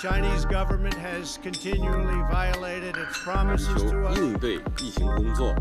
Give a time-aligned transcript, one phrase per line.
[0.00, 4.16] Chinese government has continually violated its promises 求 to us.
[4.16, 5.54] 应对疫情工作，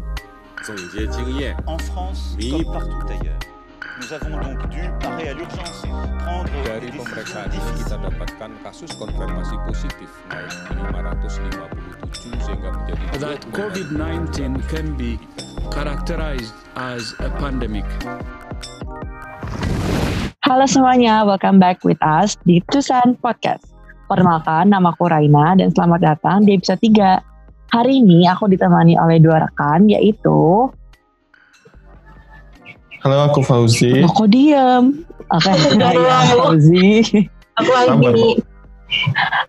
[0.63, 2.51] 总结经验， En France, Oui.
[2.51, 3.39] comme partout ailleurs,
[3.99, 5.81] nous avons donc dû parer à l'urgence
[6.23, 8.03] prendre Dari des pemeriksaan décisions ini kita difficiles.
[8.07, 11.67] dapatkan kasus konfirmasi positif naik 557
[12.47, 15.19] sehingga menjadi that 20.200 COVID-19 can be
[15.73, 17.83] characterized as a pandemic.
[20.47, 23.67] Halo semuanya, welcome back with us di Tusan Podcast.
[24.12, 27.72] Perkenalkan, nama aku Raina dan selamat datang di episode 3.
[27.72, 30.68] Hari ini aku ditemani oleh dua rekan, yaitu...
[33.00, 34.04] Halo, aku Fauzi.
[34.04, 35.08] Aku diem.
[35.32, 37.08] Oke, saya Fauzi.
[37.56, 38.36] Aku lagi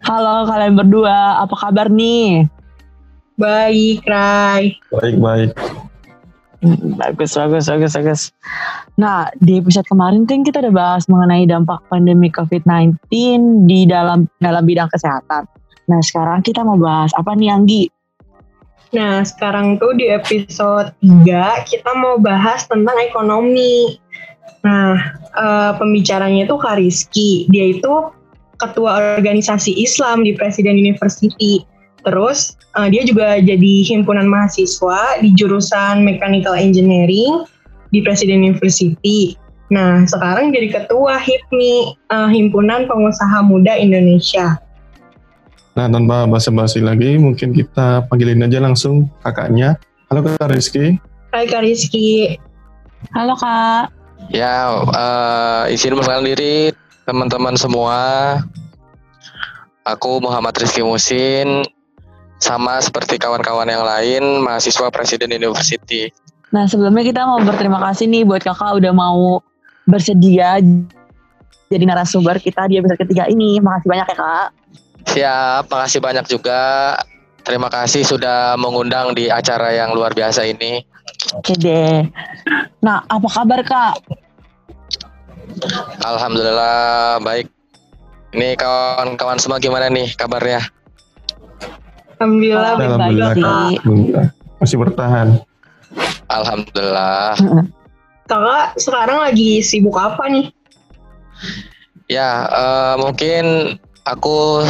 [0.07, 2.47] Halo kalian berdua, apa kabar nih?
[3.35, 4.79] baik, Rai.
[4.95, 5.51] Baik-baik.
[5.59, 5.92] Hmm,
[6.63, 8.21] Bagus, bagus, bagus, bagus.
[8.95, 12.95] Nah, di episode kemarin kan kita udah bahas mengenai dampak pandemi COVID-19
[13.67, 15.43] di dalam dalam bidang kesehatan.
[15.91, 17.83] Nah, sekarang kita mau bahas apa nih, Anggi?
[18.95, 23.99] Nah, sekarang tuh di episode 3 kita mau bahas tentang ekonomi.
[24.63, 24.95] Nah,
[25.35, 27.49] eh, pembicaranya itu Kak Rizky.
[27.51, 27.91] Dia itu
[28.55, 31.65] ketua organisasi Islam di Presiden University.
[32.03, 37.47] Terus eh, dia juga jadi himpunan mahasiswa di jurusan Mechanical Engineering
[37.95, 39.39] di Presiden University.
[39.71, 44.59] Nah, sekarang jadi ketua HIPMI, eh, Himpunan Pengusaha Muda Indonesia.
[45.73, 49.73] Nah, tanpa basa-basi lagi, mungkin kita panggilin aja langsung kakaknya.
[50.13, 51.01] Halo Kak Rizky.
[51.33, 52.37] Hai Kak Rizky.
[53.17, 53.89] Halo, Kak.
[54.29, 56.55] Ya, eh, izin memperkenalkan diri
[57.09, 57.99] teman-teman semua.
[59.83, 61.65] Aku Muhammad Rizky Musin,
[62.43, 66.11] sama seperti kawan-kawan yang lain, mahasiswa Presiden University.
[66.51, 69.39] Nah, sebelumnya kita mau berterima kasih nih buat kakak udah mau
[69.87, 70.59] bersedia
[71.71, 73.63] jadi narasumber kita di episode ketiga ini.
[73.63, 74.47] Makasih banyak ya, Kak.
[75.15, 76.61] Siap, makasih banyak juga.
[77.43, 80.83] Terima kasih sudah mengundang di acara yang luar biasa ini.
[81.33, 82.05] Oke deh.
[82.83, 83.93] Nah, apa kabar, Kak?
[86.03, 87.47] Alhamdulillah baik.
[88.35, 90.82] Ini kawan-kawan semua gimana nih kabarnya?
[92.23, 93.31] Alhamdulillah Alhamdulillah.
[93.35, 94.25] Alhamdulillah.
[94.63, 95.27] Masih bertahan.
[96.31, 97.35] Alhamdulillah.
[98.31, 100.47] Kakak sekarang lagi sibuk apa nih?
[102.07, 103.75] Ya, eh, mungkin
[104.07, 104.63] aku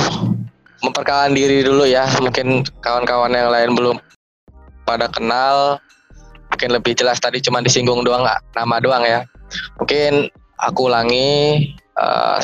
[0.82, 2.10] memperkenalkan diri dulu ya.
[2.18, 3.98] Mungkin kawan-kawan yang lain belum
[4.90, 5.78] pada kenal.
[6.50, 8.26] Mungkin lebih jelas tadi cuma disinggung doang
[8.58, 9.22] nama doang ya.
[9.78, 11.70] Mungkin aku ulangi
[12.02, 12.40] eh,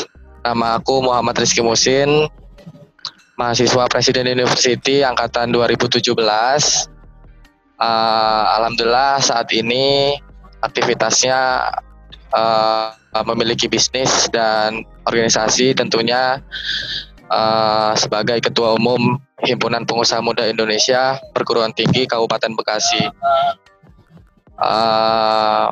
[0.45, 2.29] nama aku Muhammad Rizky Musin,
[3.39, 6.11] mahasiswa Presiden University angkatan 2017.
[7.79, 10.19] Eh, Alhamdulillah saat ini
[10.59, 11.71] aktivitasnya
[12.35, 12.87] eh,
[13.23, 16.43] memiliki bisnis dan organisasi tentunya
[17.31, 23.07] eh, sebagai ketua umum Himpunan Pengusaha Muda Indonesia Perguruan Tinggi Kabupaten Bekasi.
[24.59, 25.67] Eh,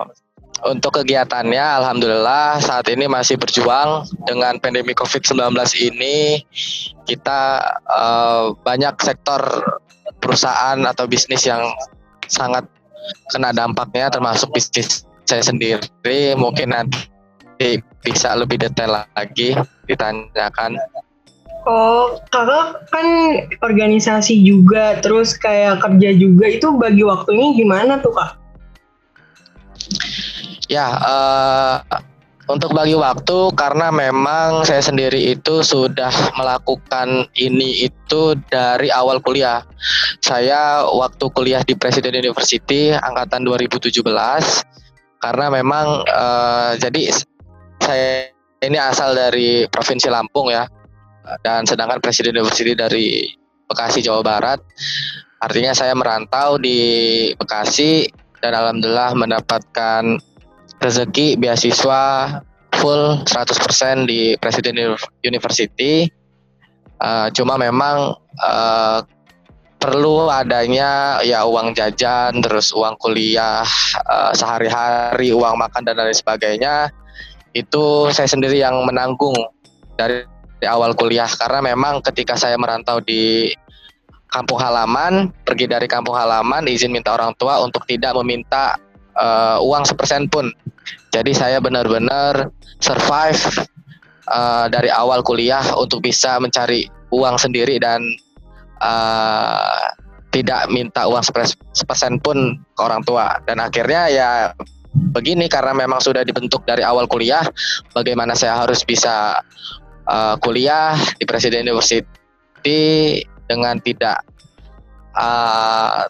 [0.65, 5.53] untuk kegiatannya, alhamdulillah saat ini masih berjuang dengan pandemi COVID-19
[5.85, 6.41] ini.
[7.05, 7.41] Kita
[7.85, 9.41] eh, banyak sektor
[10.17, 11.61] perusahaan atau bisnis yang
[12.25, 12.65] sangat
[13.29, 16.33] kena dampaknya, termasuk bisnis saya sendiri.
[16.33, 17.05] Mungkin nanti
[18.01, 19.53] bisa lebih detail lagi
[19.85, 20.77] ditanyakan.
[21.67, 23.07] Oh, kakak kan
[23.59, 28.39] organisasi juga, terus kayak kerja juga, itu bagi waktunya gimana tuh kak?
[30.67, 31.75] Ya, eh,
[32.47, 39.63] untuk bagi waktu karena memang saya sendiri itu sudah melakukan ini itu dari awal kuliah.
[40.23, 43.99] Saya waktu kuliah di Presiden University angkatan 2017
[45.23, 47.01] karena memang eh, jadi
[47.83, 48.31] saya
[48.63, 50.67] ini asal dari Provinsi Lampung ya.
[51.43, 53.27] Dan sedangkan Presiden University dari
[53.67, 54.63] Bekasi Jawa Barat.
[55.43, 56.79] Artinya saya merantau di
[57.35, 58.07] Bekasi
[58.39, 60.23] dan alhamdulillah mendapatkan
[60.81, 62.03] rezeki beasiswa
[62.77, 66.05] full 100% di Presiden Uni- University.
[66.97, 68.99] Uh, cuma memang uh,
[69.77, 73.61] perlu adanya ya uang jajan, terus uang kuliah
[74.09, 76.89] uh, sehari-hari, uang makan dan lain sebagainya.
[77.53, 79.37] Itu saya sendiri yang menanggung
[79.97, 80.25] dari,
[80.57, 83.53] dari awal kuliah karena memang ketika saya merantau di
[84.27, 88.75] kampung halaman, pergi dari kampung halaman, izin minta orang tua untuk tidak meminta
[89.17, 90.53] uh, uang sepersen pun.
[91.11, 93.41] Jadi saya benar-benar survive
[94.29, 98.03] uh, dari awal kuliah untuk bisa mencari uang sendiri dan
[98.79, 99.89] uh,
[100.29, 103.41] tidak minta uang sepers- sepersen pun ke orang tua.
[103.47, 104.29] Dan akhirnya ya
[104.93, 107.45] begini karena memang sudah dibentuk dari awal kuliah,
[107.95, 109.41] bagaimana saya harus bisa
[110.05, 114.21] uh, kuliah di Presiden University dengan tidak
[115.15, 116.05] uh,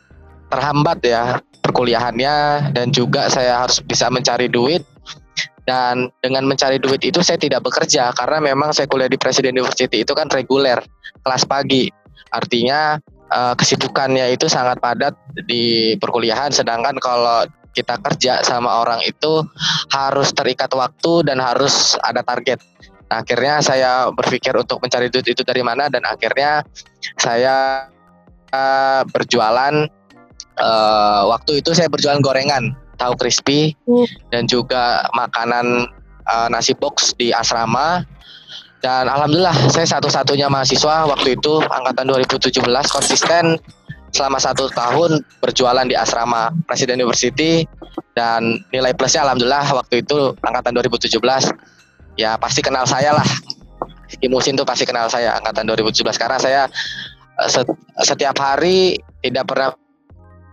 [0.50, 1.24] terhambat ya
[1.68, 4.88] perkuliahannya dan juga saya harus bisa mencari duit.
[5.68, 10.00] Dan dengan mencari duit itu saya tidak bekerja karena memang saya kuliah di Presiden University
[10.00, 10.80] itu kan reguler
[11.28, 11.92] kelas pagi.
[12.32, 12.96] Artinya
[13.28, 15.12] uh, kesibukannya itu sangat padat
[15.44, 16.56] di perkuliahan.
[16.56, 17.44] Sedangkan kalau
[17.76, 19.44] kita kerja sama orang itu
[19.92, 22.64] harus terikat waktu dan harus ada target.
[23.08, 26.64] Nah, akhirnya saya berpikir untuk mencari duit itu dari mana dan akhirnya
[27.20, 27.88] saya
[28.52, 29.88] uh, berjualan
[30.62, 33.78] uh, waktu itu saya berjualan gorengan tahu crispy
[34.34, 35.86] dan juga makanan
[36.28, 38.04] uh, nasi box di asrama.
[38.78, 42.62] Dan alhamdulillah saya satu-satunya mahasiswa waktu itu angkatan 2017
[42.94, 43.58] konsisten
[44.14, 47.66] selama satu tahun berjualan di asrama Presiden University.
[48.14, 51.18] Dan nilai plusnya alhamdulillah waktu itu angkatan 2017
[52.18, 53.30] ya pasti kenal saya lah.
[54.22, 56.62] Imusin tuh pasti kenal saya angkatan 2017 karena saya
[57.42, 57.50] eh,
[58.02, 59.74] setiap hari tidak pernah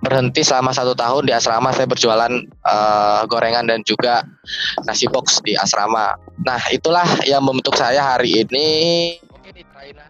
[0.05, 2.29] berhenti selama satu tahun di asrama saya berjualan
[2.69, 4.21] uh, gorengan dan juga
[4.85, 6.13] nasi box di asrama.
[6.45, 8.69] Nah itulah yang membentuk saya hari ini.
[9.33, 10.05] Oke di Nah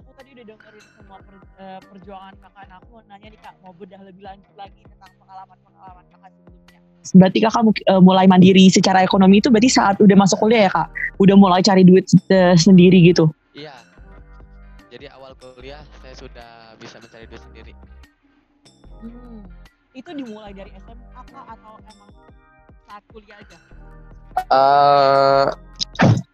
[0.00, 2.64] aku tadi udah dengerin semua per, uh, perjuangan kakak.
[2.72, 6.78] Nah, aku mau nanya nih kak, mau bedah lebih lanjut lagi tentang pengalaman-pengalaman kakak sebelumnya.
[7.12, 7.62] Berarti kakak
[7.92, 10.88] uh, mulai mandiri secara ekonomi itu berarti saat udah masuk kuliah ya kak?
[11.20, 13.28] Udah mulai cari duit uh, sendiri gitu?
[13.52, 13.76] Iya.
[14.88, 17.72] Jadi awal kuliah saya sudah bisa mencari duit sendiri.
[19.02, 19.42] Hmm.
[19.94, 22.10] Itu dimulai dari SMA kah atau emang
[22.86, 23.58] saat kuliah aja?
[24.48, 25.46] Uh,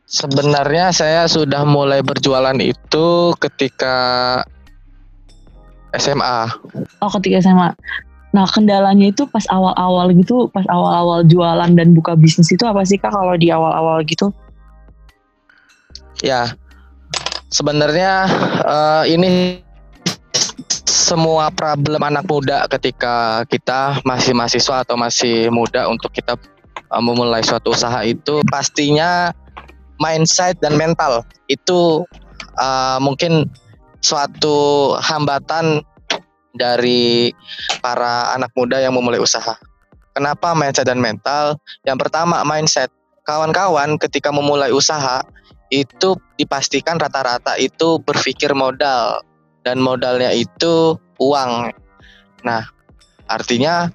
[0.05, 3.97] sebenarnya saya sudah mulai berjualan itu ketika
[5.97, 6.51] SMA.
[7.01, 7.73] Oh, ketika SMA.
[8.35, 12.99] Nah, kendalanya itu pas awal-awal gitu, pas awal-awal jualan dan buka bisnis itu apa sih
[12.99, 14.35] Kak kalau di awal-awal gitu?
[16.19, 16.59] Ya.
[17.55, 18.27] Sebenarnya
[18.67, 19.63] uh, ini
[21.05, 26.41] semua problem anak muda ketika kita masih mahasiswa atau masih muda untuk kita
[26.89, 29.37] uh, memulai suatu usaha itu pastinya
[30.01, 32.09] mindset dan mental itu
[32.57, 33.53] uh, mungkin
[34.01, 35.85] suatu hambatan
[36.57, 37.37] dari
[37.85, 39.61] para anak muda yang memulai usaha.
[40.17, 41.61] Kenapa mindset dan mental?
[41.85, 42.89] Yang pertama mindset.
[43.25, 45.25] Kawan-kawan ketika memulai usaha
[45.73, 49.25] itu dipastikan rata-rata itu berpikir modal
[49.65, 51.73] dan modalnya itu uang.
[52.45, 52.63] Nah,
[53.27, 53.89] artinya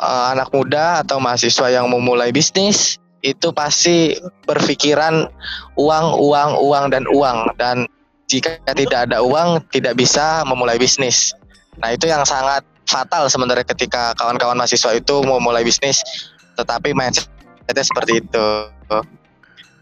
[0.00, 4.16] uh, anak muda atau mahasiswa yang memulai bisnis itu pasti
[4.48, 5.28] berpikiran
[5.76, 7.84] uang, uang, uang dan uang dan
[8.32, 11.36] jika tidak ada uang tidak bisa memulai bisnis.
[11.84, 16.00] Nah, itu yang sangat fatal sebenarnya ketika kawan-kawan mahasiswa itu mau mulai bisnis
[16.56, 18.48] tetapi mindsetnya seperti itu.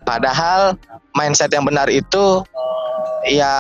[0.03, 0.75] Padahal
[1.15, 2.43] mindset yang benar itu
[3.29, 3.55] ya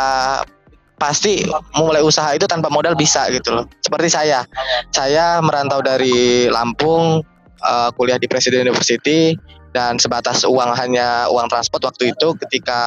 [0.99, 1.47] pasti
[1.79, 3.65] mulai usaha itu tanpa modal bisa gitu loh.
[3.81, 4.43] Seperti saya,
[4.91, 7.23] saya merantau dari Lampung,
[7.62, 9.39] uh, kuliah di Presiden University
[9.73, 12.81] dan sebatas uang hanya uang transport waktu itu ketika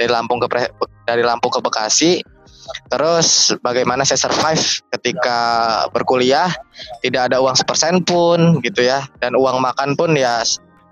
[0.00, 0.48] dari Lampung ke
[1.04, 2.24] dari Lampung ke Bekasi.
[2.90, 5.38] Terus bagaimana saya survive ketika
[5.94, 6.50] berkuliah
[6.98, 10.42] tidak ada uang sepersen pun gitu ya dan uang makan pun ya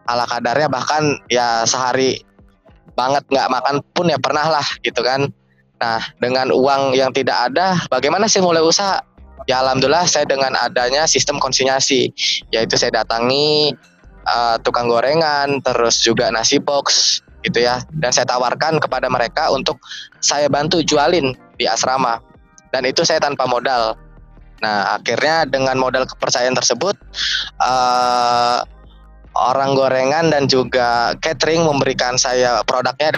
[0.06, 2.22] ala kadarnya bahkan ya sehari
[2.94, 5.26] banget nggak makan pun ya pernah lah gitu kan
[5.82, 9.02] Nah, dengan uang yang tidak ada, bagaimana sih mulai usaha?
[9.44, 12.08] Ya alhamdulillah saya dengan adanya sistem konsinyasi,
[12.48, 13.76] yaitu saya datangi
[14.24, 19.76] uh, tukang gorengan, terus juga nasi box gitu ya, dan saya tawarkan kepada mereka untuk
[20.24, 22.24] saya bantu jualin di asrama.
[22.72, 24.00] Dan itu saya tanpa modal.
[24.64, 26.96] Nah, akhirnya dengan modal kepercayaan tersebut
[27.60, 28.64] uh,
[29.36, 33.12] orang gorengan dan juga catering memberikan saya produknya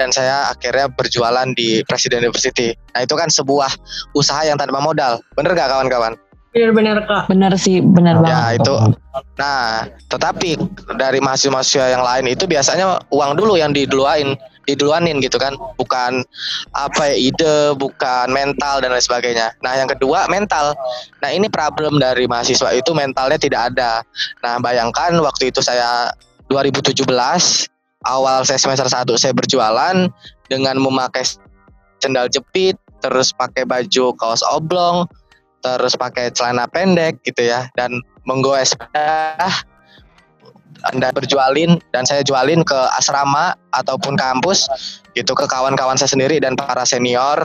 [0.00, 2.72] dan saya akhirnya berjualan di Presiden University.
[2.96, 3.68] Nah itu kan sebuah
[4.16, 6.16] usaha yang tanpa modal, bener gak kawan-kawan?
[6.50, 7.30] Bener-bener kak.
[7.30, 8.34] Bener sih, bener ya, banget.
[8.34, 8.74] Ya itu.
[9.38, 10.58] Nah, tetapi
[10.98, 14.34] dari mahasiswa-mahasiswa yang lain itu biasanya uang dulu yang diduluain,
[14.66, 16.26] diduluanin gitu kan, bukan
[16.74, 19.54] apa ya ide, bukan mental dan lain sebagainya.
[19.62, 20.74] Nah yang kedua mental.
[21.22, 24.02] Nah ini problem dari mahasiswa itu mentalnya tidak ada.
[24.42, 26.10] Nah bayangkan waktu itu saya
[26.50, 26.98] 2017
[28.08, 30.08] awal saya semester 1 saya berjualan
[30.48, 31.24] dengan memakai
[32.00, 35.04] sendal jepit, terus pakai baju kaos oblong,
[35.60, 37.68] terus pakai celana pendek gitu ya.
[37.76, 39.52] Dan menggoes dah
[40.88, 44.64] anda berjualin dan saya jualin ke asrama ataupun kampus
[45.12, 47.36] gitu ke kawan-kawan saya sendiri dan para senior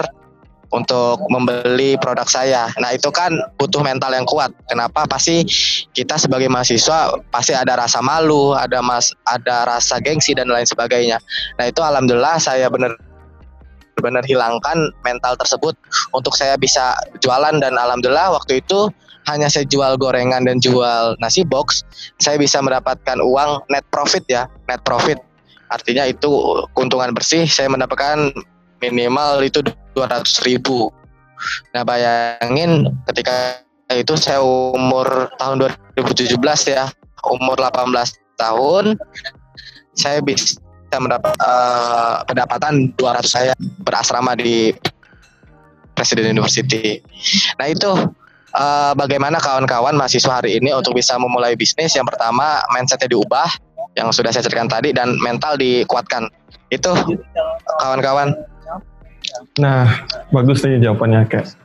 [0.74, 2.72] untuk membeli produk saya.
[2.82, 4.50] Nah itu kan butuh mental yang kuat.
[4.72, 5.06] Kenapa?
[5.06, 5.46] Pasti
[5.94, 11.22] kita sebagai mahasiswa pasti ada rasa malu, ada mas, ada rasa gengsi dan lain sebagainya.
[11.62, 12.98] Nah itu alhamdulillah saya benar
[14.00, 15.74] benar hilangkan mental tersebut
[16.12, 16.94] untuk saya bisa
[17.24, 18.92] jualan dan alhamdulillah waktu itu
[19.26, 21.82] hanya saya jual gorengan dan jual nasi box
[22.22, 25.18] saya bisa mendapatkan uang net profit ya net profit
[25.74, 26.30] artinya itu
[26.78, 28.36] keuntungan bersih saya mendapatkan
[28.82, 29.60] minimal itu
[29.96, 30.91] 200 ribu
[31.75, 33.62] nah bayangin ketika
[33.94, 36.36] itu saya umur tahun 2017
[36.74, 36.89] ya
[37.25, 37.91] umur 18
[38.39, 38.98] tahun
[39.96, 40.60] saya bisa
[41.00, 43.53] mendapat uh, pendapatan 200 saya
[43.84, 44.75] berasrama di
[45.96, 47.00] Presiden University.
[47.55, 47.88] Nah itu
[48.55, 51.96] uh, bagaimana kawan-kawan mahasiswa hari ini untuk bisa memulai bisnis?
[51.96, 53.48] Yang pertama mindsetnya diubah,
[53.96, 56.27] yang sudah saya ceritakan tadi dan mental dikuatkan.
[56.70, 56.91] Itu
[57.79, 58.36] kawan-kawan.
[59.62, 61.56] Nah bagus nih jawabannya kayak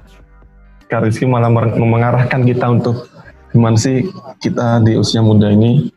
[0.90, 3.06] Kak Rizky malah mengarahkan kita untuk
[3.54, 4.06] gimana sih
[4.42, 5.90] kita di usia muda ini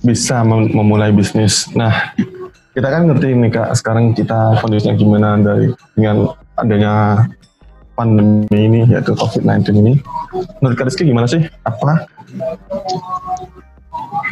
[0.00, 1.68] bisa memulai bisnis.
[1.76, 2.14] Nah,
[2.72, 7.26] kita kan ngerti nih kak, sekarang kita kondisinya gimana dari dengan adanya
[7.92, 9.94] pandemi ini yaitu COVID-19 ini.
[10.64, 11.44] Menurut Kak Rizky gimana sih?
[11.68, 12.08] Apa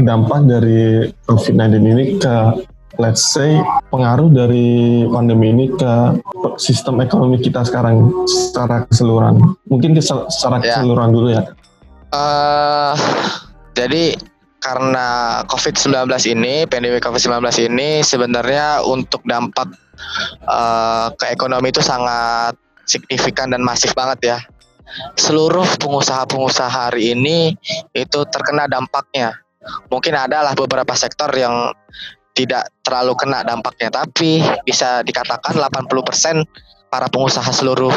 [0.01, 2.35] dampak dari COVID-19 ini ke
[3.01, 3.57] let's say
[3.89, 6.21] pengaruh dari pandemi ini ke
[6.61, 9.41] sistem ekonomi kita sekarang secara keseluruhan.
[9.73, 10.79] Mungkin secara ya.
[10.79, 11.43] keseluruhan dulu ya.
[12.13, 12.95] Uh,
[13.73, 14.15] jadi
[14.61, 16.05] karena COVID-19
[16.37, 17.41] ini, pandemi COVID-19
[17.73, 19.73] ini sebenarnya untuk dampak
[20.45, 22.55] uh, ke ekonomi itu sangat
[22.85, 24.39] signifikan dan masif banget ya.
[25.17, 27.57] Seluruh pengusaha-pengusaha hari ini
[27.97, 29.33] itu terkena dampaknya.
[29.89, 31.73] Mungkin adalah beberapa sektor yang
[32.35, 36.47] tidak terlalu kena dampaknya, tapi bisa dikatakan 80%
[36.91, 37.93] para pengusaha seluruh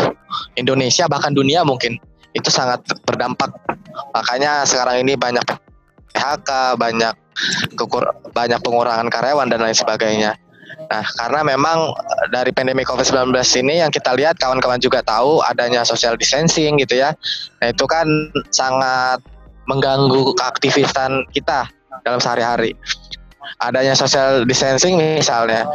[0.53, 1.97] Indonesia bahkan dunia mungkin
[2.33, 3.49] itu sangat berdampak.
[4.13, 5.45] Makanya sekarang ini banyak
[6.13, 7.13] PHK, banyak
[7.73, 10.37] kekur banyak pengurangan karyawan dan lain sebagainya.
[10.89, 13.33] Nah, karena memang eh, dari pandemi COVID-19
[13.65, 17.13] ini yang kita lihat kawan-kawan juga tahu adanya social distancing gitu ya.
[17.61, 18.05] Nah, itu kan
[18.53, 19.21] sangat
[19.69, 21.69] mengganggu keaktifan kita
[22.03, 22.75] dalam sehari-hari.
[23.61, 25.67] Adanya social distancing misalnya.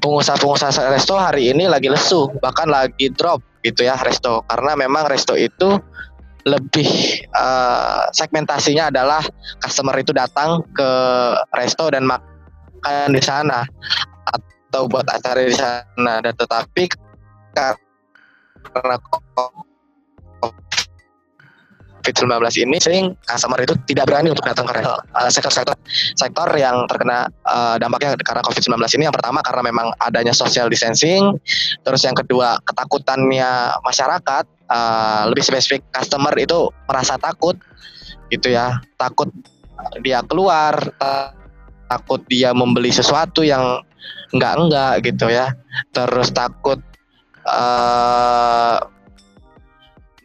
[0.00, 4.46] Pengusaha-pengusaha resto hari ini lagi lesu, bahkan lagi drop gitu ya resto.
[4.46, 5.76] Karena memang resto itu
[6.46, 6.86] lebih
[7.34, 9.18] uh, segmentasinya adalah
[9.58, 10.90] customer itu datang ke
[11.58, 13.66] resto dan makan di sana
[14.30, 16.22] atau buat acara di sana.
[16.22, 16.86] Dan tetapi
[17.56, 18.96] karena
[22.06, 24.78] COVID-19 ini sering customer itu tidak berani untuk datang ke.
[24.78, 25.74] Uh, sektor-sektor
[26.14, 31.34] sektor yang terkena uh, dampaknya karena COVID-19 ini yang pertama karena memang adanya social distancing,
[31.82, 37.58] terus yang kedua ketakutannya masyarakat uh, lebih spesifik customer itu merasa takut
[38.30, 39.30] gitu ya takut
[40.02, 40.74] dia keluar
[41.86, 43.82] takut dia membeli sesuatu yang
[44.34, 45.54] enggak enggak gitu ya
[45.94, 46.82] terus takut
[47.46, 48.95] uh,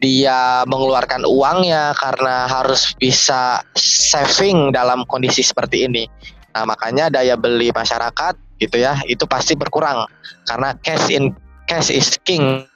[0.02, 6.10] dia mengeluarkan uangnya karena harus bisa saving dalam kondisi seperti ini.
[6.52, 10.04] Nah, makanya daya beli masyarakat gitu ya, itu pasti berkurang
[10.50, 11.30] karena cash in
[11.70, 12.66] cash is king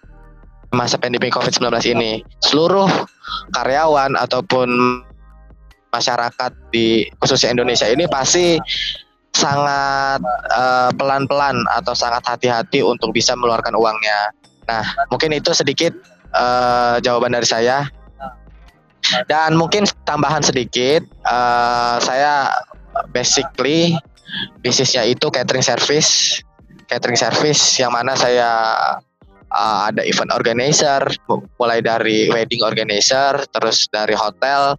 [0.70, 1.66] masa pandemi Covid-19
[1.98, 2.22] ini.
[2.46, 2.88] Seluruh
[3.50, 5.02] karyawan ataupun
[5.90, 8.54] masyarakat di khususnya Indonesia ini pasti
[9.34, 10.22] sangat
[10.54, 14.32] uh, pelan-pelan atau sangat hati-hati untuk bisa mengeluarkan uangnya.
[14.66, 15.92] Nah, mungkin itu sedikit
[16.32, 17.86] uh, jawaban dari saya.
[19.30, 22.50] Dan mungkin tambahan sedikit, uh, saya
[23.14, 23.94] basically
[24.58, 26.42] bisnisnya itu catering service,
[26.90, 28.50] catering service yang mana saya
[29.52, 31.02] uh, ada event organizer
[31.58, 34.74] mulai dari wedding organizer terus dari hotel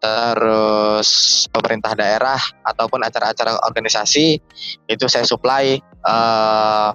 [0.00, 1.08] terus
[1.52, 4.40] pemerintah daerah ataupun acara-acara organisasi
[4.88, 6.92] itu saya supply uh,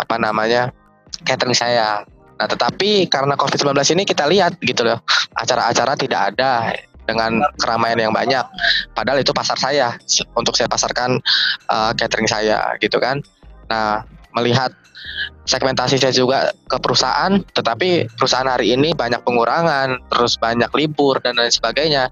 [0.00, 0.72] apa namanya
[1.26, 2.06] catering saya
[2.40, 5.04] nah tetapi karena covid 19 ini kita lihat gitu loh
[5.36, 6.72] acara-acara tidak ada
[7.04, 8.42] dengan keramaian yang banyak
[8.96, 9.92] padahal itu pasar saya
[10.32, 11.20] untuk saya pasarkan
[11.68, 13.20] uh, catering saya gitu kan
[13.68, 14.72] nah melihat
[15.48, 21.34] segmentasi saya juga ke perusahaan, tetapi perusahaan hari ini banyak pengurangan, terus banyak libur dan
[21.34, 22.06] lain sebagainya.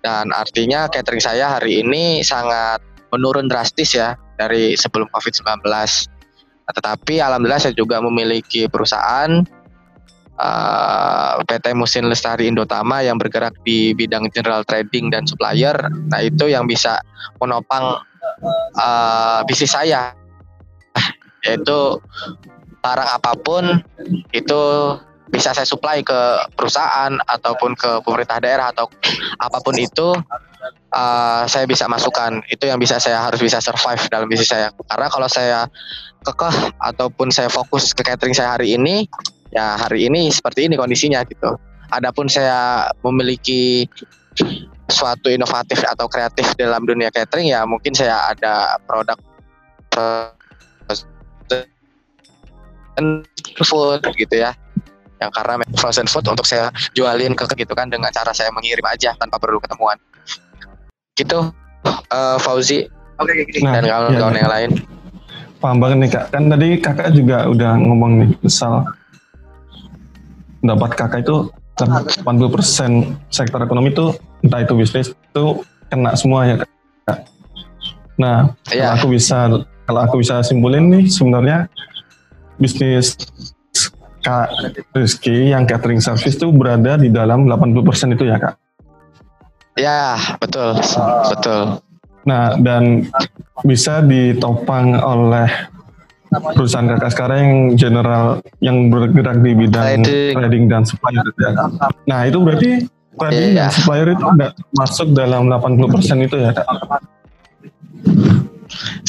[0.00, 2.80] Dan artinya catering saya hari ini sangat
[3.12, 5.64] menurun drastis ya dari sebelum COVID-19.
[5.64, 9.44] Nah, tetapi alhamdulillah saya juga memiliki perusahaan
[10.38, 15.74] eh, PT Musin Lestari Indotama yang bergerak di bidang general trading dan supplier.
[16.10, 16.98] Nah, itu yang bisa
[17.42, 17.98] menopang
[18.78, 20.14] uh, bisnis saya.
[21.46, 22.02] Yaitu
[22.82, 23.82] barang apa pun
[24.34, 24.60] itu
[25.28, 26.20] bisa saya supply ke
[26.56, 28.88] perusahaan ataupun ke pemerintah daerah atau
[29.38, 30.16] apa pun itu
[30.92, 32.42] uh, saya bisa masukkan.
[32.48, 34.72] Itu yang bisa saya harus bisa survive dalam bisnis saya.
[34.88, 35.68] Karena kalau saya
[36.24, 39.06] kekeh ataupun saya fokus ke catering saya hari ini
[39.52, 41.56] ya hari ini seperti ini kondisinya gitu.
[41.88, 43.88] Adapun saya memiliki
[44.88, 49.16] suatu inovatif atau kreatif dalam dunia catering ya mungkin saya ada produk
[53.64, 54.52] food gitu ya.
[55.18, 59.16] Yang karena frozen food untuk saya jualin ke gitu kan dengan cara saya mengirim aja
[59.18, 59.98] tanpa perlu ketemuan.
[61.18, 61.50] Gitu
[62.12, 62.86] uh, Fauzi.
[63.18, 64.70] Nah, dan kawan-kawan ya, yang lain.
[65.58, 66.24] Paham banget nih kak.
[66.30, 68.86] Kan tadi kakak juga udah ngomong nih misal
[70.64, 72.26] dapat kakak itu 80%
[73.30, 75.44] sektor ekonomi itu entah itu bisnis itu
[75.88, 76.70] kena semua ya kak
[78.18, 78.90] nah ya.
[78.90, 79.38] kalau aku bisa
[79.86, 81.70] kalau aku bisa simpulin nih sebenarnya
[82.58, 83.14] bisnis
[84.18, 84.50] Kak
[84.92, 88.54] Rizky yang catering service itu berada di dalam 80% itu ya Kak?
[89.78, 90.74] Ya, betul.
[91.30, 91.78] Betul.
[92.26, 93.08] Nah, dan
[93.62, 95.48] bisa ditopang oleh
[96.28, 98.26] perusahaan kakak sekarang yang general
[98.60, 101.50] yang bergerak di bidang trading, trading dan supplier ya.
[102.04, 102.70] Nah, itu berarti
[103.16, 103.68] trading yeah.
[103.68, 106.66] dan supplier itu enggak masuk dalam 80% itu ya, Kak?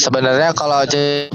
[0.00, 0.82] Sebenarnya kalau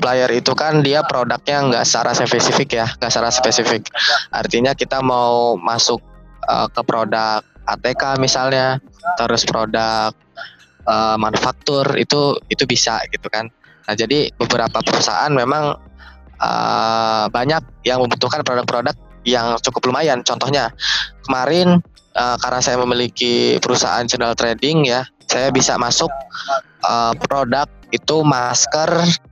[0.02, 3.86] player itu kan dia produknya nggak secara spesifik ya, nggak secara spesifik.
[4.34, 6.02] Artinya kita mau masuk
[6.50, 8.82] uh, ke produk ATK misalnya,
[9.22, 10.10] terus produk
[10.90, 13.54] uh, manufaktur itu itu bisa gitu kan.
[13.86, 15.78] Nah jadi beberapa perusahaan memang
[16.42, 20.22] uh, banyak yang membutuhkan produk-produk yang cukup lumayan.
[20.22, 20.70] Contohnya
[21.26, 21.82] kemarin
[22.18, 26.10] uh, karena saya memiliki perusahaan general trading ya, saya bisa masuk
[26.86, 28.90] uh, produk itu masker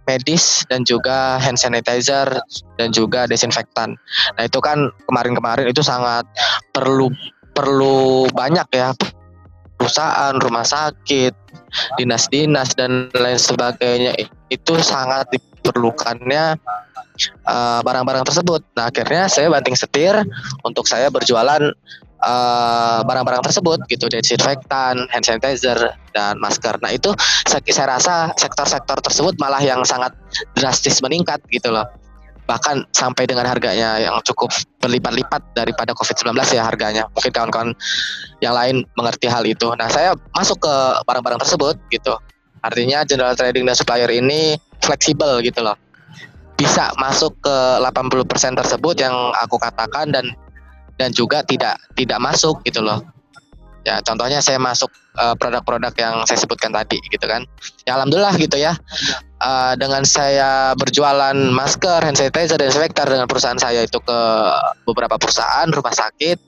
[0.07, 2.27] medis dan juga hand sanitizer
[2.77, 3.98] dan juga desinfektan.
[4.38, 6.24] Nah itu kan kemarin-kemarin itu sangat
[6.72, 7.10] perlu
[7.53, 8.93] perlu banyak ya
[9.75, 11.34] perusahaan, rumah sakit,
[12.00, 14.13] dinas-dinas dan lain sebagainya
[14.50, 16.55] itu sangat diperlukannya
[17.48, 18.62] eh, barang-barang uh, tersebut.
[18.77, 20.14] Nah akhirnya saya banting setir
[20.66, 21.74] untuk saya berjualan
[22.24, 25.75] Eh, barang-barang uh, tersebut gitu desinfektan, hand sanitizer
[26.16, 26.79] dan masker.
[26.79, 27.12] Nah itu
[27.44, 30.16] saya, saya rasa sektor-sektor tersebut malah yang sangat
[30.55, 31.83] drastis meningkat gitu loh.
[32.44, 34.51] Bahkan sampai dengan harganya yang cukup
[34.84, 37.03] berlipat-lipat daripada COVID-19 ya harganya.
[37.16, 37.72] Mungkin kawan-kawan
[38.44, 39.72] yang lain mengerti hal itu.
[39.79, 40.74] Nah saya masuk ke
[41.08, 42.14] barang-barang tersebut gitu.
[42.64, 45.75] Artinya general trading dan supplier ini fleksibel gitu loh
[46.53, 50.32] bisa masuk ke 80% tersebut yang aku katakan dan
[50.96, 53.01] dan juga tidak tidak masuk gitu loh
[53.84, 54.88] ya contohnya saya masuk
[55.20, 57.44] eh, produk-produk yang saya sebutkan tadi gitu kan
[57.84, 58.77] ya alhamdulillah gitu ya
[59.44, 64.20] uh, dengan saya berjualan masker hand sanitizer dan desinfektan dengan perusahaan saya itu ke
[64.88, 66.40] beberapa perusahaan rumah sakit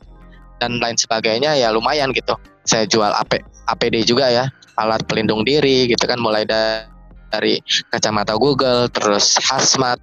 [0.64, 2.34] dan lain sebagainya ya lumayan gitu
[2.66, 4.48] saya jual AP, APD juga ya
[4.80, 6.88] alat pelindung diri gitu kan mulai dari,
[7.30, 7.54] dari
[7.92, 10.00] kacamata Google terus hazmat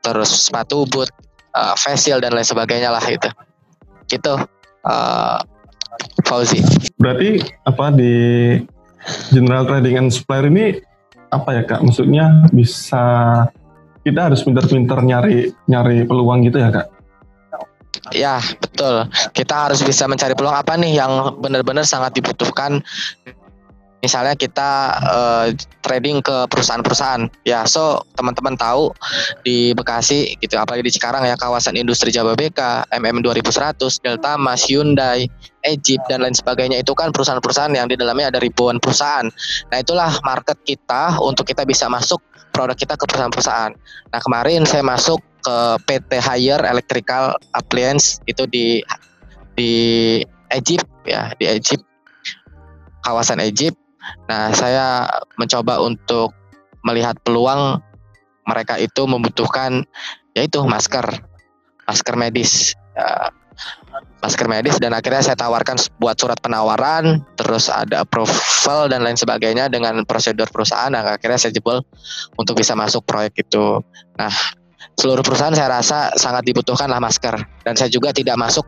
[0.00, 1.12] terus sepatu boot
[1.54, 3.28] uh, face shield dan lain sebagainya lah itu
[4.08, 4.34] gitu
[4.86, 5.38] uh,
[6.28, 6.60] Fauzi.
[7.00, 8.12] Berarti apa di
[9.32, 10.76] general trading and supplier ini
[11.30, 11.80] apa ya kak?
[11.82, 13.04] Maksudnya bisa
[14.06, 16.86] kita harus pintar-pintar nyari nyari peluang gitu ya kak?
[18.14, 19.10] Ya betul.
[19.34, 22.78] Kita harus bisa mencari peluang apa nih yang benar-benar sangat dibutuhkan
[24.04, 25.46] misalnya kita uh,
[25.82, 27.28] trading ke perusahaan-perusahaan.
[27.46, 28.92] Ya so teman-teman tahu
[29.42, 35.26] di Bekasi gitu apalagi di Cikarang ya kawasan industri Jababeka MM 2100 Delta Mas Hyundai
[35.66, 39.26] Egypt dan lain sebagainya itu kan perusahaan-perusahaan yang di dalamnya ada ribuan perusahaan.
[39.72, 42.22] Nah itulah market kita untuk kita bisa masuk
[42.54, 43.72] produk kita ke perusahaan-perusahaan.
[44.14, 45.56] Nah kemarin saya masuk ke
[45.86, 48.82] PT Hire Electrical Appliance itu di
[49.56, 49.72] di
[50.54, 51.82] Egypt ya di Egypt
[53.06, 53.85] kawasan Egypt
[54.26, 55.06] Nah, saya
[55.38, 56.34] mencoba untuk
[56.86, 57.82] melihat peluang
[58.46, 59.82] mereka itu membutuhkan
[60.38, 61.02] yaitu masker,
[61.88, 63.32] masker medis, ya,
[64.20, 69.72] masker medis dan akhirnya saya tawarkan buat surat penawaran, terus ada approval dan lain sebagainya
[69.72, 70.92] dengan prosedur perusahaan.
[70.92, 71.82] Nah, akhirnya saya jebol
[72.36, 73.80] untuk bisa masuk proyek itu.
[74.20, 74.32] Nah,
[75.00, 78.64] seluruh perusahaan saya rasa sangat dibutuhkanlah masker dan saya juga tidak masuk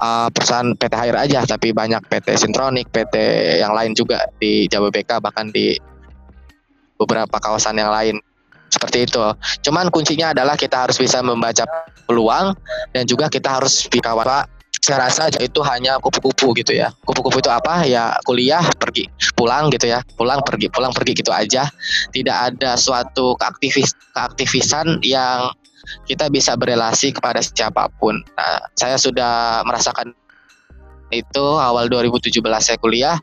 [0.00, 3.14] uh, perusahaan PT Hire aja tapi banyak PT Sintronic, PT
[3.60, 5.76] yang lain juga di Jababeka bahkan di
[6.98, 8.16] beberapa kawasan yang lain
[8.70, 9.22] seperti itu.
[9.62, 11.62] Cuman kuncinya adalah kita harus bisa membaca
[12.10, 12.54] peluang
[12.90, 14.10] dan juga kita harus bisa
[14.84, 16.92] saya rasa itu hanya kupu-kupu gitu ya.
[17.08, 17.88] Kupu-kupu itu apa?
[17.88, 20.04] Ya kuliah, pergi, pulang gitu ya.
[20.20, 21.72] Pulang, pergi, pulang, pergi gitu aja.
[22.12, 25.48] Tidak ada suatu keaktivis keaktivisan yang
[26.04, 28.20] kita bisa berelasi kepada siapa pun.
[28.36, 30.12] Nah, saya sudah merasakan
[31.12, 33.16] itu awal 2017 saya kuliah.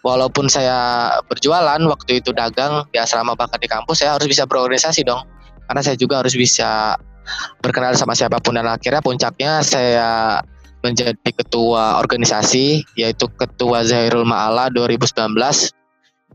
[0.00, 5.04] Walaupun saya berjualan waktu itu dagang di asrama bakat di kampus, saya harus bisa berorganisasi
[5.04, 5.28] dong.
[5.68, 6.96] Karena saya juga harus bisa
[7.60, 10.40] berkenal sama siapa pun dan akhirnya puncaknya saya
[10.80, 15.36] menjadi ketua organisasi yaitu ketua Zahirul Ma'ala 2019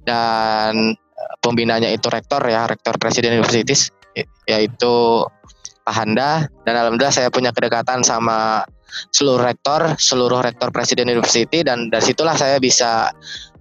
[0.06, 0.94] dan
[1.42, 3.90] pembinanya itu rektor ya rektor Presiden Universities
[4.46, 5.26] yaitu
[5.86, 8.66] Pak Handa dan alhamdulillah saya punya kedekatan sama
[9.14, 11.62] seluruh rektor seluruh rektor Presiden University.
[11.62, 13.14] Dan dari situlah saya bisa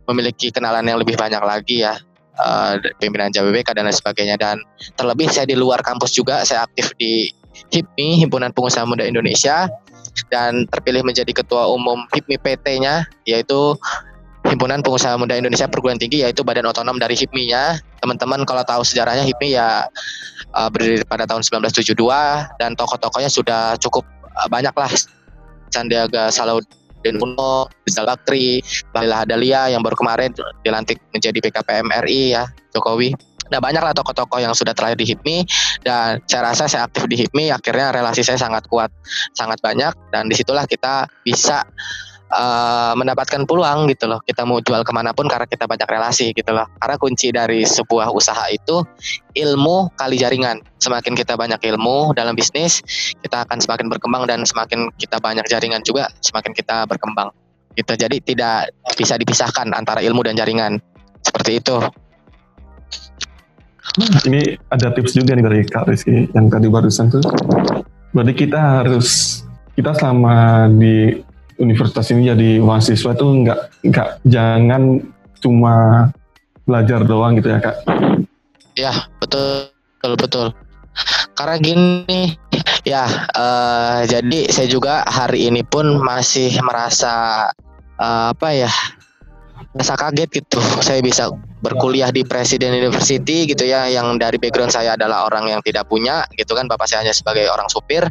[0.09, 2.01] memiliki kenalan yang lebih banyak lagi ya.
[2.35, 4.41] Uh, pimpinan JBBK dan lain sebagainya.
[4.41, 4.59] Dan
[4.99, 7.31] terlebih saya di luar kampus juga saya aktif di
[7.71, 9.71] HIPMI Himpunan Pengusaha Muda Indonesia.
[10.33, 13.77] Dan terpilih menjadi ketua umum HIPMI PT-nya yaitu
[14.45, 17.79] Himpunan Pengusaha Muda Indonesia Perguruan Tinggi yaitu badan otonom dari HIPMI-nya.
[18.03, 19.87] Teman-teman kalau tahu sejarahnya HIPMI ya
[20.55, 21.99] uh, berdiri pada tahun 1972
[22.63, 24.07] dan tokoh-tokohnya sudah cukup
[24.39, 24.91] uh, banyak lah.
[25.75, 28.63] Sandiaga Salahuddin Uno, Rizal Bakri,
[28.95, 30.31] Bahlil Hadalia yang baru kemarin
[30.63, 33.11] dilantik menjadi BKPM RI ya, Jokowi.
[33.53, 35.45] Nah banyaklah tokoh-tokoh yang sudah terlahir di HIPMI
[35.85, 38.89] dan saya rasa saya aktif di HIPMI akhirnya relasi saya sangat kuat,
[39.37, 41.61] sangat banyak dan di situlah kita bisa
[42.33, 44.23] uh, mendapatkan peluang gitu loh.
[44.25, 46.65] Kita mau jual ke mana pun karena kita banyak relasi gitu loh.
[46.81, 48.81] Karena kunci dari sebuah usaha itu
[49.37, 50.63] ilmu kali jaringan.
[50.81, 52.81] Semakin kita banyak ilmu dalam bisnis,
[53.21, 57.33] kita akan semakin berkembang dan semakin kita banyak jaringan juga, semakin kita berkembang.
[57.75, 57.93] Gitu.
[57.99, 60.79] Jadi tidak bisa dipisahkan antara ilmu dan jaringan.
[61.25, 61.77] Seperti itu.
[64.25, 67.23] Ini ada tips juga nih dari Kak Rizky yang tadi barusan tuh.
[68.15, 69.41] Berarti kita harus
[69.75, 71.19] kita selama di
[71.59, 75.03] universitas ini jadi mahasiswa itu nggak nggak jangan
[75.39, 75.75] cuma
[76.65, 77.77] belajar doang gitu ya kak?
[78.75, 80.47] Ya betul betul betul.
[81.35, 82.39] Karena gini
[82.87, 87.49] ya uh, jadi saya juga hari ini pun masih merasa
[87.99, 88.73] uh, apa ya
[89.75, 94.95] merasa kaget gitu saya bisa berkuliah di Presiden University gitu ya yang dari background saya
[94.95, 98.05] adalah orang yang tidak punya gitu kan bapak saya hanya sebagai orang supir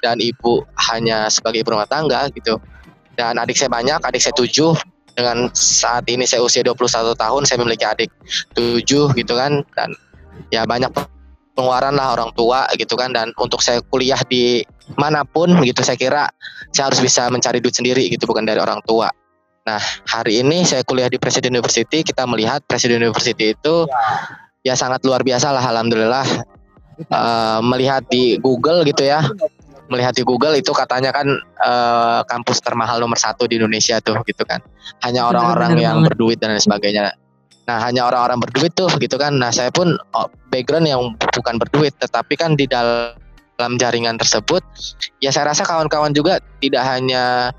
[0.00, 2.56] dan ibu hanya sebagai ibu rumah tangga gitu
[3.14, 4.74] dan adik saya banyak adik saya tujuh.
[5.10, 8.10] Dengan saat ini saya usia 21 tahun saya memiliki adik
[8.54, 9.60] tujuh gitu kan.
[9.74, 9.90] Dan
[10.54, 10.88] ya banyak
[11.58, 13.10] pengeluaran lah orang tua gitu kan.
[13.10, 14.62] Dan untuk saya kuliah di
[14.96, 16.24] mana pun gitu saya kira
[16.70, 19.10] saya harus bisa mencari duit sendiri gitu bukan dari orang tua.
[19.68, 23.84] Nah, hari ini saya kuliah di Presiden University, kita melihat Presiden University itu
[24.64, 26.26] ya sangat luar biasa lah alhamdulillah.
[27.08, 29.24] Uh, melihat di Google gitu ya.
[29.90, 31.26] Melihat di Google itu katanya kan
[31.60, 34.62] uh, kampus termahal nomor satu di Indonesia tuh gitu kan.
[35.02, 37.10] Hanya orang-orang yang berduit dan lain sebagainya.
[37.66, 39.34] Nah, hanya orang-orang berduit tuh gitu kan.
[39.34, 43.14] Nah, saya pun oh, background yang bukan berduit, tetapi kan di dalam
[43.76, 44.62] jaringan tersebut,
[45.18, 47.50] ya saya rasa kawan-kawan juga tidak hanya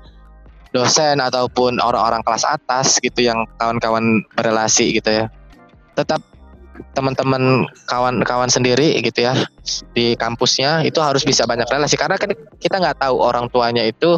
[0.72, 5.24] dosen ataupun orang-orang kelas atas gitu yang kawan-kawan berelasi gitu ya
[5.92, 6.24] tetap
[6.92, 9.36] teman-teman kawan-kawan sendiri gitu ya
[9.92, 11.96] di kampusnya itu harus bisa banyak relasi.
[11.96, 14.16] Karena kan kita nggak tahu orang tuanya itu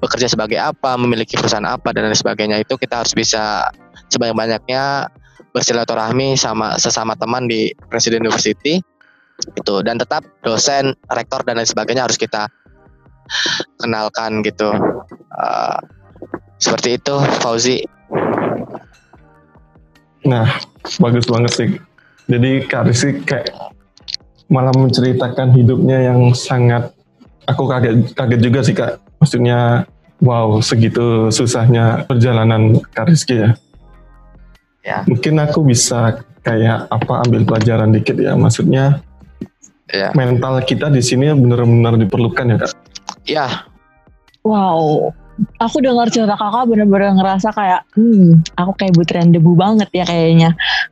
[0.00, 2.60] bekerja sebagai apa memiliki perusahaan apa dan lain sebagainya.
[2.60, 3.68] Itu kita harus bisa
[4.12, 5.08] sebanyak-banyaknya
[5.56, 8.80] bersilaturahmi sama sesama teman di Presiden University
[9.36, 12.48] itu dan tetap dosen rektor dan lain sebagainya harus kita
[13.80, 14.72] kenalkan gitu.
[15.32, 15.80] Uh,
[16.56, 17.84] seperti itu Fauzi.
[20.24, 20.48] Nah
[21.02, 21.68] bagus banget sih.
[22.26, 23.54] Jadi Kak Rizky kayak
[24.46, 26.94] malah menceritakan hidupnya yang sangat
[27.46, 28.92] aku kaget kaget juga sih Kak.
[29.22, 29.86] Maksudnya
[30.22, 33.50] wow segitu susahnya perjalanan Kak Rizky ya.
[34.86, 35.02] Ya.
[35.06, 38.38] Mungkin aku bisa kayak apa ambil pelajaran dikit ya.
[38.38, 39.02] Maksudnya
[39.90, 40.14] ya.
[40.14, 42.70] mental kita di sini benar-benar diperlukan ya kak.
[43.26, 43.46] Ya.
[44.46, 45.10] Wow,
[45.60, 50.50] aku dengar cerita kakak bener-bener ngerasa kayak, hmm, aku kayak butiran debu banget ya kayaknya.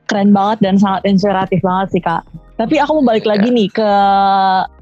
[0.09, 2.23] Keren banget dan sangat inspiratif banget sih kak.
[2.55, 3.91] Tapi aku mau balik lagi nih ke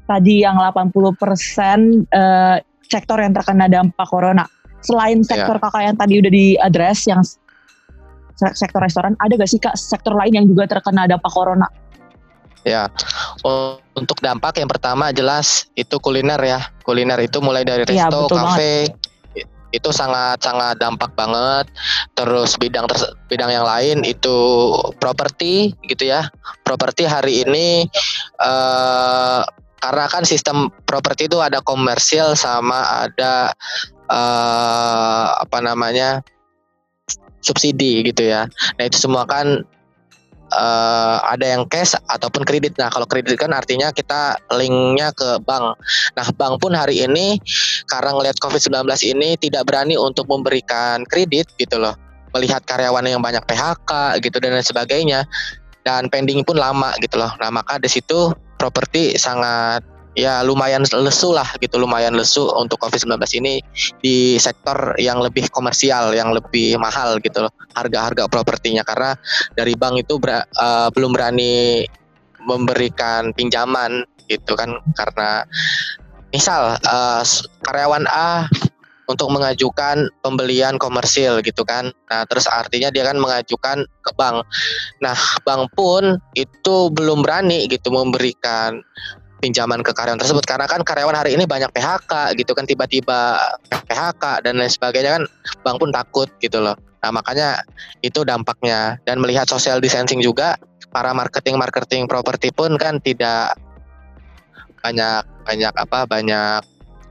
[0.05, 4.45] tadi yang 80% eh, sektor yang terkena dampak corona.
[4.83, 9.79] Selain sektor kakak yang tadi udah diadres yang se- sektor restoran, ada gak sih kak
[9.79, 11.65] sektor lain yang juga terkena dampak corona?
[12.63, 12.87] Ya,
[13.95, 16.59] untuk dampak yang pertama jelas itu kuliner ya.
[16.83, 19.12] Kuliner itu mulai dari Iya, resto, betul kafe i-
[19.73, 21.65] itu sangat sangat dampak banget.
[22.13, 24.37] Terus bidang ters- bidang yang lain itu
[25.01, 26.29] properti gitu ya.
[26.61, 27.89] Properti hari ini
[28.39, 29.41] eh
[29.83, 33.51] karena kan sistem properti itu ada komersial sama ada
[34.07, 36.21] eh apa namanya
[37.43, 38.47] subsidi gitu ya.
[38.79, 39.67] Nah itu semua kan
[40.53, 42.77] eh, ada yang cash ataupun kredit.
[42.77, 45.77] Nah kalau kredit kan artinya kita linknya ke bank.
[46.17, 47.41] Nah bank pun hari ini
[47.89, 51.93] karena ngelihat COVID-19 ini tidak berani untuk memberikan kredit gitu loh.
[52.33, 55.25] Melihat karyawan yang banyak PHK gitu dan lain sebagainya.
[55.83, 57.35] Dan pending pun lama gitu loh.
[57.43, 63.17] Nah maka di situ properti sangat ya lumayan lesu lah gitu lumayan lesu untuk COVID-19
[63.41, 63.59] ini
[63.99, 69.17] di sektor yang lebih komersial yang lebih mahal gitu loh harga-harga propertinya karena
[69.57, 71.85] dari bank itu ber, uh, belum berani
[72.45, 75.49] memberikan pinjaman gitu kan karena
[76.29, 77.23] misal uh,
[77.65, 78.45] karyawan A
[79.07, 81.91] untuk mengajukan pembelian komersil gitu kan.
[82.07, 84.47] Nah, terus artinya dia kan mengajukan ke bank.
[85.03, 88.79] Nah, bank pun itu belum berani gitu memberikan
[89.43, 93.35] pinjaman ke karyawan tersebut karena kan karyawan hari ini banyak PHK gitu kan tiba-tiba
[93.91, 95.23] PHK dan lain sebagainya kan
[95.67, 96.79] bank pun takut gitu loh.
[97.03, 97.59] Nah, makanya
[97.99, 100.55] itu dampaknya dan melihat social distancing juga
[100.95, 103.59] para marketing marketing properti pun kan tidak
[104.79, 106.63] banyak banyak apa banyak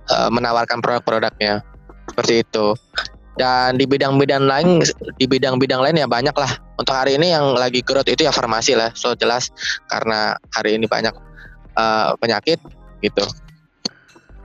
[0.08, 1.60] uh, menawarkan produk-produknya
[2.08, 2.72] seperti itu.
[3.32, 4.84] Dan di bidang-bidang lain
[5.16, 6.52] di bidang-bidang lain ya banyak lah.
[6.80, 8.92] Untuk hari ini yang lagi growth itu ya farmasi lah.
[8.96, 9.52] So jelas
[9.92, 11.12] karena hari ini banyak
[11.76, 12.58] uh, penyakit
[13.00, 13.24] gitu.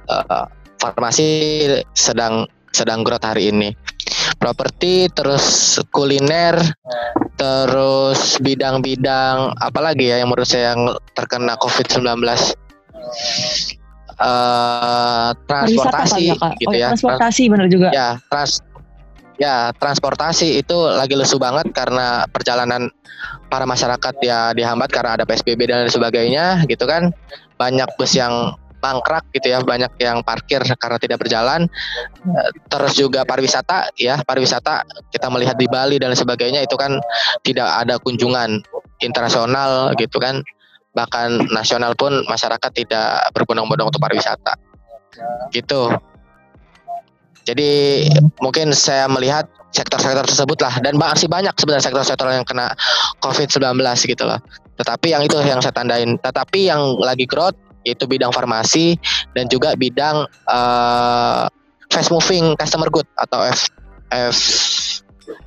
[0.07, 0.47] Uh,
[0.79, 1.29] farmasi
[1.97, 3.73] sedang sedang growth hari ini.
[4.37, 6.55] Properti terus kuliner
[7.37, 12.17] terus bidang-bidang apalagi ya yang menurut saya yang terkena COVID-19
[14.21, 16.53] uh, transportasi ya, Kak?
[16.57, 16.87] gitu oh, ya.
[16.93, 17.89] Transportasi benar juga.
[17.93, 18.61] Ya, trans
[19.37, 22.89] ya transportasi itu lagi lesu banget karena perjalanan
[23.47, 27.13] para masyarakat ya dihambat karena ada PSBB dan lain sebagainya gitu kan.
[27.57, 31.65] Banyak bus yang mangkrak gitu ya, banyak yang parkir karena tidak berjalan.
[32.25, 37.01] Eh, Terus juga pariwisata ya, pariwisata kita melihat di Bali dan sebagainya itu kan
[37.41, 38.61] tidak ada kunjungan
[39.01, 40.45] internasional gitu kan.
[40.93, 44.57] Bahkan nasional pun masyarakat tidak berbondong-bondong untuk pariwisata.
[45.53, 45.93] Gitu.
[47.47, 48.03] Jadi
[48.43, 52.75] mungkin saya melihat sektor-sektor tersebut lah dan masih banyak sebenarnya sektor-sektor yang kena
[53.23, 54.39] COVID-19 gitu loh.
[54.75, 56.19] Tetapi yang itu yang saya tandain.
[56.19, 57.55] Tetapi yang lagi growth
[57.87, 58.99] yaitu bidang farmasi
[59.31, 61.47] dan juga bidang uh,
[61.87, 63.71] fast moving customer good atau F,
[64.11, 64.37] F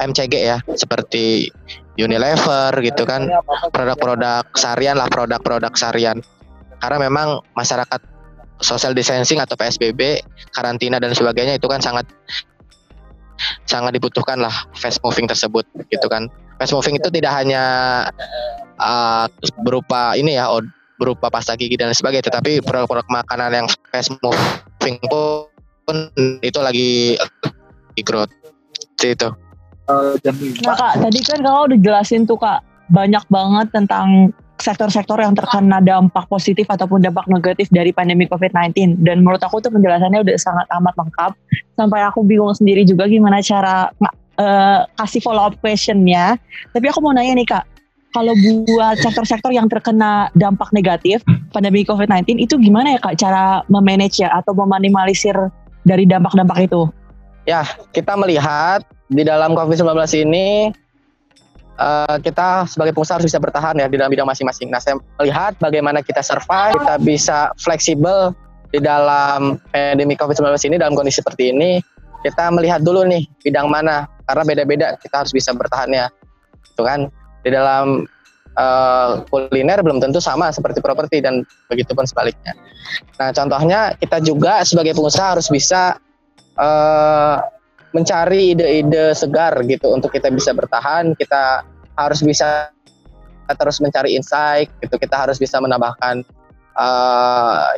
[0.01, 1.53] MCG ya seperti
[2.01, 3.29] Unilever gitu kan
[3.73, 6.25] produk-produk sarian lah produk-produk sarian
[6.81, 8.01] karena memang masyarakat
[8.61, 10.21] social distancing atau PSBB,
[10.53, 12.07] karantina dan sebagainya itu kan sangat
[13.65, 16.29] sangat dibutuhkan lah fast moving tersebut gitu kan.
[16.61, 17.65] Fast moving itu tidak hanya
[18.77, 19.25] uh,
[19.65, 20.49] berupa ini ya
[21.01, 25.97] berupa pasta gigi dan sebagainya, tetapi produk-produk makanan yang fast moving pun,
[26.45, 27.17] itu lagi
[27.97, 28.29] di growth.
[29.01, 29.33] Itu.
[29.89, 32.61] Nah kak, tadi kan kakak udah jelasin tuh kak
[32.93, 39.25] banyak banget tentang sektor-sektor yang terkena dampak positif ataupun dampak negatif dari pandemi COVID-19 dan
[39.25, 41.33] menurut aku tuh penjelasannya udah sangat amat lengkap.
[41.75, 43.89] Sampai aku bingung sendiri juga gimana cara
[44.41, 46.37] uh, kasih follow up questionnya.
[46.71, 47.65] Tapi aku mau nanya nih kak.
[48.11, 51.23] Kalau buat sektor-sektor yang terkena dampak negatif
[51.55, 55.35] pandemi COVID-19 itu gimana ya kak cara memanage ya atau meminimalisir
[55.87, 56.91] dari dampak-dampak itu?
[57.47, 60.75] Ya, kita melihat di dalam COVID-19 ini
[61.81, 64.69] uh, kita sebagai pengusaha harus bisa bertahan ya di dalam bidang masing-masing.
[64.69, 68.37] Nah, saya melihat bagaimana kita survive, kita bisa fleksibel
[68.71, 71.81] di dalam pandemi COVID-19 ini dalam kondisi seperti ini.
[72.21, 76.07] Kita melihat dulu nih bidang mana karena beda-beda kita harus bisa bertahan ya.
[76.77, 77.09] Itu kan
[77.41, 78.05] di dalam
[78.61, 82.53] uh, kuliner belum tentu sama seperti properti dan begitu pun sebaliknya.
[83.17, 85.97] Nah, contohnya kita juga sebagai pengusaha harus bisa
[86.61, 87.41] uh,
[87.91, 91.15] mencari ide-ide segar gitu untuk kita bisa bertahan.
[91.19, 91.67] Kita
[91.99, 92.71] harus bisa
[93.51, 94.95] terus mencari insight gitu.
[94.95, 96.23] Kita harus bisa menambahkan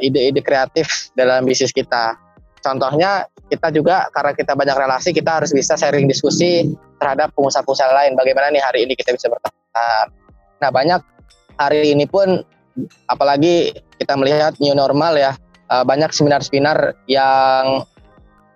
[0.04, 2.14] ide ide-ide kreatif dalam bisnis kita.
[2.62, 6.70] Contohnya kita juga karena kita banyak relasi kita harus bisa sharing diskusi
[7.02, 8.14] terhadap pengusaha-pengusaha lain.
[8.14, 10.06] Bagaimana nih hari ini kita bisa bertahan?
[10.62, 11.02] Nah banyak
[11.58, 12.46] hari ini pun
[13.10, 15.34] apalagi kita melihat new normal ya
[15.68, 17.82] banyak seminar-seminar yang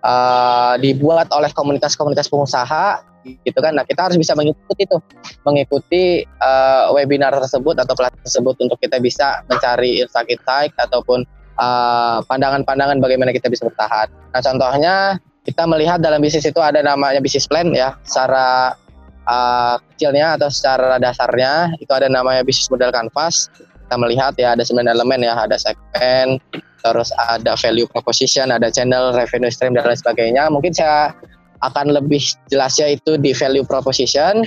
[0.03, 3.75] uh, dibuat oleh komunitas-komunitas pengusaha gitu kan.
[3.75, 4.97] Nah, kita harus bisa mengikuti itu,
[5.43, 6.03] mengikuti
[6.39, 13.33] uh, webinar tersebut atau pelatihan tersebut untuk kita bisa mencari insight-insight ataupun pandangan pandangan-pandangan bagaimana
[13.33, 14.07] kita bisa bertahan.
[14.29, 14.95] Nah, contohnya
[15.41, 18.77] kita melihat dalam bisnis itu ada namanya bisnis plan ya, secara
[19.25, 23.49] uh, kecilnya atau secara dasarnya itu ada namanya bisnis model canvas.
[23.87, 26.43] Kita melihat ya ada sembilan elemen ya, ada segmen,
[26.83, 30.51] terus ada value proposition, ada channel revenue stream dan lain sebagainya.
[30.51, 31.15] Mungkin saya
[31.63, 32.21] akan lebih
[32.51, 34.43] jelasnya itu di value proposition.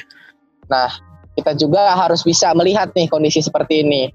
[0.69, 0.93] Nah,
[1.35, 4.13] kita juga harus bisa melihat nih kondisi seperti ini.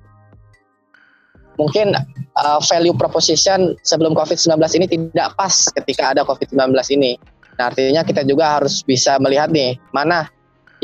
[1.55, 1.95] Mungkin
[2.35, 7.15] uh, value proposition sebelum COVID-19 ini tidak pas ketika ada COVID-19 ini.
[7.55, 10.27] Nah, artinya kita juga harus bisa melihat nih mana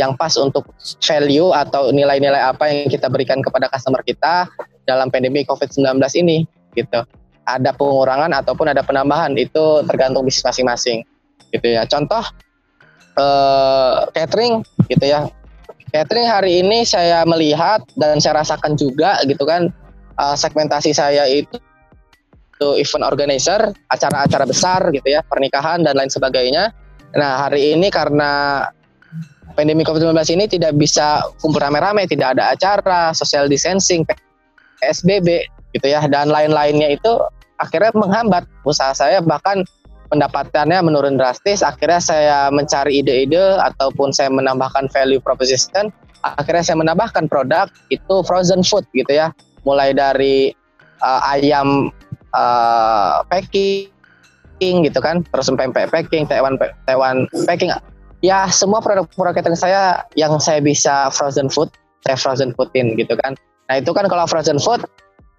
[0.01, 0.65] yang pas untuk
[0.97, 4.49] value atau nilai-nilai apa yang kita berikan kepada customer kita
[4.89, 7.05] dalam pandemi COVID-19 ini gitu.
[7.45, 11.05] Ada pengurangan ataupun ada penambahan itu tergantung bisnis masing-masing
[11.53, 11.85] gitu ya.
[11.85, 12.25] Contoh
[13.21, 15.29] eh, catering gitu ya.
[15.93, 19.69] Catering hari ini saya melihat dan saya rasakan juga gitu kan
[20.17, 21.61] eh, segmentasi saya itu
[22.61, 26.69] itu event organizer, acara-acara besar gitu ya, pernikahan dan lain sebagainya.
[27.17, 28.61] Nah, hari ini karena
[29.61, 34.01] pandemi COVID-19 ini tidak bisa kumpul rame-rame, tidak ada acara, social distancing,
[34.81, 35.45] PSBB
[35.77, 37.21] gitu ya, dan lain-lainnya itu
[37.61, 39.61] akhirnya menghambat usaha saya bahkan
[40.09, 41.61] pendapatannya menurun drastis.
[41.61, 45.93] Akhirnya saya mencari ide-ide ataupun saya menambahkan value proposition.
[46.25, 49.29] Akhirnya saya menambahkan produk itu frozen food gitu ya,
[49.61, 50.57] mulai dari
[51.05, 51.93] uh, ayam
[52.33, 56.57] uh, packing gitu kan, terus pempek packing, Taiwan
[57.45, 57.69] packing.
[58.21, 61.73] Ya semua produk-produk catering saya yang saya bisa frozen food,
[62.05, 63.33] saya frozen foodin gitu kan.
[63.65, 64.85] Nah itu kan kalau frozen food,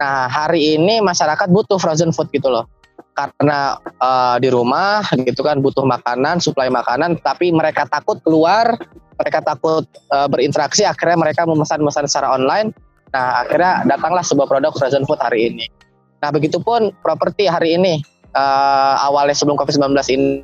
[0.03, 2.67] nah hari ini masyarakat butuh frozen food gitu loh.
[3.15, 8.75] Karena uh, di rumah gitu kan butuh makanan, suplai makanan, tapi mereka takut keluar,
[9.15, 12.75] mereka takut uh, berinteraksi, akhirnya mereka memesan-memesan secara online.
[13.15, 15.71] Nah akhirnya datanglah sebuah produk frozen food hari ini.
[16.19, 18.03] Nah begitupun properti hari ini
[18.35, 20.43] uh, awalnya sebelum COVID-19 ini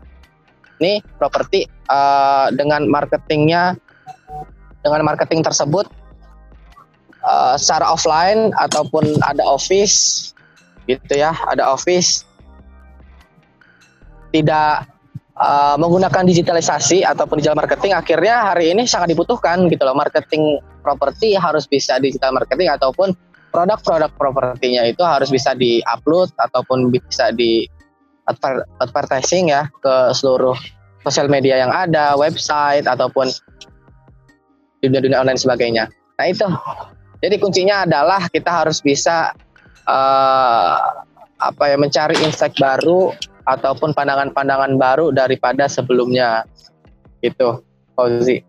[0.78, 3.76] ini properti uh, dengan marketingnya
[4.82, 5.86] dengan marketing tersebut
[7.26, 10.30] uh, secara offline ataupun ada office
[10.88, 12.24] gitu ya ada office
[14.32, 14.86] tidak
[15.38, 19.96] uh, menggunakan digitalisasi ataupun digital marketing akhirnya hari ini sangat dibutuhkan gitu loh.
[19.96, 23.14] Marketing properti harus bisa digital marketing ataupun
[23.48, 27.64] produk-produk propertinya itu harus bisa di-upload ataupun bisa di
[28.78, 30.54] advertising ya ke seluruh
[31.02, 33.32] sosial media yang ada, website ataupun
[34.84, 35.88] dunia-dunia online sebagainya.
[36.20, 36.44] Nah itu,
[37.24, 39.32] jadi kuncinya adalah kita harus bisa
[39.88, 40.76] uh,
[41.38, 43.14] apa ya mencari insight baru
[43.48, 46.44] ataupun pandangan-pandangan baru daripada sebelumnya,
[47.24, 47.64] gitu,
[47.96, 48.44] Fauzi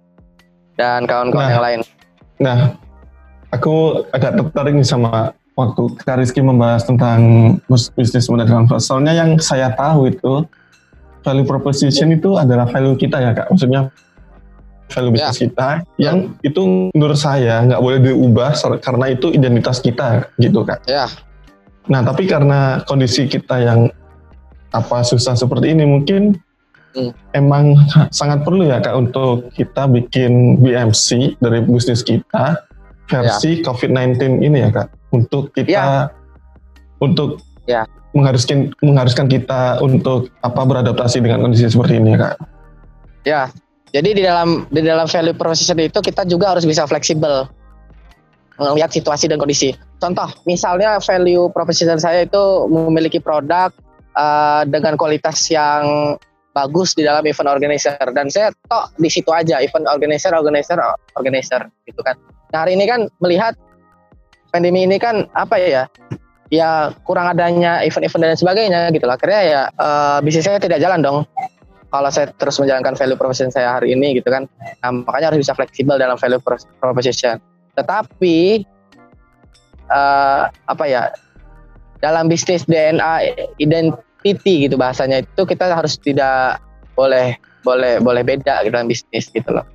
[0.75, 1.53] dan kawan-kawan Nah.
[1.55, 1.81] yang lain.
[2.39, 2.57] Nah,
[3.55, 7.19] aku agak tertarik sama waktu Kak Rizky membahas tentang
[7.67, 8.79] bisnis modal transfer.
[8.79, 10.47] Soalnya yang saya tahu itu
[11.27, 13.51] value proposition itu adalah value kita ya kak.
[13.51, 13.91] Maksudnya
[14.87, 20.63] value bisnis kita yang itu menurut saya nggak boleh diubah karena itu identitas kita gitu
[20.63, 20.79] kak.
[20.87, 21.11] Ya.
[21.91, 23.91] Nah tapi karena kondisi kita yang
[24.71, 26.39] apa susah seperti ini mungkin
[26.89, 27.13] Hmm.
[27.37, 27.77] emang
[28.09, 32.65] sangat perlu ya kak untuk kita bikin BMC dari bisnis kita
[33.05, 36.13] versi COVID-19 ini ya kak untuk kita Ya.
[37.01, 37.85] untuk Ya.
[38.13, 42.35] mengharuskan mengharuskan kita untuk apa beradaptasi dengan kondisi seperti ini ya kak.
[43.27, 43.41] Ya,
[43.93, 47.45] jadi di dalam di dalam value proposition itu kita juga harus bisa fleksibel
[48.59, 49.71] melihat situasi dan kondisi.
[50.03, 53.71] Contoh, misalnya value proposition saya itu memiliki produk
[54.19, 56.15] uh, dengan kualitas yang
[56.51, 60.75] bagus di dalam event organizer dan saya tok di situ aja event organizer organizer
[61.15, 62.17] organizer gitu kan.
[62.51, 63.55] Nah hari ini kan melihat
[64.49, 65.83] pandemi ini kan apa ya
[66.49, 69.15] ya kurang adanya event-event dan sebagainya gitu lah.
[69.15, 71.17] Akhirnya ya eh, bisnis saya tidak jalan dong
[71.89, 74.45] kalau saya terus menjalankan value proposition saya hari ini gitu kan.
[74.85, 77.41] Nah, makanya harus bisa fleksibel dalam value pro- proposition.
[77.77, 78.65] Tetapi
[79.89, 81.09] eh, apa ya
[81.99, 86.63] dalam bisnis DNA identity gitu bahasanya itu kita harus tidak
[86.95, 89.65] boleh boleh boleh beda gitu dalam bisnis gitu loh.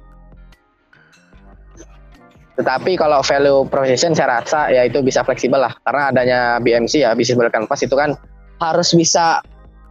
[2.54, 7.10] Tetapi kalau value proposition saya rasa ya itu bisa fleksibel lah karena adanya BMC ya
[7.12, 8.14] bisnis model canvas itu kan
[8.62, 9.42] harus bisa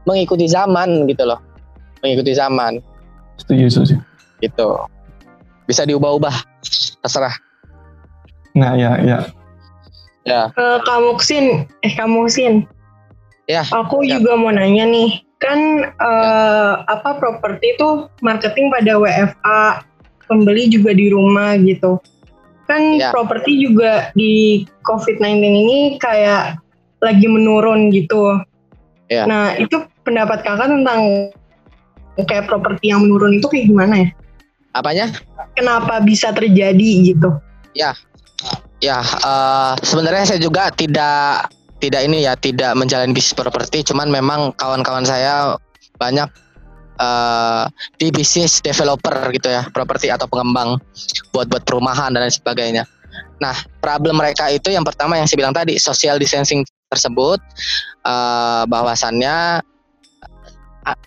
[0.08, 1.39] mengikuti zaman gitu loh.
[1.99, 2.80] Mengikuti zaman
[3.36, 3.95] Setuju setuju.
[4.39, 4.69] gitu.
[5.67, 6.36] Bisa diubah-ubah
[6.99, 7.36] terserah.
[8.56, 9.19] Nah ya ya
[10.23, 10.47] Ya.
[10.56, 12.63] Eh, Kak Muksin, eh Kak Muksin,
[13.43, 13.67] Ya.
[13.76, 14.15] aku Ya.
[14.15, 19.83] juga mau nanya nih, kan eh, apa properti itu marketing pada WFA,
[20.23, 22.00] pembeli juga di rumah gitu.
[22.64, 23.12] Kan Ya.
[23.12, 26.60] properti juga di COVID-19 ini kayak
[27.04, 28.40] lagi menurun gitu.
[29.12, 29.28] Ya.
[29.28, 31.32] Nah itu pendapat kakak tentang
[32.24, 34.10] kayak properti yang menurun itu kayak gimana ya?
[34.74, 35.06] Apanya?
[35.54, 37.30] Kenapa bisa terjadi gitu?
[38.84, 41.48] Ya, eh, sebenarnya saya juga tidak
[41.80, 45.56] tidak ini ya tidak menjalani bisnis properti cuman memang kawan-kawan saya
[46.00, 46.28] banyak
[47.98, 50.77] di bisnis developer gitu ya properti atau pengembang
[51.33, 52.83] buat buat perumahan dan lain sebagainya.
[53.41, 56.63] Nah problem mereka itu yang pertama yang saya bilang tadi social distancing
[56.94, 57.41] tersebut
[58.06, 59.65] uh, bahwasannya
[60.85, 60.98] uh,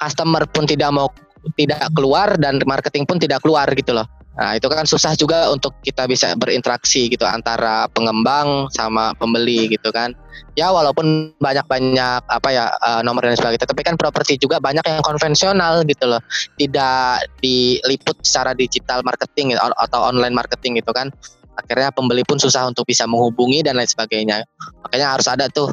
[0.00, 1.12] customer pun tidak mau
[1.60, 5.78] tidak keluar dan marketing pun tidak keluar gitu loh Nah, itu kan susah juga untuk
[5.86, 10.10] kita bisa berinteraksi gitu antara pengembang sama pembeli gitu kan.
[10.58, 15.06] Ya walaupun banyak-banyak apa ya uh, nomor dan sebagainya, tapi kan properti juga banyak yang
[15.06, 16.18] konvensional gitu loh.
[16.58, 21.14] Tidak diliput secara digital marketing atau online marketing gitu kan.
[21.54, 24.42] Akhirnya pembeli pun susah untuk bisa menghubungi dan lain sebagainya.
[24.82, 25.70] Makanya harus ada tuh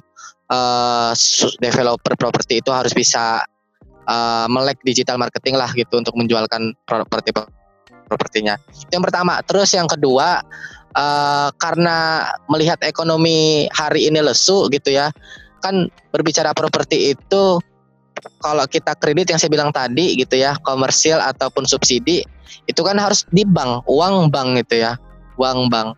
[0.53, 1.17] uh,
[1.57, 3.41] developer properti itu harus bisa
[4.05, 7.33] uh, melek digital marketing lah gitu untuk menjualkan properti
[8.11, 8.59] propertinya.
[8.91, 10.43] Yang pertama, terus yang kedua
[10.99, 15.15] uh, karena melihat ekonomi hari ini lesu gitu ya,
[15.63, 17.63] kan berbicara properti itu
[18.43, 22.27] kalau kita kredit yang saya bilang tadi gitu ya, komersial ataupun subsidi
[22.67, 24.99] itu kan harus di bank, uang bank gitu ya,
[25.39, 25.95] uang bank.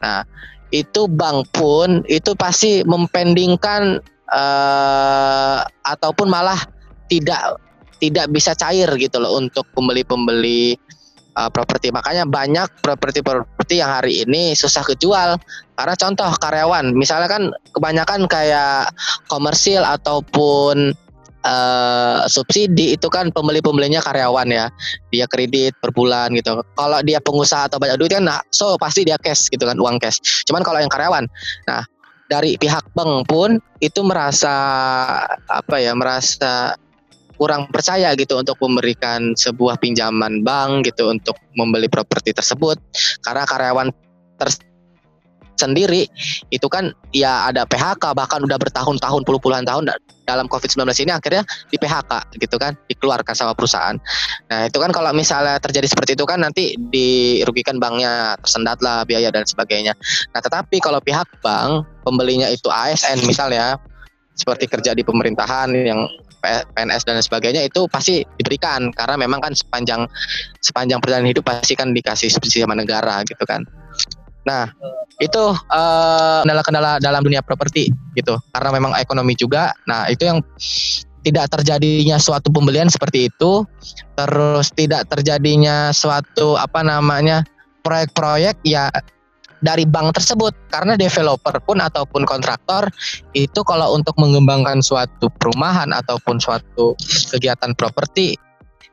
[0.00, 0.24] Nah,
[0.72, 4.00] itu bank pun itu pasti mempendingkan
[4.32, 6.58] uh, ataupun malah
[7.10, 7.58] tidak
[8.00, 10.78] tidak bisa cair gitu loh untuk pembeli-pembeli
[11.40, 11.88] uh, properti.
[11.88, 15.40] Makanya banyak properti-properti yang hari ini susah kejual
[15.80, 18.92] karena contoh karyawan, misalnya kan kebanyakan kayak
[19.32, 20.92] komersil ataupun
[21.40, 24.68] uh, subsidi itu kan pembeli-pembelinya karyawan ya.
[25.08, 26.60] Dia kredit per bulan gitu.
[26.76, 29.96] Kalau dia pengusaha atau banyak duit kan nah, so pasti dia cash gitu kan, uang
[29.96, 30.20] cash.
[30.44, 31.24] Cuman kalau yang karyawan,
[31.64, 31.80] nah
[32.28, 34.52] dari pihak bank pun itu merasa
[35.48, 36.76] apa ya, merasa
[37.40, 42.76] kurang percaya gitu untuk memberikan sebuah pinjaman bank gitu untuk membeli properti tersebut
[43.24, 43.88] karena karyawan
[45.56, 46.04] tersendiri
[46.52, 49.88] itu kan ya ada PHK bahkan udah bertahun-tahun puluh-puluhan tahun
[50.28, 53.96] dalam COVID-19 ini akhirnya di PHK gitu kan dikeluarkan sama perusahaan.
[54.52, 59.32] Nah itu kan kalau misalnya terjadi seperti itu kan nanti dirugikan banknya tersendat lah biaya
[59.32, 59.96] dan sebagainya.
[60.36, 63.80] Nah tetapi kalau pihak bank pembelinya itu ASN misalnya
[64.36, 66.08] seperti kerja di pemerintahan yang
[66.40, 70.08] PNS dan sebagainya itu pasti diberikan karena memang kan sepanjang
[70.64, 73.64] sepanjang perjalanan hidup pasti kan dikasih subsidi sama negara gitu kan.
[74.48, 74.72] Nah,
[75.20, 78.40] itu kendala kendala-kendala dalam dunia properti gitu.
[78.56, 79.76] Karena memang ekonomi juga.
[79.84, 80.40] Nah, itu yang
[81.20, 83.68] tidak terjadinya suatu pembelian seperti itu,
[84.16, 87.44] terus tidak terjadinya suatu apa namanya
[87.84, 88.88] proyek-proyek ya
[89.60, 90.52] dari bank tersebut.
[90.68, 92.88] Karena developer pun ataupun kontraktor
[93.32, 96.96] itu kalau untuk mengembangkan suatu perumahan ataupun suatu
[97.32, 98.36] kegiatan properti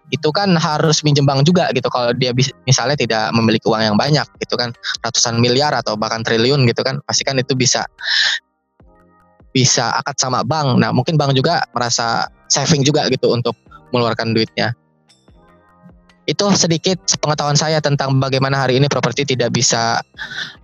[0.08, 1.92] itu kan harus minjem bank juga gitu.
[1.92, 2.32] Kalau dia
[2.64, 4.72] misalnya tidak memiliki uang yang banyak gitu kan
[5.04, 7.84] ratusan miliar atau bahkan triliun gitu kan pasti kan itu bisa
[9.52, 10.80] bisa akad sama bank.
[10.80, 13.56] Nah mungkin bank juga merasa saving juga gitu untuk
[13.92, 14.72] mengeluarkan duitnya.
[16.28, 20.04] Itu sedikit pengetahuan saya tentang bagaimana hari ini properti tidak bisa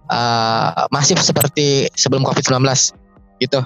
[0.09, 2.63] uh, masif seperti sebelum COVID-19
[3.43, 3.59] gitu.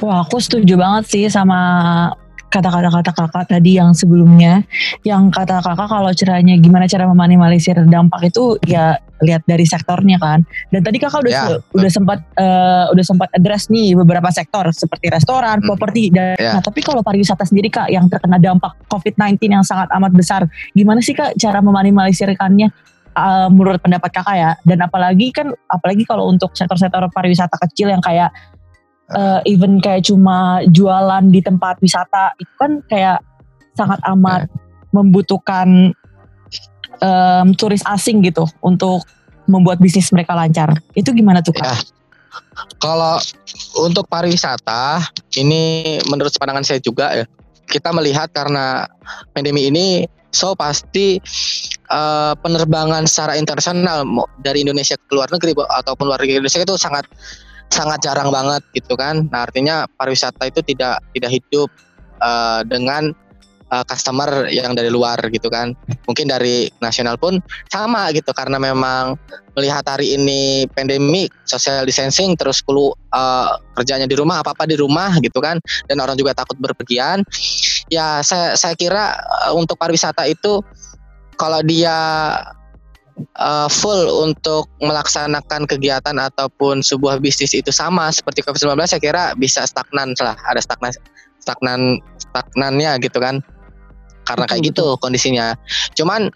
[0.00, 1.60] Wah, aku setuju banget sih sama
[2.50, 4.66] kata-kata kata kakak tadi yang sebelumnya
[5.06, 10.42] yang kata kakak kalau caranya gimana cara meminimalisir dampak itu ya lihat dari sektornya kan
[10.74, 15.14] dan tadi kakak udah ya, udah sempat uh, udah sempat address nih beberapa sektor seperti
[15.14, 15.68] restoran, hmm.
[15.70, 16.58] properti dan ya.
[16.58, 20.42] nah tapi kalau pariwisata sendiri kak yang terkena dampak COVID-19 yang sangat amat besar
[20.74, 26.28] gimana sih kak cara meminimalisirkannya uh, menurut pendapat kakak ya dan apalagi kan apalagi kalau
[26.30, 28.30] untuk sektor-sektor pariwisata kecil yang kayak
[29.14, 33.18] uh, even kayak cuma jualan di tempat wisata itu kan kayak
[33.74, 34.90] sangat amat yeah.
[34.90, 35.94] membutuhkan
[37.00, 39.06] um, turis asing gitu untuk
[39.50, 40.78] membuat bisnis mereka lancar.
[40.94, 41.66] Itu gimana tuh kak?
[41.66, 41.76] Ya.
[42.78, 43.18] Kalau
[43.82, 45.02] untuk pariwisata
[45.34, 47.26] ini menurut pandangan saya juga ya
[47.66, 48.86] kita melihat karena
[49.34, 51.18] pandemi ini so pasti
[51.90, 54.06] uh, penerbangan secara internasional
[54.40, 57.04] dari Indonesia ke luar negeri ataupun luar negeri Indonesia itu sangat
[57.70, 59.30] sangat jarang banget gitu kan.
[59.30, 61.70] Nah, artinya pariwisata itu tidak tidak hidup
[62.18, 63.14] uh, dengan
[63.70, 65.72] uh, customer yang dari luar gitu kan.
[66.04, 67.38] Mungkin dari nasional pun
[67.70, 69.14] sama gitu karena memang
[69.54, 75.14] melihat hari ini pandemi, social distancing terus kulu uh, kerjanya di rumah apa-apa di rumah
[75.22, 77.22] gitu kan dan orang juga takut berpergian.
[77.90, 79.14] Ya, saya saya kira
[79.46, 80.62] uh, untuk pariwisata itu
[81.40, 81.96] kalau dia
[83.40, 89.64] uh, full untuk melaksanakan kegiatan ataupun sebuah bisnis itu sama seperti COVID-19 saya kira bisa
[89.64, 90.36] stagnan lah.
[90.52, 90.92] Ada stagnan
[91.40, 91.80] stagnan
[92.20, 93.40] stagnannya gitu kan.
[94.28, 95.56] Karena kayak gitu kondisinya.
[95.96, 96.28] Cuman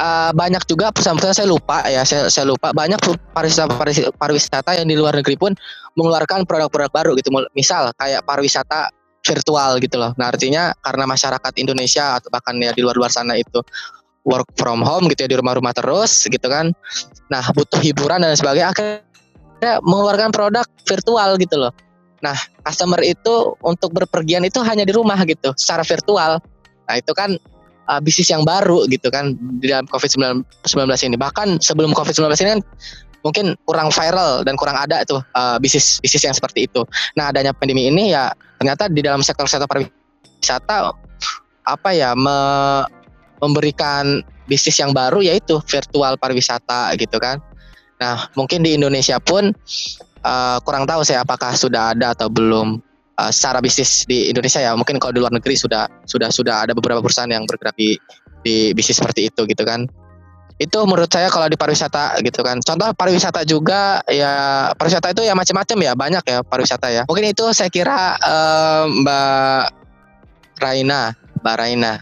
[0.00, 2.72] uh, banyak juga perusahaan-perusahaan saya lupa ya saya, saya lupa.
[2.72, 2.98] Banyak
[3.36, 3.76] pariwisata
[4.16, 5.52] pariwisata yang di luar negeri pun
[6.00, 7.28] mengeluarkan produk-produk baru gitu.
[7.52, 8.88] Misal kayak pariwisata
[9.26, 10.14] virtual gitu loh.
[10.14, 13.58] Nah artinya karena masyarakat Indonesia atau bahkan ya di luar-luar sana itu
[14.26, 16.74] work from home gitu ya di rumah-rumah terus gitu kan
[17.30, 21.72] nah butuh hiburan dan sebagainya akhirnya mengeluarkan produk virtual gitu loh
[22.20, 22.34] nah
[22.66, 26.42] customer itu untuk berpergian itu hanya di rumah gitu secara virtual
[26.86, 27.38] nah itu kan
[27.90, 30.44] uh, bisnis yang baru gitu kan di dalam COVID-19
[31.06, 31.16] ini.
[31.16, 32.62] Bahkan sebelum COVID-19 ini kan
[33.24, 36.82] mungkin kurang viral dan kurang ada tuh uh, bisnis bisnis yang seperti itu.
[37.18, 40.94] Nah, adanya pandemi ini ya ternyata di dalam sektor-sektor pariwisata
[41.66, 42.36] apa ya me,
[43.40, 47.42] memberikan bisnis yang baru yaitu virtual pariwisata gitu kan.
[47.98, 49.52] Nah, mungkin di Indonesia pun
[50.22, 52.80] uh, kurang tahu saya apakah sudah ada atau belum
[53.18, 54.72] uh, secara bisnis di Indonesia ya.
[54.76, 57.96] Mungkin kalau di luar negeri sudah sudah sudah ada beberapa perusahaan yang bergerak di
[58.44, 59.88] di bisnis seperti itu gitu kan.
[60.56, 62.60] Itu menurut saya kalau di pariwisata gitu kan.
[62.64, 67.02] Contoh pariwisata juga ya pariwisata itu ya macam-macam ya banyak ya pariwisata ya.
[67.08, 69.64] Mungkin itu saya kira uh, Mbak
[70.56, 71.12] Raina
[71.44, 71.92] Mbak Raina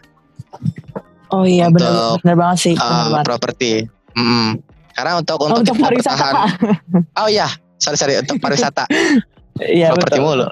[1.34, 3.82] oh iya benar benar banget sih uh, properti.
[4.14, 4.48] Mm -hmm.
[4.94, 6.30] karena untuk untuk, oh, untuk pariwisata.
[7.18, 7.50] oh iya
[7.82, 8.86] sorry sorry untuk pariwisata.
[9.54, 10.50] Iya properti mulu.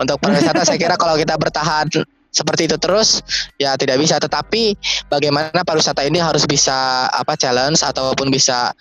[0.00, 1.92] Untuk pariwisata saya kira kalau kita bertahan
[2.32, 3.20] seperti itu terus
[3.60, 4.16] ya tidak bisa.
[4.16, 4.72] Tetapi
[5.12, 8.72] bagaimana pariwisata ini harus bisa apa challenge ataupun bisa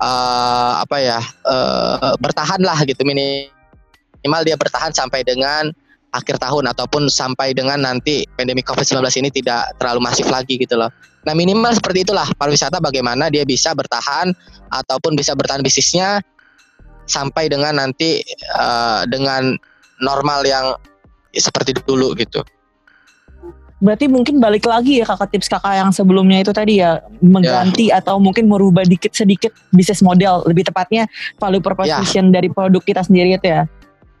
[0.00, 3.04] uh, apa ya uh, bertahan lah gitu.
[3.04, 5.68] Minimal dia bertahan sampai dengan
[6.12, 10.92] akhir tahun ataupun sampai dengan nanti pandemi Covid-19 ini tidak terlalu masif lagi gitu loh.
[11.24, 14.36] Nah minimal seperti itulah pariwisata bagaimana dia bisa bertahan
[14.68, 16.20] ataupun bisa bertahan bisnisnya
[17.08, 18.20] sampai dengan nanti
[18.54, 19.56] uh, dengan
[20.04, 20.76] normal yang
[21.32, 22.44] seperti dulu gitu.
[23.82, 27.98] Berarti mungkin balik lagi ya kakak tips kakak yang sebelumnya itu tadi ya mengganti ya.
[27.98, 31.10] atau mungkin merubah dikit sedikit bisnis model lebih tepatnya
[31.42, 32.38] value proposition ya.
[32.38, 33.66] dari produk kita sendiri itu ya.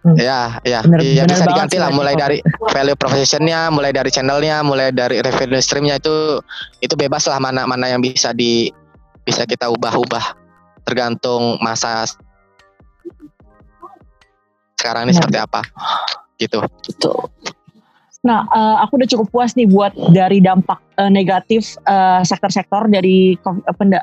[0.02, 0.18] Hmm.
[0.18, 2.42] Ya, ya, bener, ya bener bisa diganti lah mulai dari
[2.74, 6.42] value propositionnya, mulai dari channelnya, mulai dari revenue streamnya itu
[6.82, 8.66] itu bebas lah mana mana yang bisa di
[9.22, 10.34] bisa kita ubah-ubah
[10.82, 12.02] tergantung masa
[14.74, 15.18] sekarang ini nah.
[15.22, 15.62] seperti apa
[16.42, 16.58] gitu.
[16.66, 17.30] Betul.
[18.22, 23.34] Nah, uh, aku udah cukup puas nih buat dari dampak uh, negatif uh, sektor-sektor dari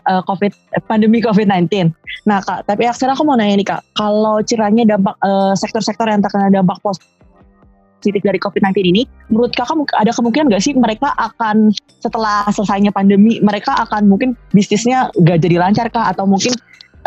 [0.03, 0.51] COVID,
[0.91, 1.95] pandemi COVID-19.
[2.27, 5.15] Nah, Kak, tapi sekarang aku mau nanya nih Kak, kalau ciranya dampak
[5.55, 11.15] sektor-sektor yang terkena dampak positif dari COVID-19 ini, menurut kakak ada kemungkinan nggak sih mereka
[11.15, 11.71] akan
[12.03, 16.51] setelah selesainya pandemi, mereka akan mungkin bisnisnya gak jadi lancar kah, atau mungkin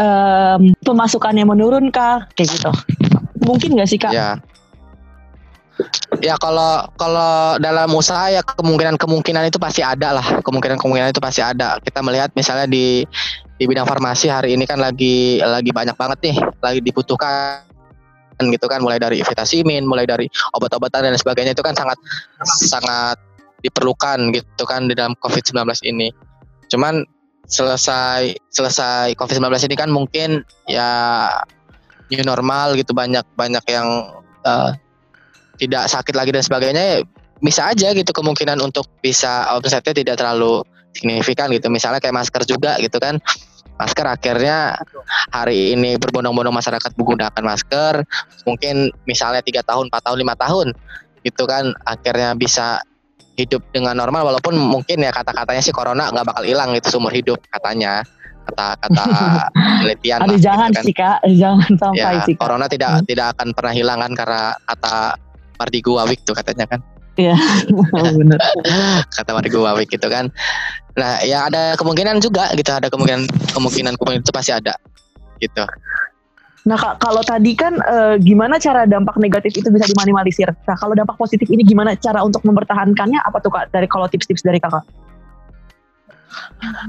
[0.00, 2.72] um, pemasukannya menurun kah, kayak gitu?
[3.44, 4.16] Mungkin nggak sih kak?
[4.16, 4.40] Ya.
[6.20, 11.22] Ya kalau kalau dalam usaha ya kemungkinan kemungkinan itu pasti ada lah kemungkinan kemungkinan itu
[11.22, 11.80] pasti ada.
[11.80, 13.02] Kita melihat misalnya di
[13.56, 17.64] di bidang farmasi hari ini kan lagi lagi banyak banget nih lagi dibutuhkan
[18.42, 20.26] gitu kan mulai dari vitamin, mulai dari
[20.58, 21.98] obat-obatan dan sebagainya itu kan sangat
[22.42, 23.16] sangat
[23.62, 26.10] diperlukan gitu kan di dalam COVID-19 ini.
[26.68, 27.06] Cuman
[27.46, 31.26] selesai selesai COVID-19 ini kan mungkin ya
[32.10, 33.88] new normal gitu banyak banyak yang
[34.44, 34.74] uh,
[35.62, 36.98] tidak sakit lagi dan sebagainya ya
[37.42, 40.62] bisa aja gitu kemungkinan untuk bisa omsetnya tidak terlalu
[40.94, 43.18] signifikan gitu misalnya kayak masker juga gitu kan
[43.78, 44.78] masker akhirnya
[45.34, 48.06] hari ini berbondong-bondong masyarakat menggunakan masker
[48.46, 50.70] mungkin misalnya tiga tahun empat tahun lima tahun
[51.22, 52.82] gitu kan akhirnya bisa
[53.34, 57.40] hidup dengan normal walaupun mungkin ya kata-katanya sih corona nggak bakal hilang itu seumur hidup
[57.48, 58.04] katanya
[58.52, 59.04] kata-kata
[59.80, 60.84] penelitian Aduh, lah, jangan gitu kan.
[60.84, 62.42] sih kak jangan sampai ya, sih kak.
[62.44, 63.06] corona tidak hmm.
[63.08, 64.96] tidak akan pernah hilang kan karena kata
[65.62, 66.82] Mardigu Wawik tuh katanya kan
[67.12, 67.36] Iya,
[68.18, 68.40] benar.
[69.12, 70.32] Kata Mardigu Wawik gitu kan.
[70.96, 74.72] Nah, ya ada kemungkinan juga gitu, ada kemungkinan kemungkinan kemungkinan itu pasti ada
[75.36, 75.64] gitu.
[76.62, 80.46] Nah, kak, kalau tadi kan e, gimana cara dampak negatif itu bisa diminimalisir?
[80.46, 83.18] Nah, kalau dampak positif ini gimana cara untuk mempertahankannya?
[83.18, 83.74] Apa tuh kak?
[83.74, 84.86] Dari kalau tips-tips dari kakak?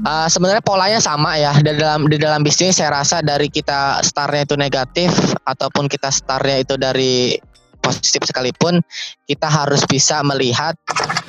[0.06, 4.46] Uh, sebenarnya polanya sama ya di dalam di dalam bisnis saya rasa dari kita startnya
[4.46, 5.10] itu negatif
[5.44, 7.36] ataupun kita startnya itu dari
[7.84, 8.80] positif sekalipun
[9.28, 10.72] kita harus bisa melihat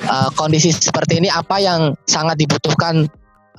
[0.08, 3.04] uh, kondisi seperti ini apa yang sangat dibutuhkan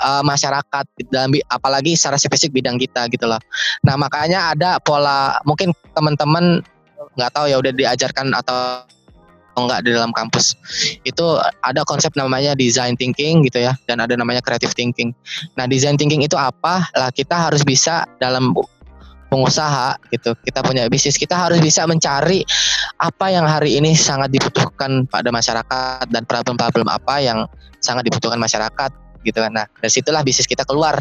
[0.02, 3.40] uh, masyarakat dalam apalagi secara spesifik bidang kita gitu loh.
[3.86, 6.66] Nah makanya ada pola mungkin teman-teman
[7.18, 8.86] nggak tahu ya udah diajarkan atau
[9.58, 10.54] enggak di dalam kampus
[11.02, 11.26] itu
[11.66, 15.12] ada konsep namanya design thinking gitu ya dan ada namanya creative thinking
[15.58, 18.54] nah design thinking itu apa lah kita harus bisa dalam
[19.28, 22.48] pengusaha gitu kita punya bisnis kita harus bisa mencari
[22.98, 27.44] apa yang hari ini sangat dibutuhkan pada masyarakat dan problem-problem apa yang
[27.84, 28.92] sangat dibutuhkan masyarakat
[29.28, 29.52] gitu kan.
[29.52, 30.96] Nah, dari situlah bisnis kita keluar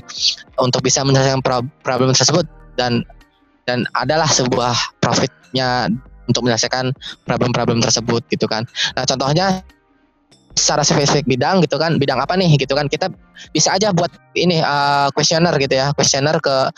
[0.58, 3.06] untuk bisa menyelesaikan pro- problem tersebut dan
[3.66, 5.90] dan adalah sebuah profitnya
[6.26, 6.90] untuk menyelesaikan
[7.22, 8.66] problem-problem tersebut gitu kan.
[8.98, 9.62] Nah, contohnya
[10.56, 13.12] secara spesifik bidang gitu kan bidang apa nih gitu kan kita
[13.52, 16.72] bisa aja buat ini uh, questionnaire gitu ya questionnaire ke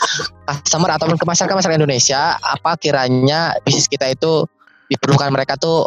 [0.51, 4.45] customer ataupun ke masyarakat masyarakat Indonesia apa kiranya bisnis kita itu
[4.91, 5.87] diperlukan mereka tuh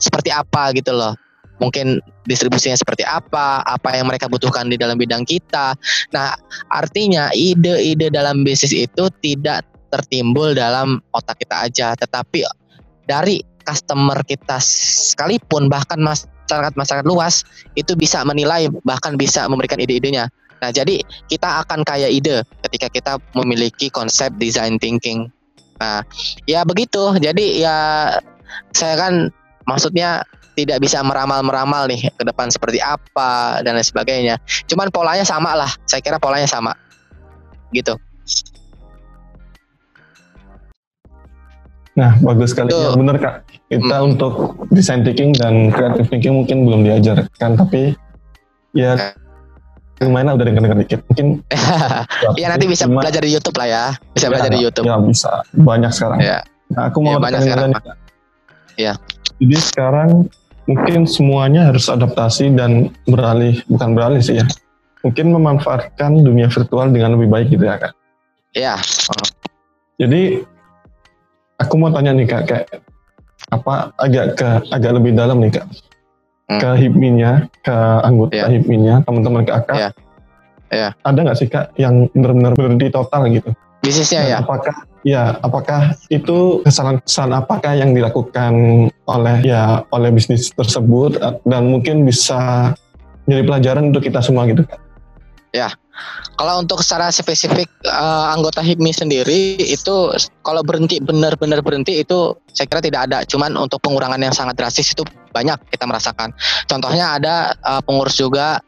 [0.00, 1.14] seperti apa gitu loh.
[1.60, 5.76] Mungkin distribusinya seperti apa apa yang mereka butuhkan di dalam bidang kita.
[6.16, 6.32] Nah
[6.72, 12.48] artinya ide-ide dalam bisnis itu tidak tertimbul dalam otak kita aja tetapi
[13.04, 17.46] dari customer kita sekalipun bahkan mas masyarakat-masyarakat luas
[17.78, 20.26] itu bisa menilai bahkan bisa memberikan ide-idenya.
[20.58, 25.30] Nah, jadi kita akan kaya ide ketika kita memiliki konsep design thinking.
[25.78, 26.02] Nah,
[26.44, 27.14] ya begitu.
[27.16, 28.10] Jadi ya
[28.74, 29.30] saya kan
[29.64, 30.26] maksudnya
[30.58, 34.36] tidak bisa meramal-meramal nih ke depan seperti apa dan lain sebagainya.
[34.68, 35.70] Cuman polanya sama lah.
[35.86, 36.74] Saya kira polanya sama.
[37.72, 37.96] Gitu.
[42.00, 42.72] Nah, bagus sekali.
[42.72, 43.34] Ya, benar Kak.
[43.68, 44.08] Kita hmm.
[44.08, 47.92] untuk design thinking dan creative thinking mungkin belum diajarkan, tapi
[48.72, 48.96] ya
[50.00, 51.00] lumayan lah udah denger-denger dikit.
[51.12, 51.26] Mungkin
[52.40, 53.84] Iya nanti bisa cuma, belajar di YouTube lah ya.
[54.16, 54.84] Bisa ya, belajar di YouTube.
[54.88, 55.32] Ya bisa.
[55.52, 56.18] Banyak sekarang.
[56.24, 56.40] Ya.
[56.72, 57.70] Nah, aku mau ya, banyak sekarang.
[58.80, 58.92] Ya.
[59.36, 60.10] Jadi sekarang
[60.64, 64.46] mungkin semuanya harus adaptasi dan beralih, bukan beralih sih ya.
[65.04, 67.92] Mungkin memanfaatkan dunia virtual dengan lebih baik gitu ya kak.
[68.56, 68.74] Iya.
[70.00, 70.44] Jadi
[71.60, 72.66] aku mau tanya nih kak, kayak
[73.52, 75.66] apa agak ke agak lebih dalam nih kak,
[76.48, 76.60] hmm.
[76.60, 78.48] ke HIPMI-nya, ke anggota yeah.
[78.48, 79.92] HIPMI-nya, teman-teman ke akak, yeah.
[80.72, 80.90] Yeah.
[81.04, 83.52] ada nggak sih kak yang benar-benar berhenti total gitu?
[83.80, 84.36] Bisnisnya ya?
[84.44, 88.52] Apakah ya apakah itu kesalahan-kesalahan apakah yang dilakukan
[89.08, 91.16] oleh ya oleh bisnis tersebut
[91.48, 92.72] dan mungkin bisa
[93.24, 94.80] jadi pelajaran untuk kita semua gitu kak?
[95.50, 95.74] Ya,
[96.40, 100.08] kalau untuk secara spesifik uh, anggota HIPMI sendiri itu
[100.40, 103.18] kalau berhenti benar-benar berhenti itu saya kira tidak ada.
[103.28, 105.04] Cuman untuk pengurangan yang sangat drastis itu
[105.36, 106.32] banyak kita merasakan.
[106.64, 108.64] Contohnya ada uh, pengurus juga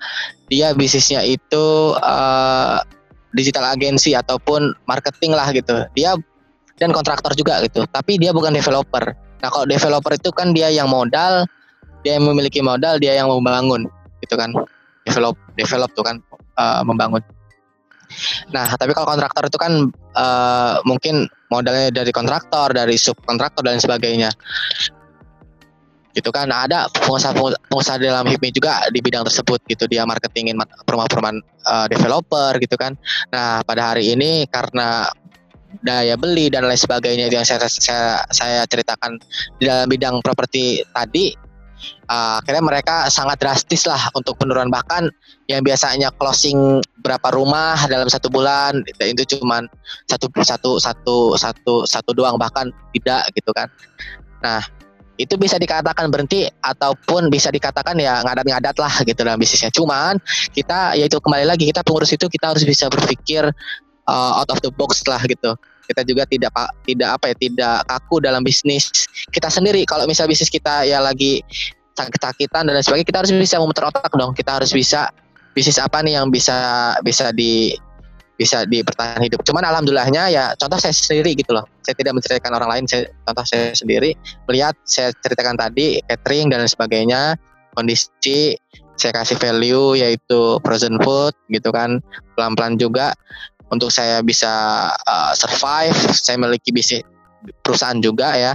[0.52, 2.84] dia bisnisnya itu uh,
[3.32, 5.88] digital agensi ataupun marketing lah gitu.
[5.96, 6.12] Dia
[6.76, 7.88] dan kontraktor juga gitu.
[7.88, 9.16] Tapi dia bukan developer.
[9.40, 11.48] Nah kalau developer itu kan dia yang modal,
[12.04, 13.88] dia yang memiliki modal, dia yang membangun
[14.20, 14.52] gitu kan.
[15.08, 16.20] Develop develop tuh kan
[16.62, 17.22] uh, membangun.
[18.52, 24.30] Nah, tapi kalau kontraktor itu kan uh, mungkin modalnya dari kontraktor, dari subkontraktor dan sebagainya.
[26.12, 26.52] Gitu kan.
[26.52, 29.88] Nah, ada pengusaha-pengusaha dalam HIPMI juga di bidang tersebut gitu.
[29.88, 32.92] Dia marketingin perumahan-perumahan uh, developer gitu kan.
[33.32, 35.08] Nah, pada hari ini karena
[35.80, 39.16] daya beli dan lain sebagainya yang saya saya, saya ceritakan
[39.56, 41.32] di dalam bidang properti tadi
[42.12, 44.68] uh, akhirnya mereka sangat drastis lah untuk penurunan.
[44.68, 45.08] Bahkan
[45.48, 49.64] yang biasanya closing berapa rumah dalam satu bulan itu cuma
[50.06, 53.72] satu satu satu satu satu doang bahkan tidak gitu kan.
[54.44, 54.60] Nah
[55.20, 59.72] itu bisa dikatakan berhenti ataupun bisa dikatakan ya ngadat-ngadat lah gitu dalam bisnisnya.
[59.72, 60.20] Cuman
[60.52, 63.48] kita yaitu kembali lagi kita pengurus itu kita harus bisa berpikir
[64.08, 65.56] uh, out of the box lah gitu.
[65.82, 66.54] Kita juga tidak
[66.86, 68.88] tidak apa ya tidak kaku dalam bisnis
[69.34, 69.84] kita sendiri.
[69.84, 71.44] Kalau misal bisnis kita ya lagi
[71.92, 75.12] sakit-sakitan dan lain sebagainya kita harus bisa memutar otak dong kita harus bisa
[75.52, 76.56] bisnis apa nih yang bisa
[77.04, 77.76] bisa di
[78.42, 79.40] bisa dipertahankan hidup.
[79.46, 81.62] Cuman alhamdulillahnya ya contoh saya sendiri gitu loh.
[81.86, 84.16] Saya tidak menceritakan orang lain, saya contoh saya sendiri
[84.50, 87.22] melihat saya ceritakan tadi catering dan lain sebagainya,
[87.78, 88.58] kondisi
[88.98, 92.02] saya kasih value yaitu frozen food gitu kan.
[92.34, 93.14] Pelan-pelan juga
[93.70, 94.50] untuk saya bisa
[94.90, 97.06] uh, survive, saya memiliki bisnis
[97.62, 98.52] perusahaan juga ya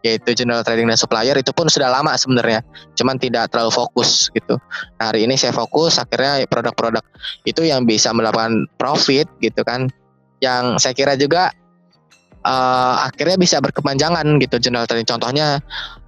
[0.00, 2.64] yaitu general trading dan supplier itu pun sudah lama sebenarnya.
[2.96, 4.56] Cuman tidak terlalu fokus gitu.
[4.96, 7.04] Nah, hari ini saya fokus akhirnya produk-produk
[7.44, 9.92] itu yang bisa melakukan profit gitu kan.
[10.40, 11.52] Yang saya kira juga
[12.44, 15.08] uh, akhirnya bisa berkepanjangan gitu general trading.
[15.08, 15.60] Contohnya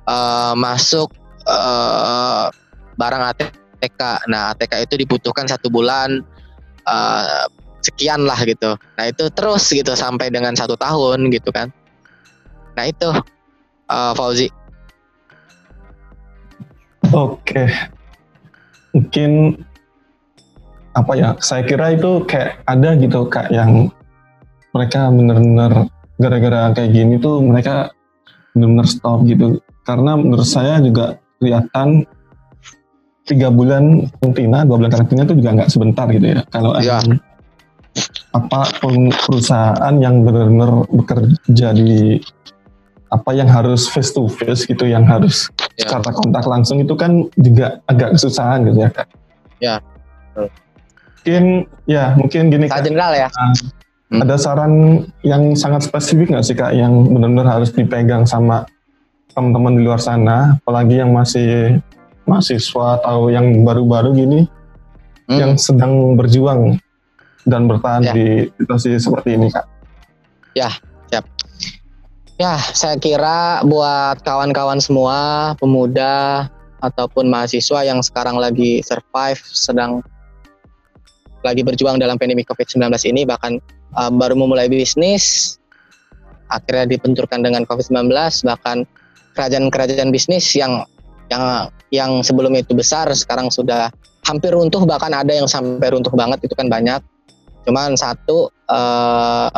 [0.09, 1.13] uh, masuk
[1.45, 2.49] uh,
[2.97, 6.23] barang ATK nah ATK itu dibutuhkan satu bulan
[6.89, 7.45] uh,
[7.83, 8.79] sekian lah gitu.
[8.97, 11.69] Nah itu terus gitu sampai dengan satu tahun gitu kan.
[12.79, 13.11] Nah itu
[13.93, 14.49] uh, Fauzi.
[17.13, 17.69] Oke,
[18.97, 19.61] mungkin
[20.97, 21.37] apa ya?
[21.45, 23.93] Saya kira itu kayak ada gitu kak yang
[24.73, 27.93] mereka benar-benar gara-gara kayak gini tuh mereka
[28.57, 29.61] benar-benar stop gitu.
[29.85, 32.09] Karena menurut saya juga kelihatan
[33.29, 36.41] tiga bulan karantina, dua bulan karantina itu juga nggak sebentar gitu ya.
[36.49, 36.99] Kalau ya.
[38.33, 42.17] apa perusahaan yang benar-benar bekerja di
[43.13, 45.85] apa yang harus face to face gitu yang harus ya.
[46.01, 49.09] kontak langsung itu kan juga agak kesusahan gitu ya kak
[49.61, 49.77] ya
[51.23, 52.87] Mungkin ya mungkin gini Secara kak.
[52.91, 53.29] general ya.
[54.11, 54.27] Hmm.
[54.27, 54.73] Ada saran
[55.23, 58.67] yang sangat spesifik nggak sih kak yang benar-benar harus dipegang sama
[59.31, 61.79] teman-teman di luar sana, apalagi yang masih
[62.27, 64.41] mahasiswa atau yang baru-baru gini,
[65.31, 65.39] Hmm.
[65.39, 66.83] yang sedang berjuang
[67.47, 68.13] dan bertahan Ya.
[68.13, 68.27] di
[68.59, 69.65] situasi seperti ini kak.
[70.59, 70.69] Ya,
[72.75, 76.49] saya kira buat kawan-kawan semua, pemuda
[76.83, 80.03] ataupun mahasiswa yang sekarang lagi survive, sedang
[81.47, 83.63] lagi berjuang dalam pandemi COVID-19 ini, bahkan
[83.95, 85.57] uh, baru memulai bisnis,
[86.51, 88.11] akhirnya dibenturkan dengan COVID-19,
[88.47, 88.87] bahkan
[89.39, 90.87] kerajaan-kerajaan bisnis yang
[91.31, 93.89] yang yang sebelumnya itu besar, sekarang sudah
[94.27, 97.01] hampir runtuh, bahkan ada yang sampai runtuh banget, itu kan banyak.
[97.63, 99.49] Cuman satu, uh,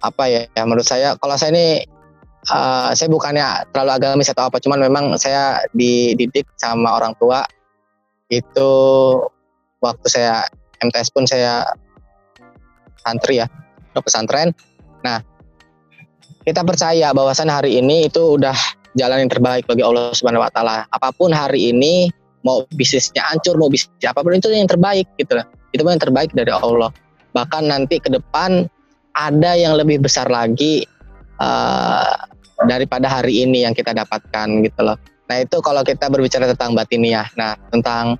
[0.00, 1.84] apa ya, ya menurut saya kalau saya ini
[2.48, 7.44] uh, saya bukannya terlalu agamis atau apa cuman memang saya dididik sama orang tua.
[8.30, 8.72] Itu
[9.82, 10.46] waktu saya
[10.80, 11.66] MTS pun saya
[13.04, 13.46] santri ya
[13.92, 14.54] ke pesantren.
[15.04, 15.20] Nah
[16.46, 18.56] kita percaya bahwasan hari ini itu udah
[18.96, 20.76] jalan yang terbaik bagi Allah Subhanahu Wa Taala.
[20.88, 22.08] Apa pun hari ini
[22.40, 25.46] mau bisnisnya hancur mau bisnisnya apa pun itu yang terbaik gitu loh.
[25.70, 26.90] Itu yang terbaik dari Allah.
[27.36, 28.66] Bahkan nanti ke depan
[29.14, 30.86] ada yang lebih besar lagi
[31.40, 32.14] uh,
[32.68, 34.96] daripada hari ini yang kita dapatkan gitu loh.
[35.30, 38.18] Nah itu kalau kita berbicara tentang batiniah, nah tentang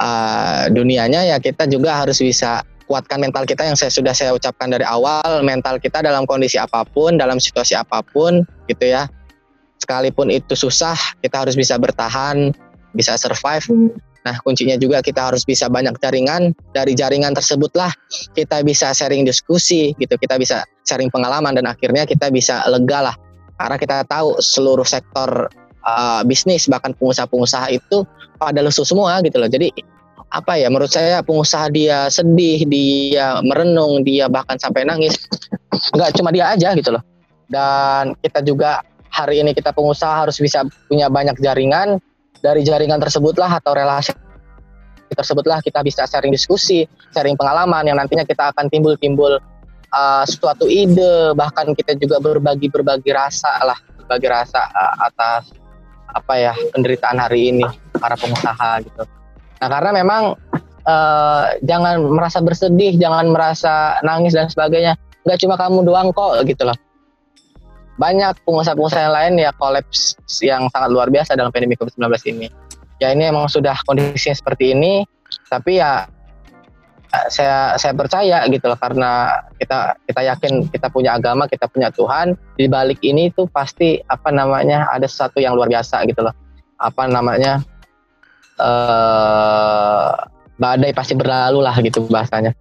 [0.00, 4.70] uh, dunianya ya kita juga harus bisa kuatkan mental kita yang saya sudah saya ucapkan
[4.70, 9.10] dari awal, mental kita dalam kondisi apa pun, dalam situasi apa pun gitu ya.
[9.76, 12.54] Sekalipun itu susah, kita harus bisa bertahan,
[12.96, 13.92] bisa survive.
[14.26, 16.50] Nah kuncinya juga kita harus bisa banyak jaringan.
[16.74, 17.94] Dari jaringan tersebutlah
[18.34, 23.16] kita bisa sharing diskusi gitu, kita bisa sharing pengalaman dan akhirnya kita bisa lega lah.
[23.54, 25.46] Karena kita tahu seluruh sektor
[25.86, 28.02] uh, bisnis bahkan pengusaha-pengusaha itu
[28.36, 29.46] pada lesu semua gitu loh.
[29.46, 29.70] Jadi
[30.26, 35.14] apa ya menurut saya pengusaha dia sedih, dia merenung, dia bahkan sampai nangis.
[35.94, 37.02] Nggak cuma dia aja gitu loh.
[37.46, 38.82] Dan kita juga
[39.16, 42.02] hari ini kita pengusaha harus bisa punya banyak jaringan.
[42.40, 44.12] Dari jaringan tersebutlah atau relasi
[45.12, 46.82] tersebutlah kita bisa sharing diskusi,
[47.14, 49.38] sharing pengalaman yang nantinya kita akan timbul-timbul
[49.94, 55.54] uh, suatu ide, bahkan kita juga berbagi berbagi rasa lah, berbagi rasa uh, atas
[56.16, 57.66] apa ya penderitaan hari ini
[57.96, 59.02] para pengusaha gitu.
[59.62, 60.22] Nah karena memang
[60.84, 64.96] uh, jangan merasa bersedih, jangan merasa nangis dan sebagainya.
[65.26, 66.76] Nggak cuma kamu doang kok gitu loh.
[67.96, 72.48] Banyak pengusaha-pengusaha yang lain ya kolaps yang sangat luar biasa dalam pandemi COVID-19 ini.
[73.00, 75.04] Ya ini emang sudah kondisinya seperti ini,
[75.48, 76.08] tapi ya
[77.28, 82.36] saya saya percaya gitu loh karena kita kita yakin kita punya agama kita punya Tuhan
[82.60, 86.34] di balik ini tuh pasti apa namanya ada sesuatu yang luar biasa gitu loh
[86.76, 87.64] apa namanya
[88.60, 90.12] eh
[90.56, 92.52] badai pasti berlalu lah gitu bahasanya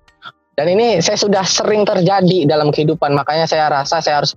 [0.55, 4.35] dan ini saya sudah sering terjadi dalam kehidupan makanya saya rasa saya harus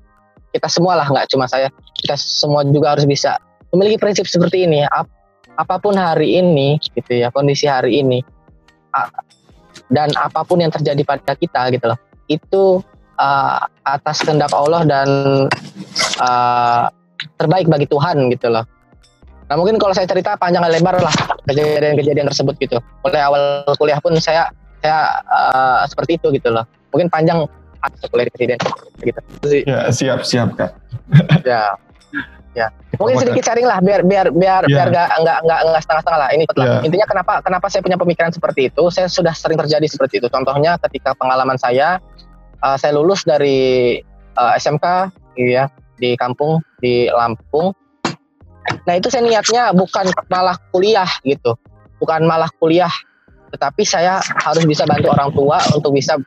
[0.53, 1.68] kita semua lah nggak cuma saya.
[1.99, 3.36] Kita semua juga harus bisa
[3.74, 4.84] memiliki prinsip seperti ini.
[4.88, 5.09] Ap,
[5.59, 8.22] apa pun hari ini gitu ya kondisi hari ini
[9.88, 11.99] dan apa pun yang terjadi pada kita gitu loh.
[12.28, 12.62] Itu
[13.16, 15.09] uh, atas kehendak Allah dan
[16.20, 16.86] uh,
[17.40, 18.64] terbaik bagi Tuhan gitu loh.
[19.49, 21.14] Nah mungkin kalau saya cerita panjang lebar lah
[21.49, 22.76] kejadian-kejadian tersebut gitu.
[23.01, 23.42] Mulai awal
[23.80, 24.53] kuliah pun saya
[24.84, 26.68] saya uh, seperti itu gitu loh.
[26.92, 27.49] Mungkin panjang
[28.11, 28.59] kuliah kejadian
[29.03, 29.20] gitu.
[29.66, 30.74] Ya siap siap kak.
[31.47, 31.79] Ya.
[32.57, 32.74] Ya.
[32.99, 34.83] Mungkin sedikit sharing lah biar biar biar Ya.
[34.83, 36.29] biar nggak nggak nggak nggak setengah-setengah lah.
[36.35, 36.66] Ini lah.
[36.66, 36.79] Ya.
[36.83, 38.83] intinya kenapa kenapa saya punya pemikiran seperti itu?
[38.91, 40.26] Saya sudah sering terjadi seperti itu.
[40.26, 42.03] Contohnya ketika pengalaman saya
[42.64, 44.01] uh, saya lulus dari
[44.35, 47.70] uh, SMK ya di kampung di Lampung.
[48.85, 51.55] Nah itu saya niatnya bukan malah kuliah gitu.
[52.03, 52.91] Bukan malah kuliah.
[53.49, 56.20] Tetapi saya harus bisa bantu orang tua untuk bisa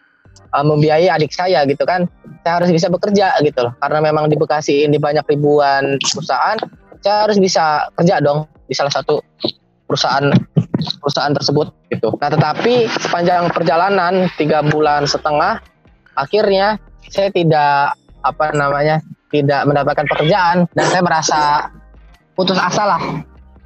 [0.54, 2.08] uh, membiayai adik saya gitu kan.
[2.41, 3.74] Saya harus bisa bekerja gitu loh.
[3.80, 6.58] Karena memang di Bekasi ini banyak ribuan perusahaan
[7.02, 9.20] saya harus bisa kerja dong di salah satu
[9.89, 10.30] perusahaan
[11.02, 12.14] perusahaan tersebut gitu.
[12.16, 15.60] Nah tetapi sepanjang perjalanan tiga bulan setengah
[16.16, 16.78] akhirnya
[17.10, 19.02] saya tidak apa namanya
[19.34, 21.41] tidak mendapatkan pekerjaan dan saya merasa
[22.38, 23.02] putus asa lah.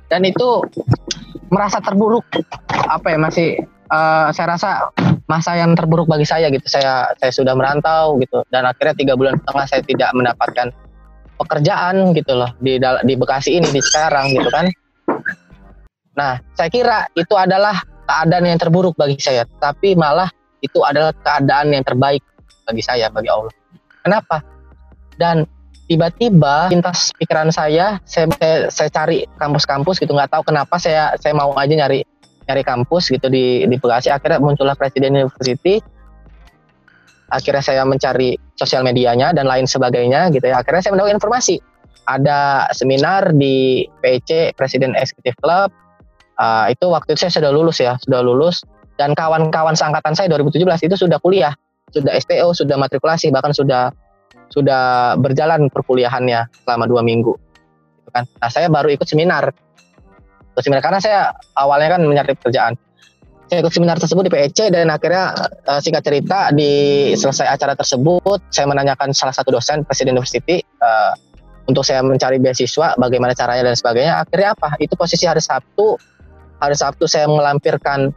[0.07, 0.63] Dan itu
[1.51, 2.23] merasa terburuk.
[2.69, 3.57] Apa ya masih
[3.89, 4.69] eh, saya rasa
[5.25, 6.65] masa yang terburuk bagi saya gitu.
[6.69, 8.45] Saya saya sudah merantau gitu.
[8.49, 10.67] Dan akhirnya tiga bulan setengah saya tidak mendapatkan
[11.41, 12.51] pekerjaan gitu loh.
[12.61, 14.65] Di di Bekasi ini di sekarang gitu kan.
[16.15, 19.43] Nah saya kira itu adalah keadaan yang terburuk bagi saya.
[19.45, 20.29] Tapi malah
[20.61, 22.21] itu adalah keadaan yang terbaik
[22.65, 23.53] bagi saya bagi Allah.
[24.05, 24.41] Kenapa?
[25.17, 25.45] Dan
[25.85, 30.13] tiba-tiba pintas pikiran saya saya saya, saya cari kampus-kampus gitu.
[30.13, 32.05] Nggak tahu kenapa saya saya mau aja nyari
[32.45, 34.13] nyari kampus gitu di di Bekasi.
[34.13, 35.81] Akhirnya muncullah Presiden University.
[37.29, 40.61] Akhirnya saya mencari sosial medianya dan lain sebagainya gitu ya.
[40.61, 41.57] Akhirnya saya mendapat informasi.
[42.05, 45.73] Ada seminar di PEC Presiden Executive Club.
[46.35, 48.61] Uh, itu waktu itu saya sudah lulus ya sudah lulus.
[48.95, 51.51] Dan kawan-kawan seangkatan saya 2017 itu sudah kuliah
[51.95, 53.91] sudah STO sudah matrikulasi bahkan sudah
[54.51, 57.33] sudah berjalan perkuliahannya selama dua minggu.
[58.01, 58.23] Gitu kan.
[58.39, 59.55] Nah saya baru ikut seminar
[60.55, 60.83] ikut seminar.
[60.83, 62.79] Karena saya awalnya kan mencari pekerjaan.
[63.45, 65.37] Saya ikut seminar tersebut di PEC dan akhirnya
[65.69, 71.13] uh, singkat cerita di selesai acara tersebut saya menanyakan salah satu dosen Presiden University uh,
[71.69, 74.25] untuk saya mencari beasiswa bagaimana caranya dan sebagainya.
[74.25, 74.73] Akhirnya apa?
[74.81, 76.15] Itu posisi hari Sabtu
[76.59, 78.11] hari Sabtu saya melampirkan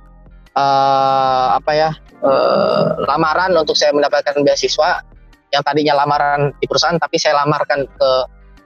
[0.54, 1.90] uh, apa ya
[2.22, 5.02] uh, lamaran untuk saya mendapatkan beasiswa.
[5.48, 8.10] Yang tadinya lamaran di perusahaan tapi saya lamarkan ke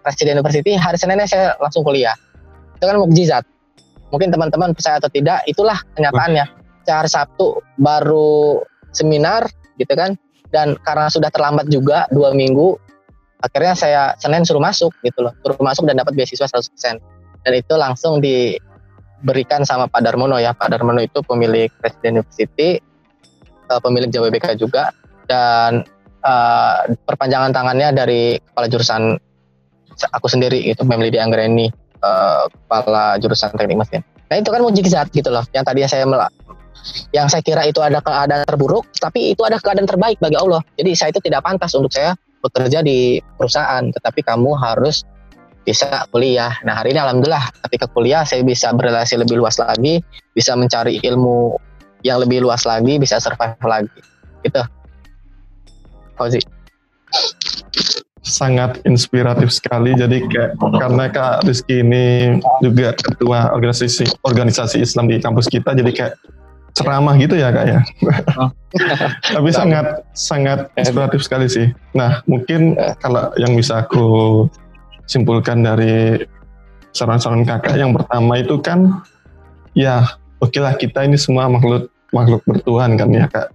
[0.02, 0.74] Presiden University.
[0.74, 2.14] Hari Seninnya saya langsung kuliah.
[2.74, 3.46] Itu kan mukjizat
[4.12, 6.44] mungkin teman-teman percaya atau tidak itulah kenyataannya.
[6.82, 8.60] Hari Sabtu baru
[8.92, 9.48] seminar
[9.80, 10.14] gitu kan?
[10.52, 12.76] Dan karena sudah terlambat juga dua minggu
[13.42, 15.32] akhirnya saya Senin suruh masuk gitu loh.
[15.40, 17.00] Suruh masuk dan dapat beasiswa 100%
[17.42, 20.54] dan itu langsung diberikan sama Pak Darmono ya.
[20.54, 22.78] Pak Darmono itu pemilik Presiden University
[23.72, 24.94] uh, pemilik JWBK juga.
[25.26, 25.82] Dan
[26.22, 29.16] uh, perpanjangan tangannya dari kepala jurusan
[30.12, 31.68] aku sendiri itu Memli Anggreni
[32.03, 34.03] uh, kepala jurusan teknik mesin.
[34.28, 35.44] Nah itu kan mujizat gitu loh.
[35.55, 36.32] Yang tadi saya melak,
[37.14, 40.61] yang saya kira itu ada keadaan terburuk, tapi itu ada keadaan terbaik bagi Allah.
[40.76, 45.07] Jadi saya itu tidak pantas untuk saya bekerja di perusahaan, tetapi kamu harus
[45.62, 46.59] bisa kuliah.
[46.66, 50.03] Nah hari ini alhamdulillah ketika kuliah saya bisa berrelasi lebih luas lagi,
[50.34, 51.55] bisa mencari ilmu
[52.03, 54.00] yang lebih luas lagi, bisa survive lagi.
[54.42, 54.62] Gitu.
[56.18, 56.42] Fauzi
[58.33, 59.93] sangat inspiratif sekali.
[59.93, 65.93] Jadi kayak karena Kak Rizky ini juga ketua organisasi organisasi Islam di kampus kita, jadi
[65.93, 66.14] kayak
[66.72, 67.80] ceramah gitu ya kak ya.
[68.41, 68.49] Oh.
[69.37, 71.68] Tapi sangat sangat inspiratif sekali sih.
[71.93, 74.49] Nah mungkin kalau yang bisa aku
[75.05, 76.24] simpulkan dari
[76.97, 79.05] saran-saran kakak yang pertama itu kan
[79.76, 80.05] ya
[80.41, 83.49] oke lah kita ini semua makhluk makhluk bertuhan kan ya kak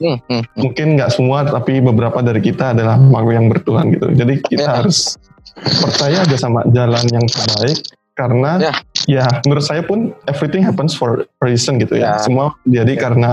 [0.00, 0.42] Hmm, hmm, hmm.
[0.56, 4.08] Mungkin nggak semua, tapi beberapa dari kita adalah makhluk yang bertuhan gitu.
[4.16, 4.76] Jadi kita ya.
[4.80, 5.20] harus
[5.60, 7.78] percaya aja sama jalan yang terbaik
[8.16, 8.72] karena ya.
[9.08, 12.16] ya menurut saya pun everything happens for a reason gitu ya.
[12.16, 12.24] ya.
[12.24, 13.00] Semua jadi ya.
[13.00, 13.32] karena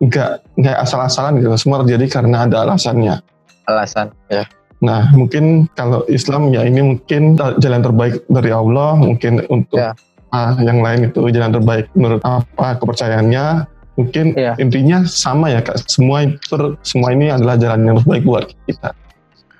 [0.00, 1.48] nggak nggak asal-asalan gitu.
[1.60, 3.20] Semua terjadi karena ada alasannya.
[3.68, 4.44] Alasan ya.
[4.80, 8.96] Nah mungkin kalau Islam ya ini mungkin jalan terbaik dari Allah.
[8.96, 9.92] Mungkin untuk ya.
[10.32, 14.52] ah, yang lain itu jalan terbaik menurut apa kepercayaannya mungkin iya.
[14.60, 15.80] intinya sama ya kak.
[15.88, 18.90] Semua itu semua ini adalah jalan yang terbaik buat kita.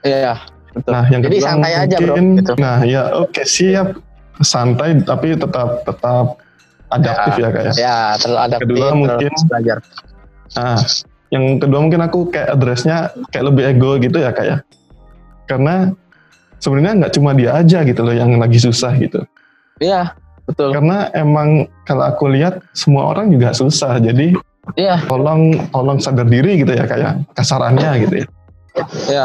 [0.07, 0.35] Iya
[0.77, 0.93] betul.
[0.93, 2.53] nah yang jadi kedua, santai mungkin, aja bro gitu.
[2.61, 3.89] nah ya oke okay, siap.
[4.37, 6.37] Santai tapi tetap tetap
[6.93, 7.73] adaptif ya, ya kak ya.
[7.73, 9.79] Ya terlalu adaptif kedua mungkin belajar.
[10.53, 10.77] Nah
[11.33, 12.97] yang kedua mungkin aku kayak addressnya
[13.33, 14.57] kayak lebih ego gitu ya kak ya.
[15.49, 15.97] Karena
[16.61, 19.25] sebenarnya nggak cuma dia aja gitu loh yang lagi susah gitu.
[19.81, 20.13] Iya
[20.47, 20.71] Betul.
[20.73, 23.99] Karena emang kalau aku lihat semua orang juga susah.
[23.99, 24.35] Jadi
[24.75, 24.99] Iya.
[25.07, 28.27] Tolong tolong sadar diri gitu ya kayak kasarannya gitu ya.
[29.07, 29.25] Iya.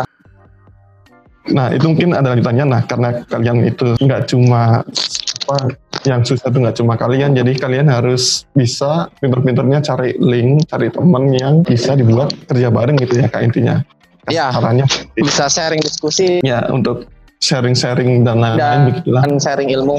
[1.50, 2.66] Nah itu mungkin ada lanjutannya.
[2.70, 5.58] Nah karena kalian itu nggak cuma apa
[6.06, 7.34] yang susah itu nggak cuma kalian.
[7.34, 13.18] Jadi kalian harus bisa pinter-pinternya cari link, cari teman yang bisa dibuat kerja bareng gitu
[13.18, 13.82] ya kak intinya.
[14.30, 14.54] Iya.
[14.54, 14.86] Caranya
[15.18, 16.38] bisa sharing diskusi.
[16.46, 17.10] Ya untuk
[17.42, 19.26] sharing-sharing dan lain-lain begitulah.
[19.26, 19.98] Dan sharing ilmu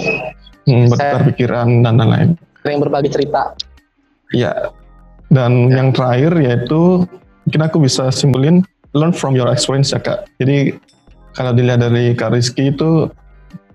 [0.66, 2.30] hmm, bertukar pikiran dan lain-lain.
[2.62, 3.54] Sering berbagi cerita.
[4.34, 4.72] Ya.
[5.32, 5.82] Dan ya.
[5.82, 7.06] yang terakhir yaitu
[7.46, 10.28] mungkin aku bisa simpulin learn from your experience ya kak.
[10.38, 10.76] Jadi
[11.32, 13.08] kalau dilihat dari Kak Rizky itu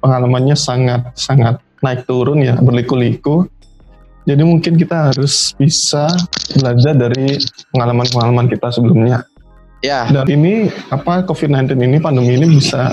[0.02, 3.50] pengalamannya sangat sangat naik turun ya berliku-liku.
[4.28, 6.12] Jadi mungkin kita harus bisa
[6.60, 7.40] belajar dari
[7.72, 9.24] pengalaman-pengalaman kita sebelumnya.
[9.86, 10.10] Ya.
[10.10, 12.92] Dan ini apa COVID-19 ini pandemi ini bisa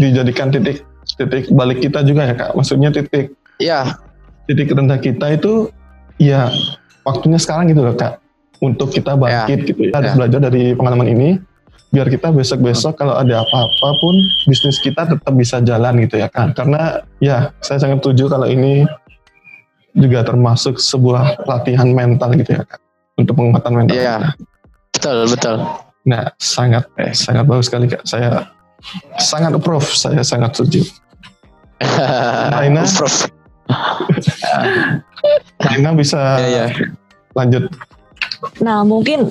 [0.00, 0.82] dijadikan titik
[1.16, 2.50] titik balik kita juga ya kak.
[2.56, 3.96] Maksudnya titik ya
[4.46, 5.72] titik rendah kita itu
[6.20, 6.52] ya
[7.02, 8.20] waktunya sekarang gitu loh kak.
[8.56, 9.68] Untuk kita bangkit ya.
[9.68, 9.92] gitu ya.
[10.00, 10.16] harus ya.
[10.16, 11.28] belajar dari pengalaman ini
[11.92, 14.14] biar kita besok-besok kalau ada apa-apa pun
[14.44, 18.84] bisnis kita tetap bisa jalan gitu ya kan karena ya saya sangat setuju kalau ini
[19.96, 22.80] juga termasuk sebuah latihan mental gitu ya kak.
[23.16, 23.96] Untuk penguatan mental.
[23.96, 24.16] Iya.
[24.92, 25.56] Betul betul.
[26.04, 28.04] Nah sangat eh, sangat bagus sekali kak.
[28.04, 28.44] Saya
[29.16, 30.84] sangat approve saya sangat setuju
[32.56, 33.28] Aina Prof.
[35.70, 36.66] Aina bisa ya, ya.
[37.34, 37.68] lanjut.
[38.62, 39.28] Nah mungkin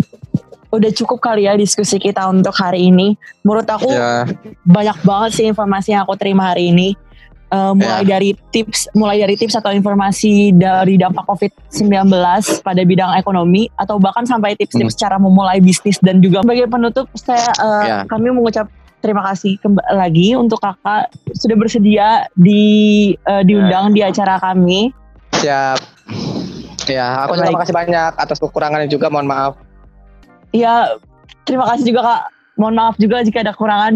[0.69, 3.15] udah cukup kali ya diskusi kita untuk hari ini.
[3.47, 4.27] Menurut aku ya.
[4.67, 6.93] banyak banget sih informasi yang aku terima hari ini.
[7.53, 8.17] Uh, mulai Ya.
[8.17, 12.09] dari tips mulai dari tips atau informasi dari dampak COVID-19
[12.65, 17.45] pada bidang ekonomi atau bahkan sampai tips-tips cara memulai bisnis dan juga sebagai penutup saya
[17.61, 17.97] uh, Ya.
[18.09, 18.65] kami mengucap
[19.06, 19.62] terima kasih
[19.93, 24.89] lagi untuk kakak sudah bersedia di uh, diundang di acara kami.
[25.38, 25.78] Siap.
[26.89, 27.58] Ya, aku juga Baik.
[27.62, 29.53] makasih banyak atas kekurangannya juga, mohon maaf.
[30.49, 30.97] Ya
[31.45, 32.22] terima kasih juga kak.
[32.58, 33.93] Mohon maaf juga jika ada kekurangan.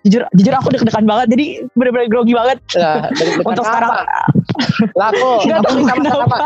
[0.00, 1.26] Jujur, jujur aku deg-degan banget.
[1.34, 2.58] Jadi bener-bener grogi banget.
[2.72, 3.90] Ya, dari Untuk sekarang
[4.96, 5.44] Lah aku,
[5.90, 6.36] sama-sama.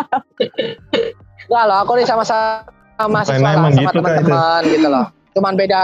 [1.44, 5.06] Enggak loh, aku nih sama-sama mahasiswa Karena lah, emang sama gitu, teman-teman gitu loh.
[5.34, 5.82] Cuman beda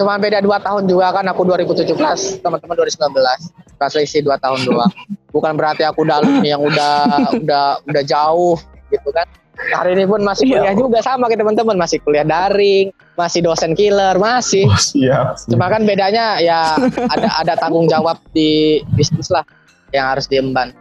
[0.00, 3.76] cuman beda 2 tahun juga kan aku 2017, teman-teman 2019.
[3.76, 4.92] Pas selisih 2 tahun doang.
[5.28, 6.96] Bukan berarti aku udah alumni yang udah
[7.36, 8.56] udah udah jauh
[8.88, 9.28] gitu kan.
[9.60, 10.56] Hari ini pun masih Iya.
[10.56, 14.64] kuliah juga sama kayak teman-teman, masih kuliah daring, masih dosen killer, masih.
[14.64, 15.36] Oh, siap.
[15.52, 16.80] Cuma kan bedanya ya
[17.12, 19.44] ada ada tanggung jawab di bisnis lah
[19.92, 20.72] yang harus diemban.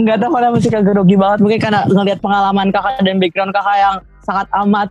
[0.00, 1.38] nggak tahu kenapa sih grogi banget.
[1.44, 4.88] Mungkin karena ngelihat pengalaman kakak dan background kakak yang sangat amat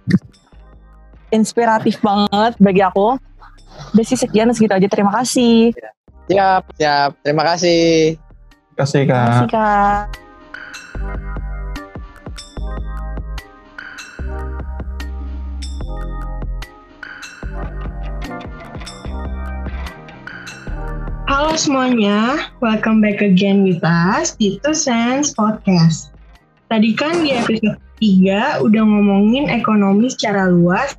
[1.33, 3.17] inspiratif banget bagi aku.
[3.97, 4.85] Udah sih sekian segitu aja.
[4.85, 5.73] Terima kasih.
[6.29, 7.17] Siap, siap.
[7.25, 8.15] Terima kasih.
[8.77, 9.27] Terima kasih Terima kak.
[9.33, 10.05] kasih kak.
[21.33, 26.13] Halo semuanya, welcome back again with us di Two Sense Podcast.
[26.69, 30.93] Tadi kan di episode 3 udah ngomongin ekonomi secara luas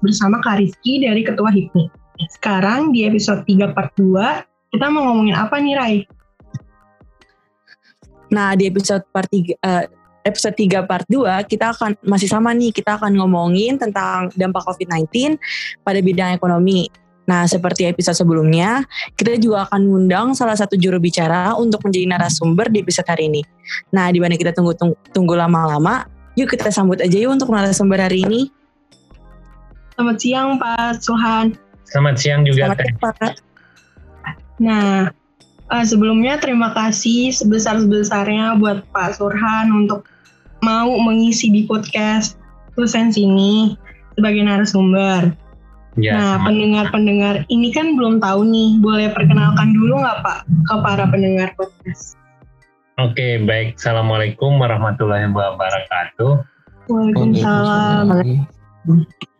[0.00, 1.84] bersama Kak Rizky dari Ketua HIPMI.
[2.30, 5.96] Sekarang di episode 3 part 2, kita mau ngomongin apa nih Rai?
[8.32, 9.84] Nah, di episode part 3 eh,
[10.24, 15.36] episode 3 part 2 kita akan masih sama nih, kita akan ngomongin tentang dampak COVID-19
[15.82, 16.88] pada bidang ekonomi.
[17.22, 18.82] Nah, seperti episode sebelumnya,
[19.14, 23.42] kita juga akan mengundang salah satu juru bicara untuk menjadi narasumber di episode hari ini.
[23.94, 24.74] Nah, di mana kita tunggu,
[25.14, 26.02] tunggu lama-lama,
[26.34, 28.50] yuk kita sambut aja yuk untuk narasumber hari ini.
[30.02, 31.46] Selamat siang Pak Suhan.
[31.86, 32.86] Selamat siang juga Selamat Teh.
[32.90, 33.32] siang, Pak.
[34.58, 34.90] Nah,
[35.70, 40.02] eh, sebelumnya terima kasih sebesar-besarnya buat Pak Surhan untuk
[40.58, 42.34] mau mengisi di podcast
[42.74, 43.78] Tusen ini
[44.18, 45.38] sebagai narasumber.
[45.94, 51.06] Ya, nah, pendengar-pendengar ini kan belum tahu nih, boleh perkenalkan dulu nggak Pak ke para
[51.14, 52.18] pendengar podcast?
[52.98, 53.78] Oke, baik.
[53.78, 56.42] Assalamualaikum warahmatullahi wabarakatuh.
[56.90, 58.50] Waalaikumsalam.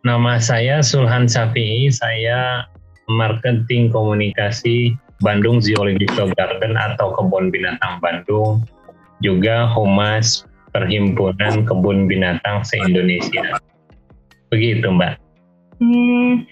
[0.07, 1.91] Nama saya Sulhan Safi'i.
[1.91, 2.63] Saya
[3.11, 8.63] marketing komunikasi Bandung Zoological Garden atau Kebun Binatang Bandung.
[9.19, 13.59] Juga Humas Perhimpunan Kebun Binatang se-Indonesia.
[14.49, 15.21] Begitu, Mbak.
[15.83, 16.47] Hmm,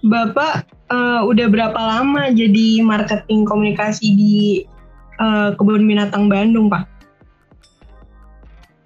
[0.00, 4.36] Bapak eh, udah berapa lama jadi marketing komunikasi di
[5.20, 6.88] eh, Kebun Binatang Bandung, Pak?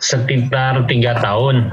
[0.03, 1.73] Sekitar tiga tahun.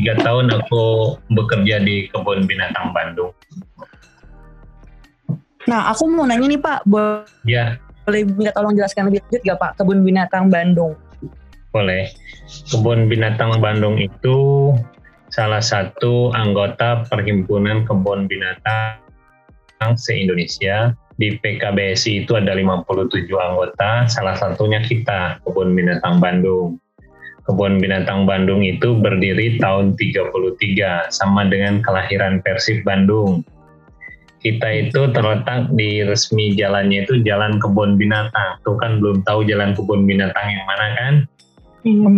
[0.00, 3.36] Tiga tahun aku bekerja di Kebun Binatang Bandung.
[5.68, 7.76] Nah, aku mau nanya nih Pak, boleh Ya,
[8.08, 10.96] minta tolong jelaskan lebih lanjut gak Pak, Kebun Binatang Bandung?
[11.68, 12.08] Boleh.
[12.72, 14.72] Kebun Binatang Bandung itu
[15.28, 19.04] salah satu anggota Perhimpunan Kebun Binatang
[20.00, 20.96] se-Indonesia.
[21.20, 26.80] Di PKBSI itu ada 57 anggota, salah satunya kita, Kebun Binatang Bandung.
[27.50, 33.42] Kebun Binatang Bandung itu berdiri tahun 33, sama dengan kelahiran Persib Bandung.
[34.38, 38.62] Kita itu terletak di resmi jalannya itu Jalan Kebun Binatang.
[38.62, 41.14] Tuh kan belum tahu Jalan Kebun Binatang yang mana kan?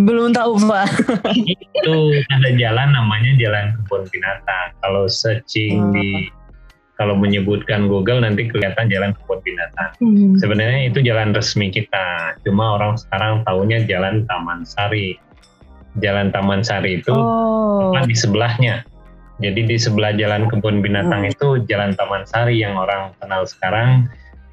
[0.06, 0.86] Belum tahu Pak.
[1.32, 1.96] itu
[2.28, 4.68] ada jalan namanya Jalan Kebun Binatang.
[4.84, 6.28] Kalau searching di
[7.02, 9.90] kalau menyebutkan Google nanti kelihatan Jalan Kebun Binatang.
[9.98, 10.38] Hmm.
[10.38, 12.38] Sebenarnya itu jalan resmi kita.
[12.46, 15.18] Cuma orang sekarang taunya Jalan Taman Sari.
[15.98, 17.90] Jalan Taman Sari itu Oh.
[17.90, 18.86] tepat di sebelahnya.
[19.42, 21.32] Jadi di sebelah Jalan Kebun Binatang Hmm.
[21.34, 24.06] itu Jalan Taman Sari yang orang kenal sekarang.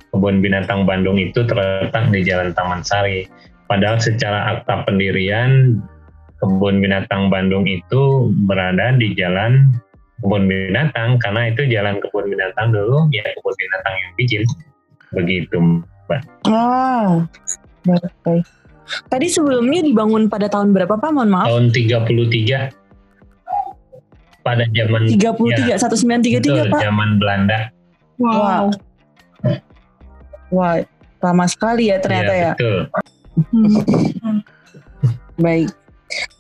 [0.09, 3.29] Kebun Binatang Bandung itu terletak di Jalan Taman Sari.
[3.69, 5.77] Padahal secara akta pendirian
[6.41, 9.69] Kebun Binatang Bandung itu berada di Jalan
[10.19, 14.43] Kebun Binatang karena itu Jalan Kebun Binatang dulu ya Kebun Binatang yang bikin.
[15.09, 16.21] Begitu, Mbak.
[16.45, 17.25] Ah,
[18.25, 18.45] baik.
[19.09, 21.09] Tadi sebelumnya dibangun pada tahun berapa Pak?
[21.13, 21.47] Mohon maaf.
[21.49, 22.73] Tahun 33
[24.41, 26.81] pada zaman 33, ya, 1933 betul, Pak.
[26.81, 27.59] zaman Belanda.
[28.17, 28.73] Wow.
[30.49, 30.81] Wah,
[31.21, 32.51] lama sekali ya ternyata Iya, ya.
[32.57, 32.79] Betul.
[33.53, 34.41] Hmm.
[35.39, 35.69] Baik.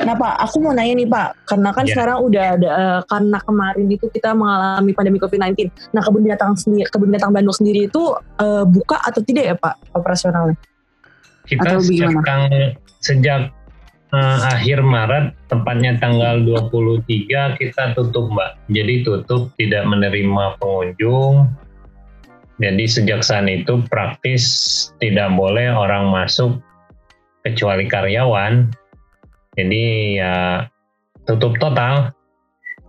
[0.01, 1.93] Nah Pak, aku mau nanya nih Pak, karena kan Ya.
[1.93, 5.69] sekarang udah ada eh, karena kemarin itu kita mengalami pandemi COVID-19.
[5.93, 8.01] Nah kebun binatang sendiri, kebun binatang Bandung sendiri itu
[8.41, 10.57] eh, buka atau tidak ya Pak operasionalnya?
[11.45, 12.49] Kita Atau sejak, tang-
[13.01, 13.41] sejak
[14.09, 18.73] eh, akhir Maret, tepatnya tanggal 23 kita tutup Mbak.
[18.73, 21.45] Jadi tutup tidak menerima pengunjung.
[22.59, 24.43] Jadi sejak saat itu praktis
[24.99, 26.59] tidak boleh orang masuk
[27.45, 28.67] kecuali karyawan.
[29.57, 29.83] Jadi
[30.21, 30.65] ya
[31.25, 32.13] tutup total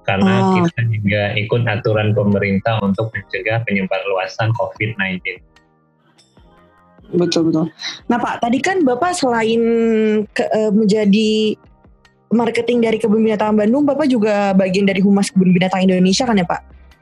[0.05, 0.53] karena Oh.
[0.59, 5.41] kita juga ikut aturan pemerintah untuk mencegah penyebar luasan COVID-19.
[7.11, 7.67] Betul betul.
[8.07, 9.61] Nah Pak, tadi kan Bapak selain
[10.31, 11.59] ke- eh, menjadi
[12.31, 16.47] marketing dari kebun binatang Bandung, Bapak juga bagian dari humas kebun binatang Indonesia kan ya
[16.47, 16.61] Pak?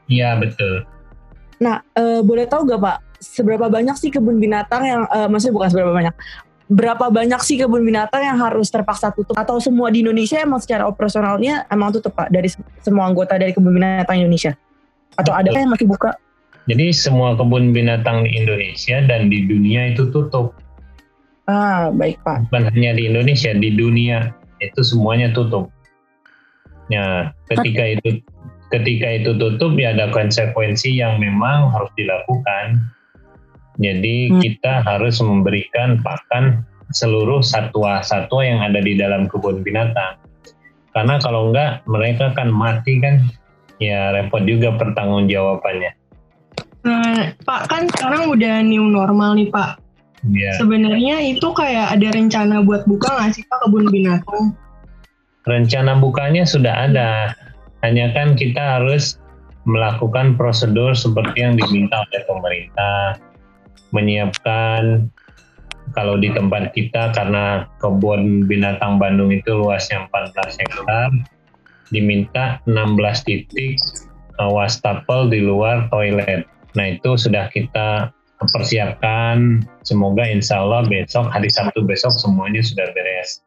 [0.09, 0.81] Iya betul.
[1.61, 5.69] Nah, eh, boleh tahu gak Pak, seberapa banyak sih kebun binatang yang, eh, maksudnya bukan
[5.69, 6.15] seberapa banyak,
[6.69, 9.33] berapa banyak sih kebun binatang yang harus terpaksa tutup?
[9.33, 13.51] Atau semua di Indonesia emang secara operasionalnya emang tutup Pak, dari se- semua anggota dari
[13.51, 14.53] kebun binatang Indonesia?
[15.17, 16.13] Atau ada yang masih buka?
[16.69, 20.53] Jadi semua kebun binatang di Indonesia dan di dunia itu tutup.
[21.49, 22.45] Ah, baik Pak.
[22.53, 24.29] Bukan hanya di Indonesia, di dunia
[24.61, 25.73] itu semuanya tutup.
[26.93, 28.21] Ya, ketika itu
[28.69, 32.77] ketika itu tutup ya ada konsekuensi yang memang harus dilakukan.
[33.79, 34.39] Jadi Hmm.
[34.43, 40.19] kita harus memberikan pakan seluruh satwa-satwa yang ada di dalam kebun binatang.
[40.91, 43.23] Karena kalau enggak mereka kan mati kan
[43.79, 45.91] ya repot juga pertanggungjawabannya.
[46.83, 49.79] Nah, Pak kan sekarang udah new normal nih Pak.
[50.27, 50.51] Ya.
[50.59, 54.51] Sebenarnya itu kayak ada rencana buat buka nggak sih Pak kebun binatang?
[55.49, 57.33] rencana bukanya sudah ada.
[57.81, 59.17] Hanya kan kita harus
[59.65, 63.17] melakukan prosedur seperti yang diminta oleh pemerintah,
[63.91, 65.09] menyiapkan
[65.97, 71.09] kalau di tempat kita karena kebun binatang Bandung itu luasnya 14 hektar,
[71.89, 73.81] diminta 16 titik
[74.37, 76.45] uh, wastafel di luar toilet.
[76.77, 78.13] Nah itu sudah kita
[78.53, 79.65] persiapkan.
[79.83, 83.41] Semoga insya Allah besok hari Sabtu besok semuanya sudah beres.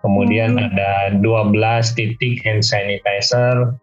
[0.00, 0.72] Kemudian Hmm.
[0.72, 3.76] ada 12 titik hand sanitizer.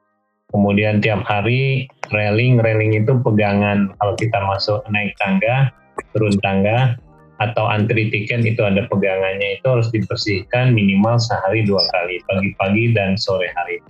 [0.56, 1.84] Kemudian tiap hari
[2.16, 5.68] railing, railing itu pegangan kalau kita masuk naik tangga,
[6.16, 6.96] turun tangga,
[7.44, 13.20] atau antri tiket itu ada pegangannya itu harus dibersihkan minimal sehari dua kali, pagi-pagi dan
[13.20, 13.84] sore hari.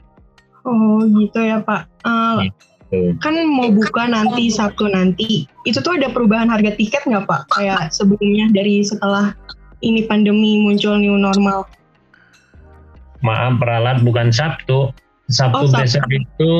[0.65, 1.85] Oh gitu ya Pak.
[2.01, 2.49] Eh,
[2.89, 3.13] Tuh.
[3.21, 5.45] kan mau buka nanti Sabtu nanti.
[5.69, 7.53] Itu tuh ada perubahan harga tiket nggak Pak?
[7.53, 9.37] Kayak sebelumnya dari setelah
[9.85, 11.69] ini pandemi muncul new normal.
[13.21, 14.89] Maaf peralat bukan Sabtu.
[15.29, 15.81] Sabtu Oh, Sabtu.
[15.81, 16.51] besok itu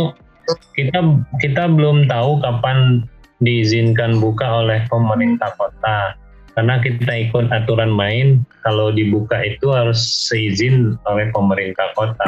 [0.77, 0.99] kita
[1.41, 3.05] kita belum tahu kapan
[3.43, 6.15] diizinkan buka oleh pemerintah kota.
[6.55, 12.23] Karena kita ikut aturan main, kalau dibuka itu harus seizin oleh pemerintah kota.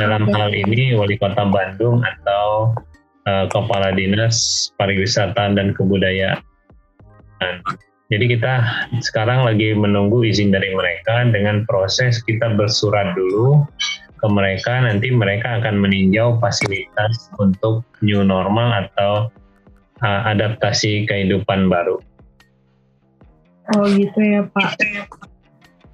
[0.00, 2.72] Dalam hal ini wali kota Bandung atau
[3.28, 6.40] eh, kepala dinas pariwisata dan kebudayaan.
[8.08, 8.64] Jadi kita
[9.04, 13.68] sekarang lagi menunggu izin dari mereka dengan proses kita bersurat dulu
[14.18, 19.30] ke mereka nanti mereka akan meninjau fasilitas untuk new normal atau
[20.02, 22.02] uh, adaptasi kehidupan baru.
[23.76, 24.80] Oh gitu ya Pak.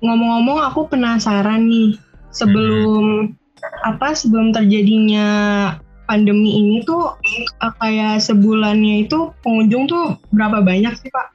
[0.00, 1.98] Ngomong-ngomong aku penasaran nih
[2.30, 3.34] sebelum
[3.82, 5.26] apa sebelum terjadinya
[6.04, 11.28] pandemi ini tuh eh, kayak sebulannya itu pengunjung tuh berapa banyak sih Pak?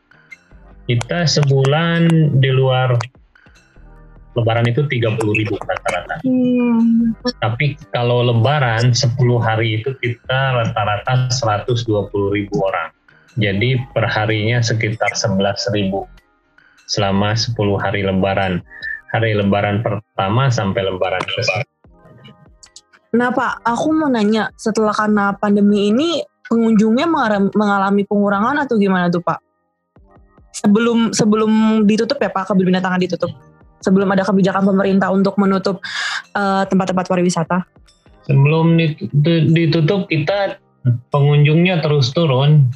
[0.89, 2.97] Kita sebulan di luar
[4.37, 6.21] lebaran itu 30 ribu rata-rata.
[6.21, 12.93] Hmm, Tapi kalau lebaran 10 hari itu kita rata-rata 120 ribu orang.
[13.39, 16.05] Jadi perharinya sekitar 11 ribu
[16.89, 18.61] selama 10 hari lebaran.
[19.09, 21.41] Hari lebaran pertama sampai lebaran ke
[23.09, 27.09] Nah Pak, aku mau nanya, setelah karena pandemi ini pengunjungnya
[27.57, 29.41] mengalami, pengurangan atau gimana tuh Pak?
[30.61, 31.51] Sebelum sebelum
[31.89, 33.33] ditutup ya Pak, kebun binatang ditutup.
[33.79, 35.79] Sebelum ada kebijakan pemerintah untuk menutup
[36.35, 37.63] eh, tempat-tempat pariwisata.
[38.27, 40.59] Sebelum dit- ditutup kita
[41.09, 42.69] pengunjungnya terus turun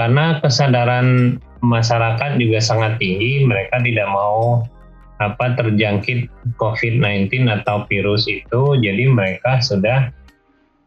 [0.00, 3.44] karena kesadaran masyarakat juga sangat tinggi.
[3.44, 4.64] Mereka tidak mau
[5.20, 10.08] apa terjangkit COVID-19 atau virus itu, jadi mereka sudah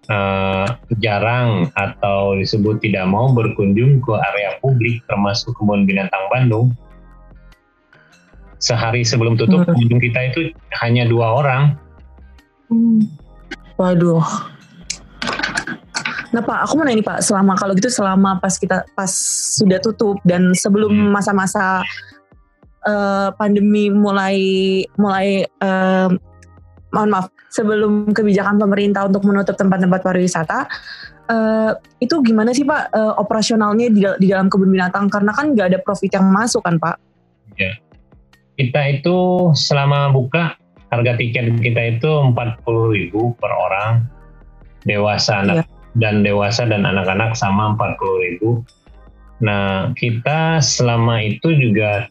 [0.09, 0.65] eh,
[0.97, 6.73] jarang atau disebut tidak mau berkunjung ke area publik termasuk kebun binatang Bandung.
[8.63, 9.75] Sehari sebelum tutup Hmm.
[9.75, 11.75] pengunjung kita itu hanya dua orang.
[13.75, 14.23] Waduh.
[16.33, 19.11] Nah Pak, aku mau nanya nih Pak, selama kalau gitu selama pas kita pas
[19.59, 21.11] sudah tutup dan sebelum Hmm.
[21.13, 21.83] masa-masa
[22.83, 24.37] eh, pandemi mulai
[24.97, 26.09] mulai eh,
[26.89, 30.67] mohon maaf sebelum kebijakan pemerintah untuk menutup tempat-tempat pariwisata
[31.29, 31.71] eh,
[32.01, 35.79] itu gimana sih Pak eh, operasionalnya di, di dalam kebun binatang karena kan nggak ada
[35.85, 36.97] profit yang masuk kan Pak?
[37.55, 37.77] Ya.
[38.53, 40.53] Kita itu selama buka
[40.93, 44.05] harga tiket kita itu 40.000 per orang
[44.85, 45.65] dewasa anak
[45.97, 48.61] dan dewasa dan anak-anak sama 40.000.
[49.41, 52.05] Nah, kita selama itu juga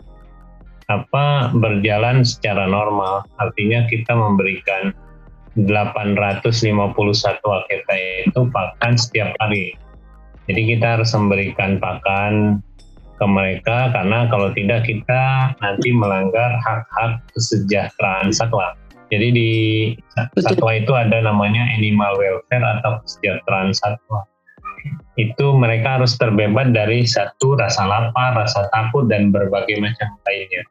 [0.91, 3.23] apa berjalan secara normal.
[3.39, 4.93] Artinya kita memberikan
[5.55, 7.95] 851 satwa kita
[8.27, 9.77] itu pakan setiap hari.
[10.51, 12.59] Jadi kita harus memberikan pakan
[13.23, 18.75] ke mereka karena kalau tidak kita nanti melanggar hak-hak kesejahteraan satwa.
[19.15, 19.51] Jadi di
[20.43, 24.27] satwa itu ada namanya animal welfare atau kesejahteraan satwa.
[25.15, 30.67] Itu mereka harus terbebas dari satu rasa lapar, rasa takut dan berbagai macam lainnya.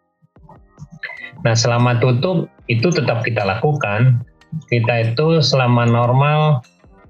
[1.47, 4.19] Nah selama tutup itu tetap kita lakukan.
[4.67, 6.59] Kita itu selama normal,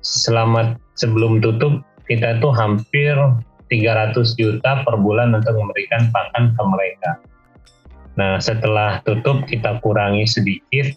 [0.05, 3.18] selama sebelum tutup kita itu hampir
[3.72, 7.11] 300 juta per bulan untuk memberikan pakan ke mereka.
[8.19, 10.91] Nah, setelah tutup kita kurangi sedikit.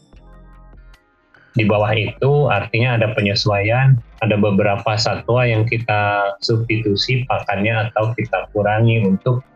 [1.55, 8.51] Di bawah itu artinya ada penyesuaian, ada beberapa satwa yang kita substitusi pakannya atau kita
[8.51, 9.47] kurangi untuk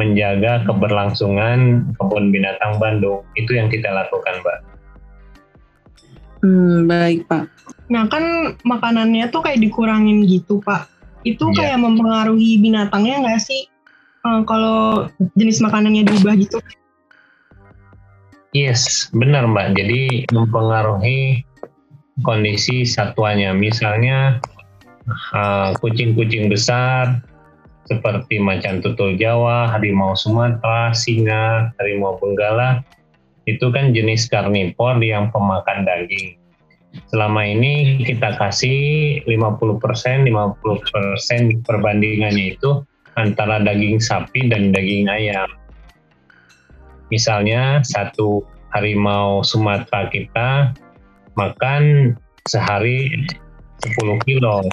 [0.00, 3.20] menjaga keberlangsungan kebun binatang Bandung.
[3.36, 4.58] Itu yang kita lakukan, Mbak.
[6.40, 7.44] Hmm, baik, Pak.
[7.92, 10.95] Nah, kan makanannya tuh kayak dikurangin gitu, Pak
[11.26, 11.74] itu yeah.
[11.74, 13.66] kayak mempengaruhi binatangnya nggak sih
[14.22, 16.62] uh, kalau jenis makanannya diubah gitu?
[18.54, 19.76] Yes, benar Mbak.
[19.76, 21.44] Jadi mempengaruhi
[22.24, 23.52] kondisi satwanya.
[23.52, 24.40] Misalnya
[25.34, 27.20] uh, kucing-kucing uh, besar
[27.86, 32.82] seperti macan tutul Jawa, harimau Sumatera, singa, harimau Benggala,
[33.46, 36.34] itu kan jenis karnivor yang pemakan daging
[37.10, 42.84] selama ini kita kasih 50%, 50% perbandingannya itu
[43.16, 45.48] antara daging sapi dan daging ayam.
[47.08, 48.44] Misalnya satu
[48.74, 50.74] harimau Sumatera kita
[51.38, 52.14] makan
[52.48, 53.26] sehari
[53.84, 54.66] 10 kilo.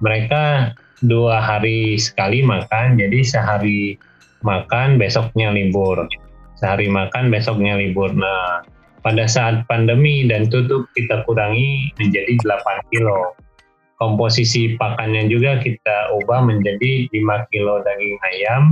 [0.00, 0.74] Mereka
[1.04, 3.96] dua hari sekali makan, jadi sehari
[4.44, 6.08] makan besoknya libur.
[6.56, 8.12] Sehari makan besoknya libur.
[8.12, 8.64] Nah,
[9.00, 13.32] pada saat pandemi dan tutup kita kurangi menjadi 8 kilo.
[14.00, 18.62] Komposisi pakannya juga kita ubah menjadi 5 kilo daging ayam,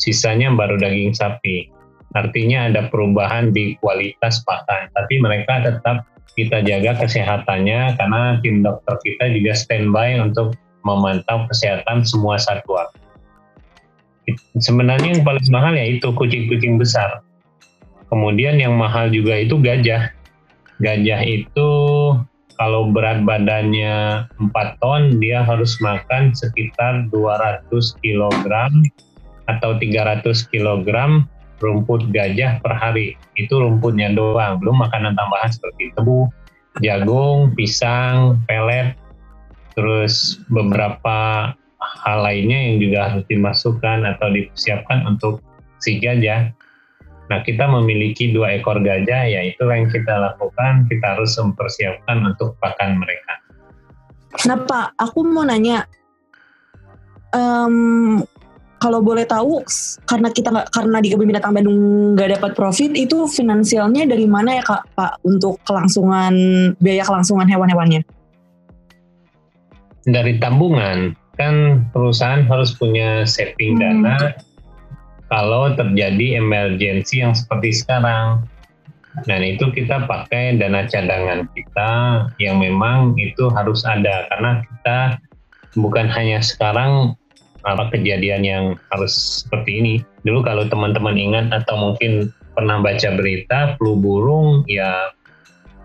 [0.00, 1.68] sisanya baru daging sapi.
[2.12, 6.04] Artinya ada perubahan di kualitas pakan, tapi mereka tetap
[6.36, 12.88] kita jaga kesehatannya karena tim dokter kita juga standby untuk memantau kesehatan semua satwa.
[14.56, 17.20] Sebenarnya yang paling mahal ya itu kucing-kucing besar
[18.12, 20.12] Kemudian yang mahal juga itu gajah.
[20.84, 21.72] Gajah itu
[22.60, 24.52] kalau berat badannya 4
[24.84, 27.72] ton, dia harus makan sekitar 200
[28.04, 28.52] kg
[29.48, 30.22] atau 300
[30.52, 30.88] kg
[31.64, 33.16] rumput gajah per hari.
[33.40, 36.28] Itu rumputnya doang, belum makanan tambahan seperti tebu,
[36.84, 38.92] jagung, pisang, pelet,
[39.72, 45.40] terus beberapa hal lainnya yang juga harus dimasukkan atau disiapkan untuk
[45.80, 46.52] si gajah.
[47.32, 52.60] Nah, kita memiliki dua ekor gajah, ya itu yang kita lakukan, kita harus mempersiapkan untuk
[52.60, 53.40] pakan mereka.
[54.44, 55.88] Nah, Pak, aku mau nanya,
[57.32, 58.20] um,
[58.76, 59.64] kalau boleh tahu,
[60.04, 61.80] karena kita nggak karena di kebun binatang Bandung
[62.12, 66.36] nggak dapat profit, itu finansialnya dari mana ya kak, Pak, untuk kelangsungan
[66.84, 68.04] biaya kelangsungan hewan-hewannya?
[70.04, 74.51] Dari tabungan, kan perusahaan harus punya saving hmm.
[75.32, 78.44] Kalau terjadi emergensi yang seperti sekarang.
[79.28, 81.92] Dan itu kita pakai dana cadangan kita
[82.40, 84.98] yang memang itu harus ada karena kita
[85.76, 87.12] bukan hanya sekarang
[87.68, 89.94] apa kejadian yang harus seperti ini.
[90.24, 95.12] Dulu kalau teman-teman ingat atau mungkin pernah baca berita flu burung ya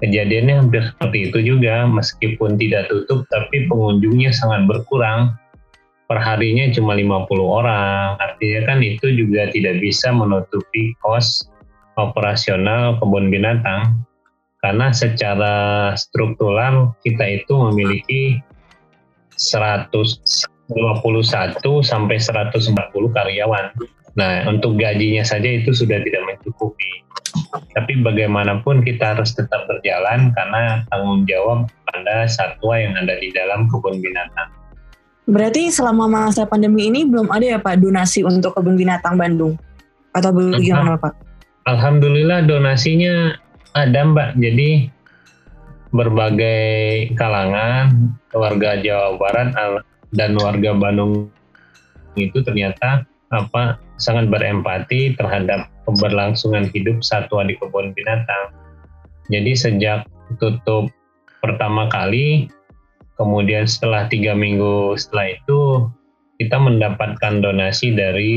[0.04, 5.36] kejadiannya hampir seperti itu juga meskipun tidak tutup tapi pengunjungnya sangat berkurang
[6.08, 8.16] perharinya cuma 50 orang.
[8.18, 11.52] Artinya kan itu juga tidak bisa menutupi kos
[12.00, 14.08] operasional kebun binatang
[14.62, 15.56] karena secara
[15.94, 18.42] struktural kita itu memiliki
[19.38, 20.34] 121
[21.86, 22.74] sampai 140
[23.14, 23.66] karyawan.
[24.18, 27.06] Nah, untuk gajinya saja itu sudah tidak mencukupi.
[27.78, 33.70] Tapi bagaimanapun kita harus tetap berjalan karena tanggung jawab pada satwa yang ada di dalam
[33.70, 34.50] kebun binatang.
[35.28, 39.60] Berarti selama masa pandemi ini belum ada ya Pak donasi untuk kebun binatang Bandung?
[40.16, 41.14] Atau bagaimana Pak?
[41.68, 43.36] Alhamdulillah donasinya
[43.76, 44.40] ada Mbak.
[44.40, 44.88] Jadi
[45.92, 49.52] berbagai kalangan warga Jawa Barat
[50.16, 51.28] dan warga Bandung
[52.16, 58.56] itu ternyata apa sangat berempati terhadap keberlangsungan hidup satwa di kebun binatang.
[59.28, 60.08] Jadi sejak
[60.40, 60.88] tutup
[61.44, 62.48] pertama kali,
[63.18, 65.62] kemudian setelah tiga minggu setelah itu
[66.38, 68.36] kita mendapatkan donasi dari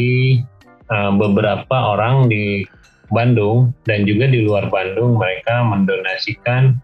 [0.88, 2.64] uh, beberapa orang di
[3.12, 6.78] Bandung dan juga di luar Bandung mereka mendonasikan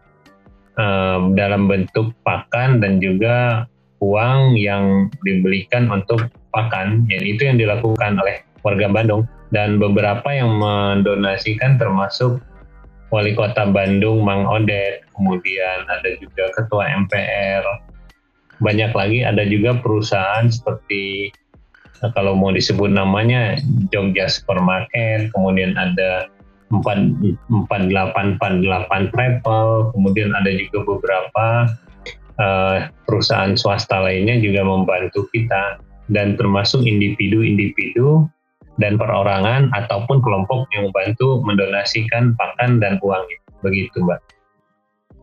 [0.76, 3.64] uh, dalam bentuk pakan dan juga
[4.04, 7.06] uang yang dibelikan untuk pakan.
[7.08, 9.24] Ya, itu yang dilakukan oleh warga Bandung
[9.54, 12.42] dan beberapa yang mendonasikan termasuk
[13.14, 17.62] Wali Kota Bandung Mang Odet, kemudian ada juga Ketua MPR,
[18.60, 21.32] banyak lagi ada juga perusahaan seperti
[22.00, 23.56] nah, kalau mau disebut namanya
[23.92, 26.28] Jogja Supermarket, kemudian ada
[26.72, 31.46] 4848 Travel, kemudian ada juga beberapa
[32.42, 35.78] uh, perusahaan swasta lainnya juga membantu kita
[36.10, 38.26] dan termasuk individu-individu
[38.76, 43.24] dan perorangan ataupun kelompok yang membantu mendonasikan pakan dan uang
[43.64, 44.20] begitu mbak.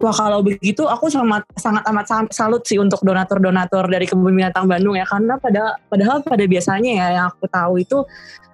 [0.04, 5.00] Wah kalau begitu aku sangat sangat amat salut sih untuk donatur-donatur dari kebun binatang Bandung
[5.00, 8.04] ya karena pada padahal pada biasanya ya yang aku tahu itu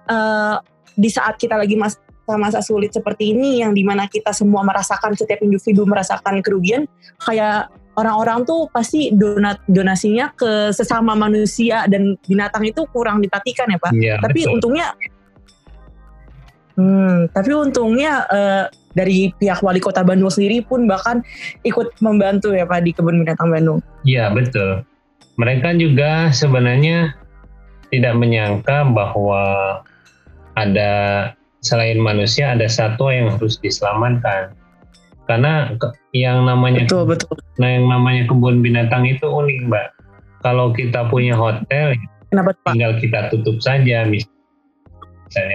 [0.06, 0.62] uh,
[0.94, 1.98] di saat kita lagi masa
[2.38, 6.86] masa sulit seperti ini yang di mana kita semua merasakan setiap individu merasakan kerugian
[7.18, 7.66] kayak
[7.98, 13.92] orang-orang tuh pasti donat donasinya ke sesama manusia dan binatang itu kurang diperhatikan ya pak.
[13.98, 14.54] Ya, tapi betul.
[14.56, 14.86] untungnya,
[16.78, 18.64] hmm, tapi untungnya uh,
[18.94, 21.22] dari pihak wali kota Bandung sendiri pun bahkan
[21.62, 23.78] ikut membantu ya pak di kebun binatang Bandung.
[24.02, 24.82] Iya betul.
[25.38, 27.14] Mereka juga sebenarnya
[27.90, 29.42] tidak menyangka bahwa
[30.58, 30.92] ada
[31.60, 34.56] selain manusia ada satwa yang harus diselamatkan
[35.28, 35.70] karena
[36.16, 37.36] yang namanya betul, betul.
[37.60, 39.86] nah yang namanya kebun binatang itu unik mbak
[40.40, 41.94] kalau kita punya hotel
[42.32, 42.72] Kenapa, Pak?
[42.74, 44.39] tinggal kita tutup saja misalnya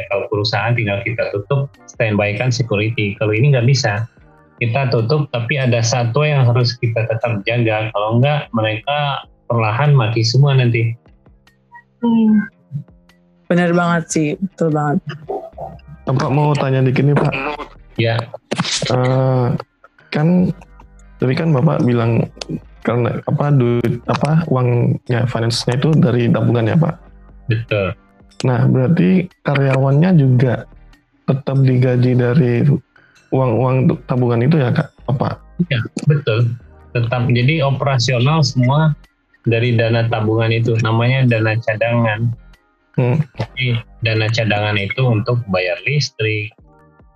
[0.10, 4.07] kalau perusahaan tinggal kita tutup standby kan security kalau ini nggak bisa
[4.64, 10.23] kita tutup tapi ada satu yang harus kita tetap jaga kalau enggak mereka perlahan mati
[10.23, 10.95] semua nanti
[11.99, 12.39] hmm.
[13.52, 14.99] benar banget sih betul banget
[16.06, 17.34] Pak mau tanya dikit nih Pak
[17.95, 18.19] Ya.
[18.91, 19.56] Uh,
[20.11, 20.52] kan
[21.19, 22.27] tadi kan Bapak bilang
[22.84, 26.95] karena apa duit apa uangnya finance-nya itu dari tabungan ya Pak?
[27.49, 27.95] Betul.
[28.43, 30.67] Nah berarti karyawannya juga
[31.25, 32.53] tetap digaji dari
[33.31, 34.89] uang-uang tabungan itu ya Kak?
[35.07, 35.39] Apa?
[35.71, 35.79] Ya
[36.09, 36.51] betul.
[36.91, 38.95] Tetap jadi operasional semua
[39.45, 42.33] dari dana tabungan itu namanya dana cadangan.
[42.95, 43.19] Hmm.
[43.35, 46.55] Jadi dana cadangan itu untuk bayar listrik,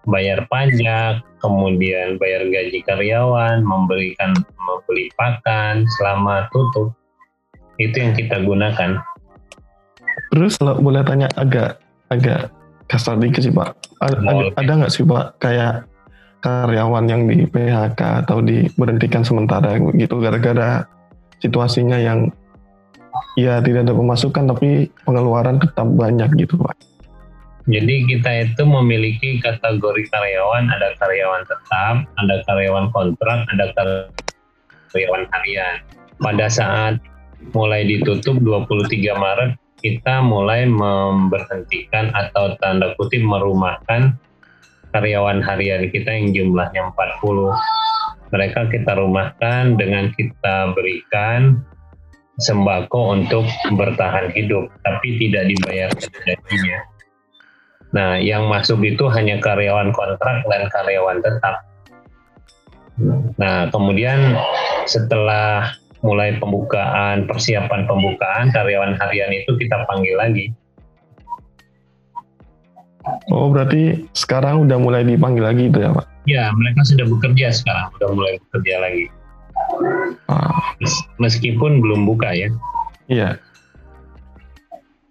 [0.08, 6.92] bayar pajak, kemudian bayar gaji karyawan, memberikan membeli pakan selama tutup.
[7.80, 9.00] Itu yang kita gunakan.
[10.30, 11.82] Terus kalau boleh tanya agak
[12.14, 12.54] agak
[12.90, 13.74] kasar dikit sih Pak.
[14.02, 14.18] Ada,
[14.58, 15.90] ada nggak sih Pak kayak
[16.40, 20.88] karyawan yang di PHK atau diberhentikan sementara gitu gara-gara
[21.44, 22.32] situasinya yang
[23.36, 26.76] ya tidak ada pemasukan tapi pengeluaran tetap banyak gitu Pak.
[27.70, 33.66] Jadi kita itu memiliki kategori karyawan, ada karyawan tetap, ada karyawan kontrak, ada
[34.90, 35.78] karyawan harian.
[36.18, 36.98] Pada saat
[37.54, 44.16] mulai ditutup 23 Maret, kita mulai memberhentikan atau tanda kutip merumahkan
[44.92, 47.54] karyawan harian kita yang jumlahnya 40.
[48.30, 51.66] Mereka kita rumahkan dengan kita berikan
[52.40, 53.44] sembako untuk
[53.76, 55.90] bertahan hidup, tapi tidak dibayar
[56.24, 56.80] gajinya.
[57.90, 61.66] Nah, yang masuk itu hanya karyawan kontrak dan karyawan tetap.
[63.40, 64.38] Nah, kemudian
[64.86, 70.46] setelah mulai pembukaan, persiapan pembukaan, karyawan harian itu kita panggil lagi.
[73.32, 76.06] Oh, berarti sekarang udah mulai dipanggil lagi itu ya, Pak?
[76.30, 79.06] Ya, mereka sudah bekerja sekarang, sudah mulai bekerja lagi.
[80.30, 80.78] Ah.
[81.18, 82.48] Meskipun belum buka ya.
[83.10, 83.42] Iya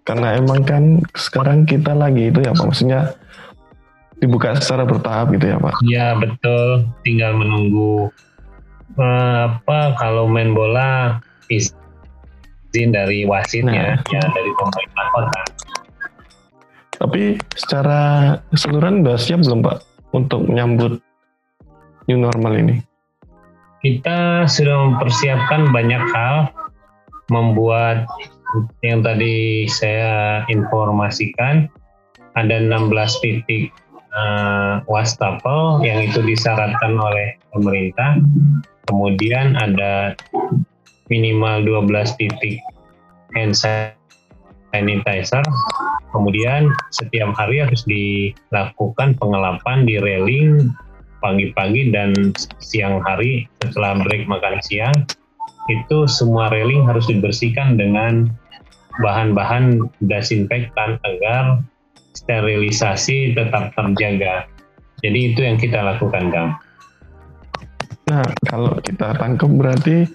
[0.09, 3.13] karena emang kan sekarang kita lagi itu ya Pak maksudnya
[4.17, 8.09] dibuka secara bertahap gitu ya Pak Iya betul tinggal menunggu
[8.97, 11.21] apa kalau main bola
[11.51, 14.09] izin dari wasitnya nah.
[14.09, 15.41] ya dari pemerintah kota.
[16.99, 17.23] Tapi
[17.55, 18.01] secara
[18.51, 19.77] keseluruhan udah siap belum Pak
[20.11, 20.99] untuk menyambut
[22.11, 22.75] new normal ini?
[23.79, 26.51] Kita sudah mempersiapkan banyak hal
[27.31, 28.03] membuat
[28.83, 31.71] yang tadi saya informasikan
[32.35, 32.91] ada 16
[33.23, 33.71] titik
[34.11, 38.17] uh, wastafel yang itu disyaratkan oleh pemerintah
[38.89, 40.17] kemudian ada
[41.13, 42.57] minimal 12 titik
[43.37, 45.45] hand sanitizer,
[46.09, 50.73] kemudian setiap hari harus dilakukan pengelapan di railing
[51.21, 52.15] pagi-pagi dan
[52.57, 54.95] siang hari setelah break makan siang
[55.69, 58.25] itu semua railing harus dibersihkan dengan
[59.05, 61.61] bahan-bahan desinfektan agar
[62.17, 64.49] sterilisasi tetap terjaga.
[64.99, 66.49] Jadi itu yang kita lakukan, Kang.
[68.09, 70.09] Nah, kalau kita tangkap berarti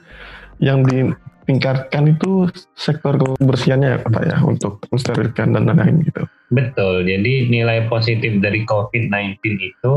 [0.58, 6.26] yang ditingkatkan itu sektor kebersihannya ya Pak ya untuk mensterilkan dan lain-lain gitu.
[6.50, 7.06] Betul.
[7.06, 9.94] Jadi nilai positif dari COVID-19 itu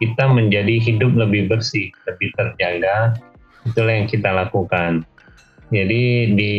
[0.00, 3.20] kita menjadi hidup lebih bersih, lebih terjaga.
[3.68, 5.04] Itulah yang kita lakukan.
[5.68, 6.56] Jadi di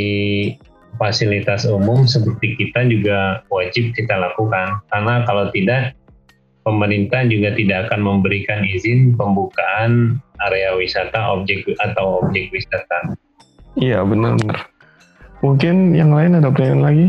[1.01, 5.97] fasilitas umum seperti kita juga wajib kita lakukan karena kalau tidak
[6.61, 13.17] pemerintah juga tidak akan memberikan izin pembukaan area wisata objek atau objek wisata.
[13.77, 14.67] Iya benar-benar.
[15.41, 17.07] Mungkin yang lain ada pertanyaan lagi?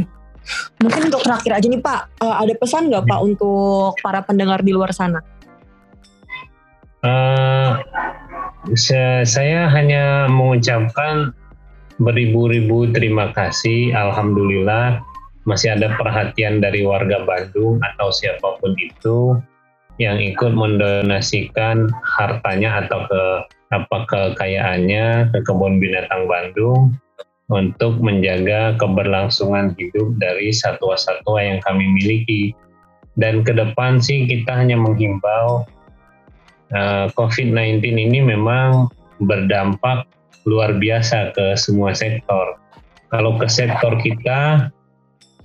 [0.82, 4.74] Mungkin untuk terakhir aja nih Pak, uh, ada pesan nggak Pak untuk para pendengar di
[4.74, 5.22] luar sana?
[7.02, 7.82] Uh,
[9.26, 11.34] saya hanya mengucapkan
[11.98, 13.94] beribu-ribu terima kasih.
[13.94, 15.02] Alhamdulillah
[15.46, 19.38] masih ada perhatian dari warga Bandung atau siapa pun itu
[20.01, 23.23] yang ikut mendonasikan hartanya atau ke
[23.73, 26.97] apa kekayaannya ke kebun binatang Bandung
[27.52, 32.56] untuk menjaga keberlangsungan hidup dari satwa-satwa yang kami miliki.
[33.20, 35.69] Dan ke depan sih kita hanya menghimbau
[36.73, 38.89] eh, COVID-19 ini memang
[39.20, 40.09] berdampak
[40.48, 42.56] luar biasa ke semua sektor.
[43.12, 44.73] Kalau ke sektor kita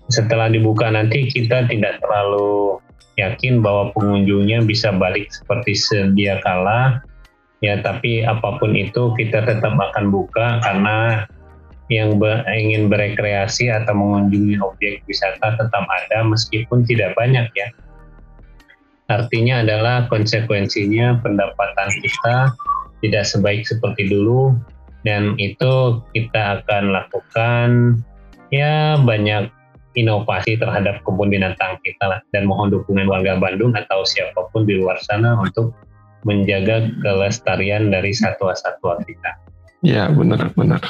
[0.07, 2.79] setelah dibuka nanti kita tidak terlalu
[3.17, 7.01] yakin bahwa pengunjungnya bisa balik seperti sedia kala.
[7.65, 11.25] Ya tapi apa pun itu kita tetap akan buka karena
[11.89, 17.67] yang be ingin berekreasi atau mengunjungi objek wisata tetap ada meskipun tidak banyak ya.
[19.07, 22.53] Artinya adalah konsekuensinya pendapatan kita
[23.01, 24.53] tidak sebaik seperti dulu
[25.07, 27.69] dan itu kita akan lakukan
[28.51, 29.47] ya banyak
[29.97, 34.77] inovasi terhadap kebun binatang kita lah dan mohon dukungan warga Bandung atau siapa pun di
[34.77, 35.73] luar sana untuk
[36.23, 39.31] menjaga kelestarian dari satwa-satwa kita.
[39.81, 40.81] Ya benar benar.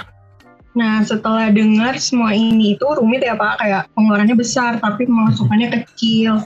[0.75, 6.43] Nah setelah dengar semua ini itu rumit ya Pak kayak pengeluarannya besar tapi pemasukannya kecil.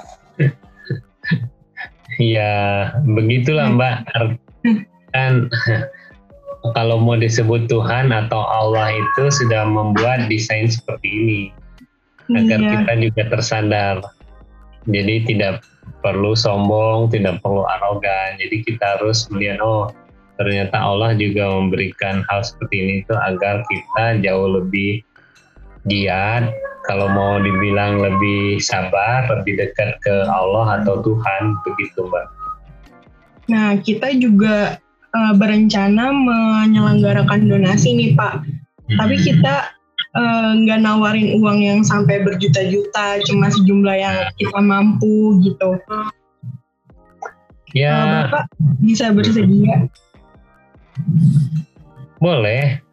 [2.20, 3.96] ya begitulah Mbak
[5.12, 5.50] kan
[6.78, 11.42] kalau mau disebut Tuhan atau Allah itu sudah membuat desain seperti ini
[12.36, 12.72] agar iya.
[12.82, 13.96] kita juga tersandar.
[14.90, 15.62] Jadi tidak
[16.02, 18.40] perlu sombong, tidak perlu arogan.
[18.42, 19.94] Jadi kita harus melihat oh
[20.42, 25.06] ternyata Allah juga memberikan hal seperti ini itu agar kita jauh lebih
[25.86, 26.50] giat.
[26.90, 32.26] Kalau mau dibilang lebih sabar, lebih dekat ke Allah atau Tuhan, begitu mbak.
[33.54, 34.82] Nah kita juga
[35.14, 38.42] uh, berencana menyelenggarakan donasi nih Pak.
[38.42, 38.98] Hmm.
[38.98, 39.81] Tapi kita Eh,
[40.12, 45.80] nggak uh, nawarin uang yang sampai berjuta-juta, cuma sejumlah yang kita mampu gitu.
[47.72, 47.96] Ya.
[47.96, 48.44] Uh, Bapak
[48.84, 49.88] bisa bersedia?
[52.20, 52.84] Boleh.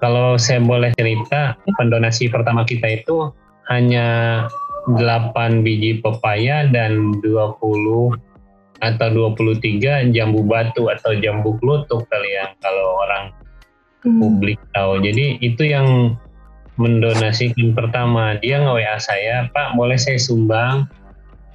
[0.00, 3.32] Kalau saya boleh cerita, pendonasi pertama kita itu
[3.72, 4.44] hanya
[4.92, 8.12] 8 biji pepaya dan 20
[8.84, 13.24] atau 23 jambu batu atau jambu klutuk kali ya kalau orang
[14.04, 14.20] hmm.
[14.20, 15.00] publik tahu.
[15.00, 16.14] Jadi itu yang
[16.76, 18.36] mendonasikan pertama.
[18.40, 20.88] Dia nge-WA saya Pak boleh saya sumbang?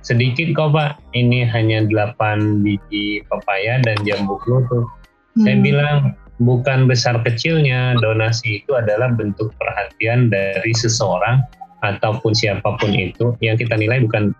[0.02, 0.98] Sedikit kok Pak.
[1.14, 4.90] Ini hanya 8 biji pepaya dan jambu klutuk
[5.38, 5.44] hmm.
[5.46, 5.98] saya bilang
[6.42, 7.98] bukan besar kecilnya.
[8.02, 11.46] Donasi itu adalah bentuk perhatian dari seseorang
[11.86, 13.38] ataupun siapa pun itu.
[13.46, 14.34] Yang kita nilai bukan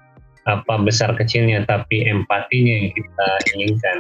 [0.50, 3.98] apa besar kecilnya tapi empatinya yang kita inginkan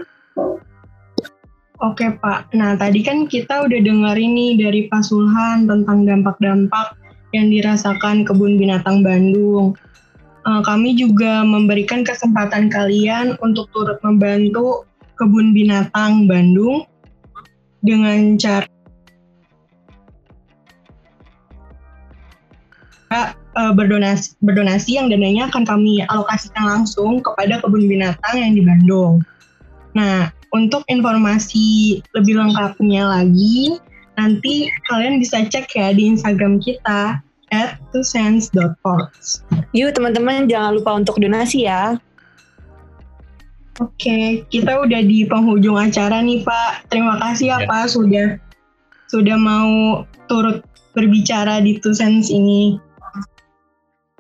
[1.82, 6.94] Oke Pak, nah tadi kan kita udah dengar ini dari Pak Sulhan tentang dampak-dampak
[7.34, 9.74] yang dirasakan kebun binatang Bandung.
[10.46, 14.86] Uh, kami juga memberikan kesempatan kalian untuk turut membantu
[15.18, 16.86] kebun binatang Bandung
[17.82, 18.70] dengan cara
[23.58, 29.26] uh, berdonasi, berdonasi yang dananya akan kami alokasikan langsung kepada kebun binatang yang di Bandung.
[29.98, 33.80] Nah, untuk informasi lebih lengkapnya lagi,
[34.20, 39.12] nanti kalian bisa cek ya di Instagram kita at twosense.org.
[39.76, 42.00] Yuk teman-teman jangan lupa untuk donasi ya.
[43.80, 46.92] Oke, kita udah di penghujung acara nih Pak.
[46.92, 47.68] Terima kasih ya, Ya.
[47.68, 48.28] Pak sudah
[49.10, 50.64] sudah mau turut
[50.94, 52.78] berbicara di Tusens ini.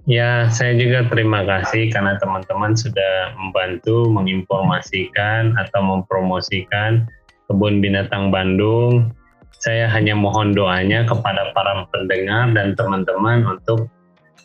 [0.09, 7.05] Ya, saya juga terima kasih karena teman-teman sudah membantu menginformasikan atau mempromosikan
[7.45, 9.13] kebun binatang Bandung.
[9.61, 13.85] Saya hanya mohon doanya kepada para pendengar dan teman-teman untuk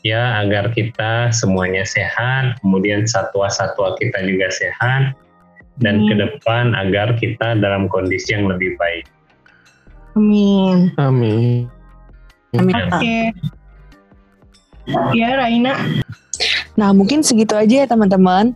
[0.05, 5.17] ya agar kita semuanya sehat, kemudian satwa-satwa kita juga sehat,
[5.81, 6.09] dan Amin.
[6.13, 9.09] ke depan agar kita dalam kondisi yang lebih baik.
[10.21, 10.93] Amin.
[11.01, 11.65] Amin.
[12.53, 12.77] Amin.
[12.93, 13.33] Oke.
[15.15, 15.75] Ya, Raina.
[16.77, 18.55] Nah, mungkin segitu aja ya teman-teman.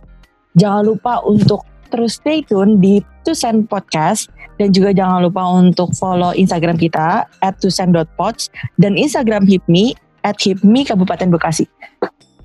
[0.55, 6.31] Jangan lupa untuk terus stay tune di Tusen Podcast dan juga jangan lupa untuk follow
[6.31, 8.47] Instagram kita at tusen.pods
[8.79, 11.65] dan Instagram HIPMI at HIPMI Kabupaten Bekasi.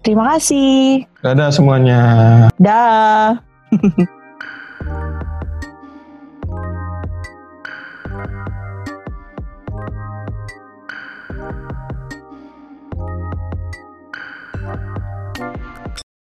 [0.02, 1.06] Terima kasih.
[1.22, 2.02] Dadah semuanya.
[2.58, 3.42] Dah.